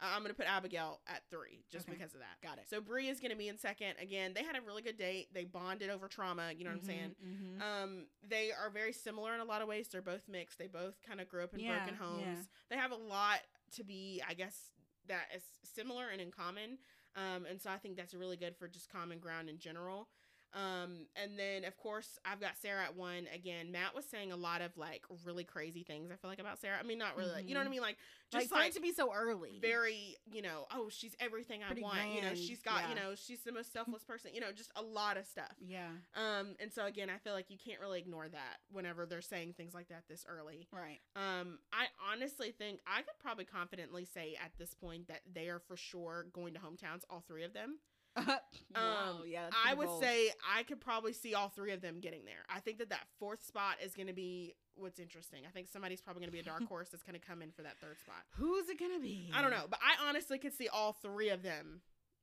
[0.00, 1.96] I'm gonna put Abigail at three just Okay.
[1.96, 2.40] because of that.
[2.42, 2.68] Got it.
[2.68, 3.94] So Bri is gonna be in second.
[4.00, 5.32] Again, they had a really good date.
[5.32, 6.52] They bonded over trauma.
[6.52, 7.14] You know what I'm saying?
[7.24, 7.62] Mhm, mhm.
[7.62, 9.88] Um, they are very similar in a lot of ways.
[9.88, 10.58] They're both mixed.
[10.58, 12.22] They both kind of grew up in Yeah, broken homes.
[12.22, 12.42] yeah.
[12.68, 13.40] They have a lot
[13.72, 14.70] to be, I guess,
[15.06, 16.78] that is similar and in common.
[17.14, 20.08] Um, and so I think that's really good for just common ground in general.
[20.54, 23.26] Um, and then of course I've got Sarah at one.
[23.34, 26.10] Again, Matt was saying a lot of like really crazy things.
[26.10, 26.76] I feel like about Sarah.
[26.78, 27.32] I mean, not really.
[27.32, 27.82] Like, you know what I mean?
[27.82, 27.96] Like
[28.32, 29.58] like, just for like, to be so early.
[29.62, 32.12] very, you know, oh, she's everything I Pretty want.
[32.12, 34.32] You know, she's got, you know, she's the most selfless person.
[34.34, 35.54] You know, just a lot of stuff.
[35.64, 35.88] Yeah.
[36.14, 39.54] Um, and so again, I feel like you can't really ignore that whenever they're saying
[39.56, 40.66] things like that this early.
[40.72, 40.98] Right.
[41.14, 45.60] Um, I honestly think I could probably confidently say at this point that they are
[45.60, 47.78] for sure going to hometowns, all three of them.
[48.26, 48.38] wow.
[48.74, 49.48] Um, Yeah.
[49.66, 50.02] I would bold.
[50.02, 52.44] say I could probably see all three of them getting there.
[52.48, 55.40] I think that that fourth spot is going to be what's interesting.
[55.46, 57.50] I think somebody's probably going to be a dark horse that's going to come in
[57.50, 58.22] for that third spot.
[58.32, 59.30] Who's it gonna be?
[59.34, 61.80] I don't know, but I honestly could see all three of them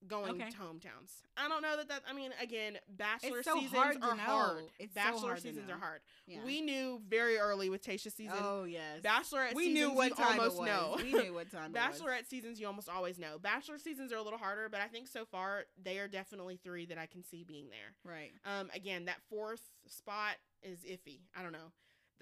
[0.08, 0.50] going Okay.
[0.50, 1.22] to hometowns.
[1.38, 2.02] I don't know that that.
[2.10, 4.64] I mean, again, bachelor so seasons hard are hard.
[4.80, 6.02] It's so hard seasons are hard.
[6.28, 6.44] Yeah.
[6.46, 8.38] We knew very early with Tayshia's season.
[8.40, 9.02] Oh yes.
[9.02, 10.68] Bachelorette we seasons, knew what you time almost it was.
[10.68, 10.96] know.
[10.98, 11.74] we knew what time.
[11.74, 13.38] Bachelorette seasons, you almost always know.
[13.40, 16.86] Bachelor seasons are a little harder, but I think so far they are definitely three
[16.88, 18.12] that I can see being there.
[18.14, 18.32] Right.
[18.46, 21.22] Um, again, that fourth spot is iffy.
[21.36, 21.72] I don't know.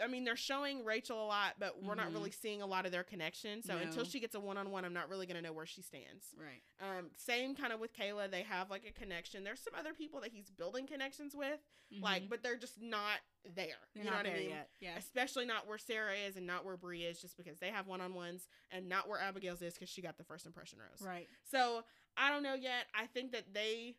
[0.01, 2.13] I mean, they're showing Rachel a lot, but we're not Mhm.
[2.13, 3.61] really seeing a lot of their connection.
[3.61, 5.81] So until she gets a one on one, I'm not really gonna know where she
[5.81, 6.33] stands.
[6.35, 6.63] Right.
[6.79, 8.29] Um, same kind of with Khaylah.
[8.31, 9.43] They have like a connection.
[9.43, 11.59] There's some other people that he's building connections with,
[11.91, 12.29] like, Mhm.
[12.29, 13.77] but they're just not there.
[13.93, 14.49] They're you know not what there I mean?
[14.49, 14.69] yet.
[14.79, 14.97] Yeah.
[14.97, 18.01] Especially not where Sarah is and not where Bri is, just because they have one
[18.01, 21.01] on ones, and not where Abigail's is because she got the first impression rose.
[21.01, 21.27] Right.
[21.43, 21.85] So
[22.17, 22.87] I don't know yet.
[22.93, 23.97] I think that they,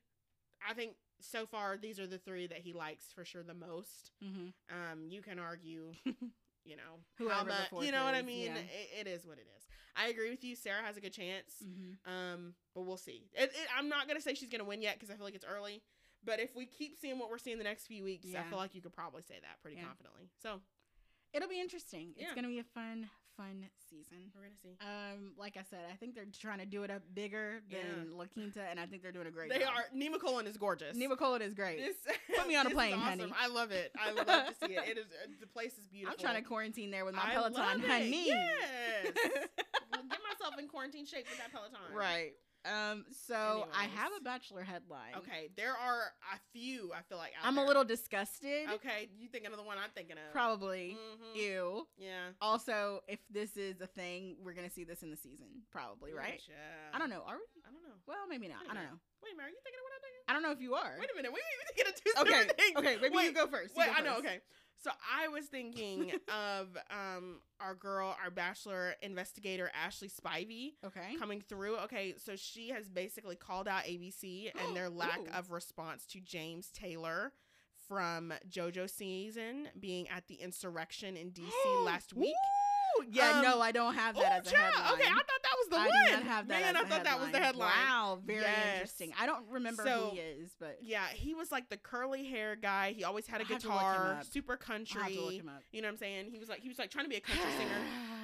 [0.67, 4.11] I think so far these are the three that he likes for sure the most.
[4.25, 4.47] Mm-hmm.
[4.71, 5.93] Um, you can argue,
[6.65, 8.47] you know, Whoever how much, you know what I mean.
[8.47, 8.59] yeah.
[9.01, 9.65] It, it is what it is.
[9.97, 10.57] I agree with you.
[10.57, 11.53] Sarah has a good chance.
[11.63, 12.11] Mm-hmm.
[12.11, 13.29] Um, but we'll see.
[13.35, 15.45] It, it, I'm not gonna say she's gonna win yet because I feel like it's
[15.45, 15.83] early.
[16.25, 18.75] But if we keep seeing what we're seeing the next few weeks, I feel like
[18.75, 19.85] you could probably say that pretty Yeah.
[19.87, 20.31] confidently.
[20.43, 20.61] So
[21.35, 22.13] It'll be interesting.
[22.17, 24.31] It's gonna be a fun, fun season.
[24.35, 24.77] we're gonna see.
[24.81, 28.17] Um, like I said, I think they're trying to do it up bigger than Yeah.
[28.19, 29.71] La Quinta, and I think they're doing a great They job.
[29.75, 29.85] are.
[29.97, 30.97] Nemacolin is gorgeous.
[30.97, 31.79] Nemacolin is great.
[31.79, 31.97] This,
[32.37, 33.19] Put me on a plane, awesome.
[33.21, 33.33] honey.
[33.39, 33.93] I love it.
[34.01, 34.89] I would love to see it.
[34.89, 36.17] It is uh, the place is beautiful.
[36.19, 38.27] I'm trying to quarantine there with my I Peloton, honey.
[38.29, 39.13] Yes.
[39.15, 41.77] Get myself in quarantine shape with that Peloton.
[41.95, 42.33] right.
[42.65, 43.05] Um.
[43.27, 45.15] So I have a bachelor headline.
[45.19, 45.51] Okay.
[45.57, 46.93] There are a few.
[46.95, 48.71] I feel like out I'm a little disgusted.
[48.75, 49.09] Okay.
[49.19, 50.33] You thinking of the one I'm thinking of?
[50.33, 50.97] Probably.
[50.97, 51.37] Mhm.
[51.37, 51.87] Ew.
[51.99, 52.31] Yeah.
[52.41, 55.63] Also, if this is a thing, we're gonna see this in the season.
[55.71, 56.39] Probably, right?
[56.39, 56.61] Gotcha.
[56.95, 57.23] I don't know.
[57.27, 57.63] Are we?
[57.67, 57.99] I don't know.
[58.07, 58.63] Well, maybe not.
[58.71, 58.99] I don't know.
[59.23, 59.47] Wait a minute.
[59.47, 60.23] Are you thinking of what I'm thinking?
[60.29, 60.97] I don't know if you are.
[60.99, 61.33] Wait a minute.
[61.33, 62.79] Wait, wait, we thinking of two okay.
[62.79, 62.97] Okay.
[63.03, 63.75] Maybe Wait, you go first.
[63.75, 64.19] You Wait, go I know.
[64.19, 64.41] Okay.
[64.83, 71.17] So I was thinking of um our girl, our bachelor investigator Ashley Spivey Okay.
[71.19, 71.77] coming through.
[71.79, 75.33] Okay, so she has basically called out ABC and their lack Ooh.
[75.39, 77.33] of response to James Taylor
[77.89, 81.51] from JoJo season being at the insurrection in DC
[81.85, 82.35] last week.
[83.01, 83.37] Ooh, yeah.
[83.37, 84.93] Um, no, I don't have that Ooh, as a child, headline.
[85.01, 86.07] Okay, I thought was the I one.
[86.07, 86.61] do not have that.
[86.61, 87.69] Man, I thought that was the headline.
[87.69, 88.73] Wow, very Yes.
[88.75, 89.13] interesting.
[89.19, 92.57] I don't remember So, who he is, but Yeah, he was like the curly hair
[92.57, 92.93] guy.
[92.93, 94.25] He always had a I'll have to look him guitar, up.
[94.25, 95.37] super I'll have to look country.
[95.39, 95.63] him up.
[95.73, 96.31] You know what I'm saying?
[96.31, 97.71] He was like he was like trying to be a country singer.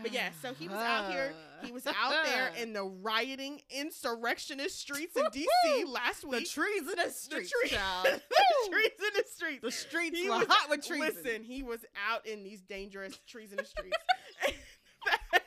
[0.03, 1.33] But yeah, so he was out here.
[1.65, 6.31] He was out there in the rioting insurrectionist streets in DC last week.
[6.33, 6.51] the week.
[6.51, 7.51] treasonous streets.
[7.51, 8.05] tree- child.
[8.07, 8.71] the Woo!
[8.71, 9.63] treasonous streets.
[9.63, 11.15] The streets He were was hot with treason.
[11.25, 13.97] Listen, he was out in these dangerous treasonous streets.
[14.47, 15.45] the fact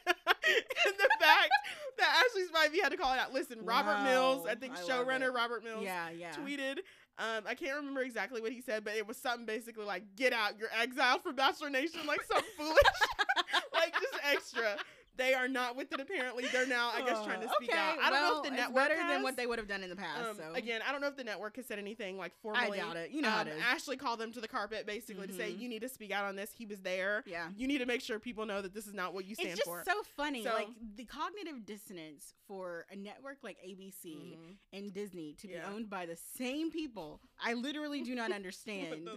[2.02, 3.34] that Ashley Spivey had to call it out.
[3.34, 5.34] Listen, Robert Mills, I think I showrunner.
[5.34, 6.32] Robert Mills yeah, yeah.
[6.34, 6.80] tweeted.
[7.18, 10.34] Um, I can't remember exactly what he said, but it was something basically like "Get
[10.34, 12.78] out, you're exiled from Bachelor Nation," like some foolish,
[13.74, 14.78] like just extra.
[15.18, 16.00] They are not with it.
[16.00, 17.98] Apparently, they're now, I guess, trying to Uh, speak okay, out.
[18.02, 19.96] I don't know if the network better than what they would have done in the
[19.96, 20.30] past.
[20.30, 22.78] Um, so Again, I don't know if the network has said anything like I formally.
[22.78, 23.12] doubt it.
[23.12, 23.58] You know how um, it.
[23.62, 25.60] Ashley called them to the carpet basically to say, Mhm.
[25.60, 27.24] "You need to speak out on this." He was there.
[27.28, 27.50] yeah.
[27.56, 29.80] You need to make sure people know that this is not what you stand for.
[29.80, 30.04] It's just for.
[30.04, 34.58] so funny, So- like the cognitive dissonance for a network like ABC Mhm.
[34.74, 35.68] and Disney to Yeah.
[35.68, 37.22] be owned by the same people.
[37.40, 39.10] I literally do not understand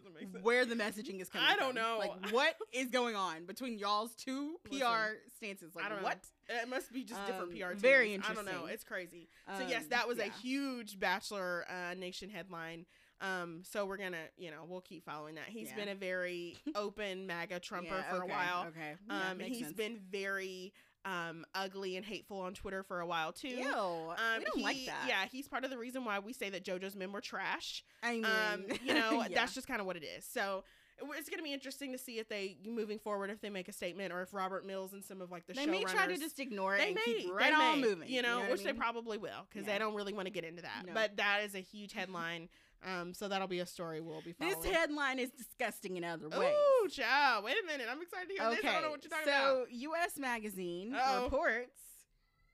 [0.42, 1.82] where the messaging is coming I don't from.
[1.82, 1.98] know.
[1.98, 5.74] Like, what is going on between y'all's two PR Listen, stances?
[5.74, 6.05] Like, I don't know.
[6.05, 6.19] what?
[6.48, 7.81] It must be just different Um, PR teams.
[7.81, 8.66] very I don't know.
[8.66, 9.28] It's crazy.
[9.59, 12.86] So yes, Um, that was a huge Bachelor uh, Nation headline.
[13.20, 15.48] Um, so we're gonna, you know, we'll keep following that.
[15.48, 15.77] He's Yeah.
[15.77, 18.66] been a very open MAGA trumper Yeah, for a while.
[18.69, 18.94] Okay.
[19.09, 19.73] Yeah, Um, he's sense.
[19.73, 20.73] been very
[21.06, 23.48] um ugly and hateful on Twitter for a while too.
[23.48, 23.65] Ew.
[23.74, 25.05] Um, we don't like that.
[25.06, 27.85] Yeah, he's part of the reason why we say that JoJo's men were trash.
[28.02, 29.28] I mean, Um, you know, yeah.
[29.35, 30.24] that's just kind of what it is.
[30.24, 30.65] So
[31.00, 33.72] it's going to be interesting to see if they moving forward if they make a
[33.72, 36.38] statement or if Robert Mills and some of like the they may try to just
[36.38, 38.08] ignore it they and may keep they right on may, moving.
[38.08, 38.80] you know, what I which they mean?
[38.80, 39.72] probably will because Yeah.
[39.74, 40.84] they don't really want to get into that.
[40.86, 40.92] No.
[40.94, 42.48] But that is a huge headline.
[42.86, 44.60] Um, so that'll be a story we'll be following.
[44.60, 46.54] This headline is disgusting in other ways.
[46.84, 47.44] Ooh, child.
[47.44, 47.86] Wait a minute.
[47.90, 48.60] I'm excited to hear this.
[48.64, 49.66] I don't know what you're talking so about.
[49.70, 50.18] So, U.S.
[50.18, 51.24] Magazine Uh-oh.
[51.24, 51.80] reports.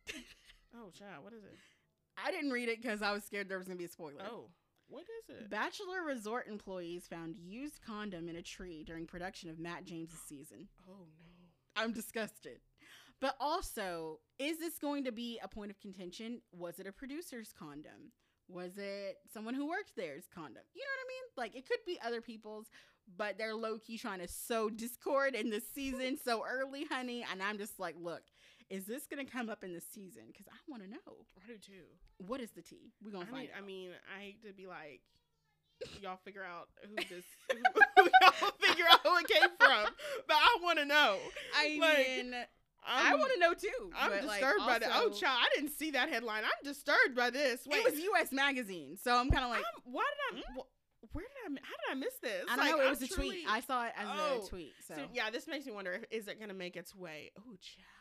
[0.72, 1.24] Oh, child.
[1.24, 1.56] What is it?
[2.24, 4.22] I didn't read it because I was scared there was gonna be a spoiler.
[4.24, 4.44] Oh,
[4.90, 5.50] what is it?
[5.50, 10.68] Bachelor Resort employees found used condom in a tree during production of Matt James's season.
[10.88, 11.82] Oh, no.
[11.82, 12.58] I'm disgusted.
[13.20, 16.40] But also, is this going to be a point of contention?
[16.52, 18.12] Was it a producer's condom?
[18.48, 20.62] Was it someone who worked there's condom?
[20.74, 21.22] You know what I mean?
[21.36, 22.66] Like it could be other people's,
[23.16, 27.24] but they're low key trying to sow discord in the season so early, honey.
[27.30, 28.22] And I'm just like, look,
[28.70, 30.22] is this gonna come up in the season?
[30.28, 30.96] Because I want to know
[31.42, 32.24] I do too.
[32.26, 32.92] what is the tea.
[33.04, 33.50] We're gonna I find mean.
[33.58, 35.00] I mean, I hate to be like,
[36.00, 37.24] y'all figure out who this,
[37.96, 39.86] who, y'all figure out who it came from,
[40.28, 41.16] but I want to know.
[41.56, 42.34] I like, mean,
[42.86, 43.90] i I'm, want to know too.
[43.98, 44.90] I'm but, like, disturbed by that.
[44.94, 46.44] Oh, also- child, I didn't see that headline.
[46.44, 47.66] I'm disturbed by this.
[47.66, 48.32] Wait, it was U.S.
[48.32, 50.42] Magazine, so I'm kind of like, I'm- why did I?
[50.52, 50.58] Hmm?
[50.60, 51.60] wh- Where did I?
[51.66, 52.44] How did I miss this?
[52.48, 52.80] I don't Like, know.
[52.82, 53.44] It I'm was a tweet.
[53.48, 54.72] I saw it as Oh, a tweet.
[54.86, 57.32] So, So, yeah, this makes me wonder: if, is it going to make its way?
[57.38, 57.99] Oh, child,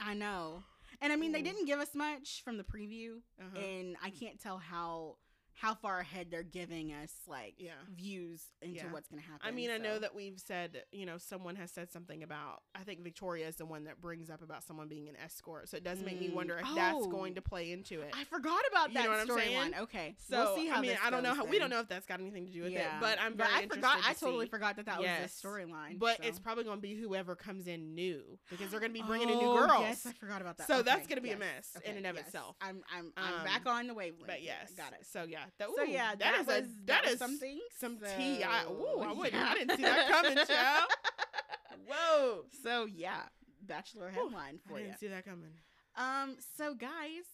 [0.00, 0.62] I know.
[1.00, 3.58] And I mean, they didn't give us much from the preview, Uh-huh.
[3.58, 5.16] and I can't tell how
[5.60, 7.72] how far ahead they're giving us like Yeah.
[7.92, 8.92] views into Yeah.
[8.92, 9.40] what's gonna happen.
[9.42, 12.62] I mean, I know that we've said, you know, someone has said something about.
[12.74, 15.68] I think Victoria is the one that brings up about someone being an escort.
[15.68, 16.34] So it does make me Mm.
[16.34, 17.08] wonder if that's Oh.
[17.10, 18.14] going to play into it.
[18.16, 19.78] I forgot about You that know I'm storyline.
[19.80, 20.78] Okay, So we'll see how.
[20.78, 22.62] I mean, I don't know how we don't know if that's got anything to do
[22.62, 22.98] with yeah.
[22.98, 23.74] it, but I'm very I interested.
[23.84, 24.02] forgot.
[24.04, 24.50] to I totally see.
[24.50, 25.22] forgot that that Yes.
[25.22, 25.98] was the storyline.
[25.98, 26.22] But so.
[26.24, 29.28] it's probably going to be whoever comes in new because they're going to be bringing
[29.28, 29.80] in new Oh, girls.
[29.82, 30.66] Yes, I forgot about that.
[30.68, 32.26] So that's gonna be a yes, mess in and of yes.
[32.26, 32.56] itself.
[32.60, 34.26] I'm I'm I'm Um, back on the wavelength.
[34.26, 35.04] But yes, got it.
[35.06, 37.58] So yeah, that, So yeah, that that, is was a, that is something.
[37.78, 38.42] some tea.
[38.42, 39.48] I, ooh, I, wouldn't, yeah.
[39.50, 40.90] I didn't see that coming, child.
[41.86, 43.22] Whoa, So yeah,
[43.62, 44.86] bachelor headline I for you.
[44.86, 45.50] didn't see that coming.
[45.96, 47.24] Um, so guys,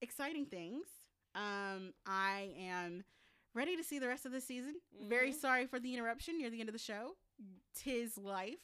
[0.00, 0.84] exciting things.
[1.34, 3.04] Um, I am
[3.54, 4.76] ready to see the rest of the season.
[5.08, 5.40] Very Mhm.
[5.40, 7.16] sorry for the interruption near the end of the show.
[7.74, 8.60] Tis life.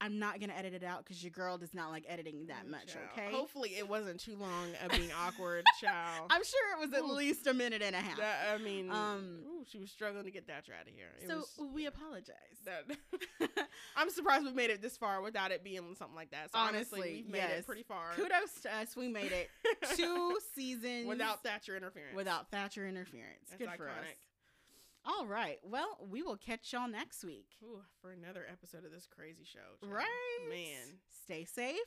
[0.00, 2.88] I'm not gonna edit it out because your girl does not like editing that much.
[2.92, 3.06] child.
[3.16, 3.30] Okay.
[3.34, 6.26] Hopefully, it wasn't too long of being awkward, child.
[6.30, 7.12] I'm sure it was at Ooh.
[7.14, 8.18] least a minute and a half.
[8.18, 11.08] That, I mean, Um, ooh, she was struggling to get that out of here.
[11.22, 12.34] It so was, we yeah, apologize.
[12.64, 12.84] that-
[13.96, 16.50] I'm surprised we made it this far without it being something like that.
[16.52, 17.60] So honestly, Honestly, we've made yes.
[17.60, 18.12] it pretty far.
[18.14, 18.96] Kudos to us.
[18.96, 19.48] We made it
[19.96, 22.16] two seasons without Thatcher interference.
[22.16, 23.48] without Thatcher interference.
[23.50, 23.94] That's Good for us.
[25.06, 25.58] All right.
[25.62, 27.48] Well, we will catch y'all next week.
[27.62, 29.58] Ooh, for another episode of this crazy show.
[29.80, 29.92] child.
[29.92, 30.48] Right.
[30.48, 30.98] man.
[31.24, 31.78] Stay safe.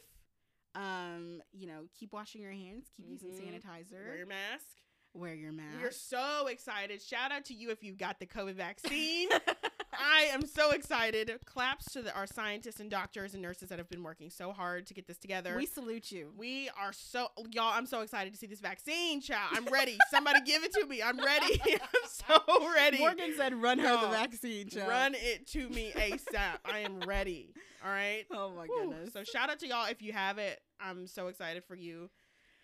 [0.76, 3.42] Um, you know, keep washing your hands, keep using Mhm.
[3.42, 4.78] sanitizer, Wear your mask.
[5.18, 5.78] Wear your mask.
[5.82, 7.02] We are so excited.
[7.02, 9.30] Shout out to you if you've got the COVID vaccine.
[10.00, 11.32] I am so excited.
[11.46, 14.86] Claps to the, our scientists and doctors and nurses that have been working so hard
[14.88, 15.56] to get this together.
[15.56, 16.32] we salute you.
[16.38, 17.72] We are so y'all.
[17.74, 19.52] I'm so excited to see this vaccine, child.
[19.56, 19.98] I'm ready.
[20.12, 21.02] Somebody give it to me.
[21.02, 21.60] I'm ready.
[21.66, 23.00] I'm so ready.
[23.00, 26.58] Morgan said, "Run her the vaccine, child." Run it to me ASAP.
[26.66, 27.54] I am ready.
[27.84, 28.26] All right.
[28.32, 28.90] Oh my Whew.
[28.90, 29.14] goodness.
[29.14, 30.60] So shout out to y'all if you have it.
[30.80, 32.10] I'm so excited for you.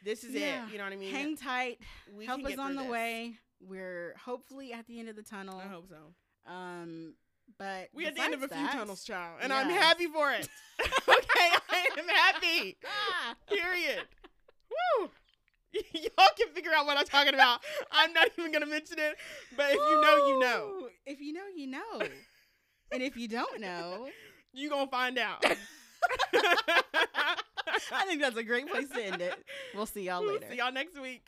[0.04, 0.66] This is Yeah.
[0.68, 0.72] it.
[0.72, 1.12] You know what I mean?
[1.12, 1.80] Hang tight.
[2.14, 2.92] we Help us on the this.
[2.92, 3.34] way.
[3.62, 5.58] We're hopefully at the end of the tunnel.
[5.60, 6.52] I hope so.
[6.52, 7.14] Um,
[7.58, 10.08] but We at the end of a besides few that- tunnels, child, and I'm happy
[10.08, 10.50] for it.
[11.08, 12.78] okay, I am happy.
[13.48, 14.04] Period.
[15.00, 15.10] Woo.
[15.94, 17.62] Y'all can figure out what I'm talking about.
[17.92, 19.16] I'm not even gonna mention it,
[19.56, 20.90] but if you know, you know.
[21.06, 22.02] If you know, you know.
[22.92, 24.10] and if you don't know,
[24.52, 25.44] You gonna find out.
[27.92, 29.34] I think that's a great place to end it.
[29.76, 30.48] We'll see y'all We'll later.
[30.50, 31.28] See y'all next week.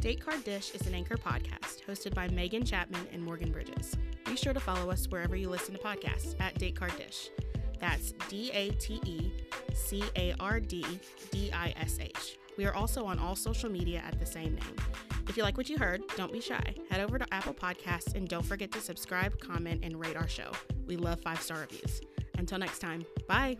[0.00, 3.96] Date Card Dish is an anchor podcast hosted by Meagan Chapman and Morgan Bridges.
[4.26, 7.30] Be sure to follow us wherever you listen to podcasts at Date Card Dish.
[7.80, 9.32] That's D A T E
[9.74, 10.84] C A R D
[11.30, 12.36] D I S H.
[12.56, 14.76] We are also on all social media at the same name.
[15.28, 16.74] If you like what you heard, don't be shy.
[16.90, 20.50] Head over to Apple Podcasts and don't forget to subscribe, comment, and rate our show.
[20.86, 22.00] We love five star reviews.
[22.38, 23.56] Until next time, bye.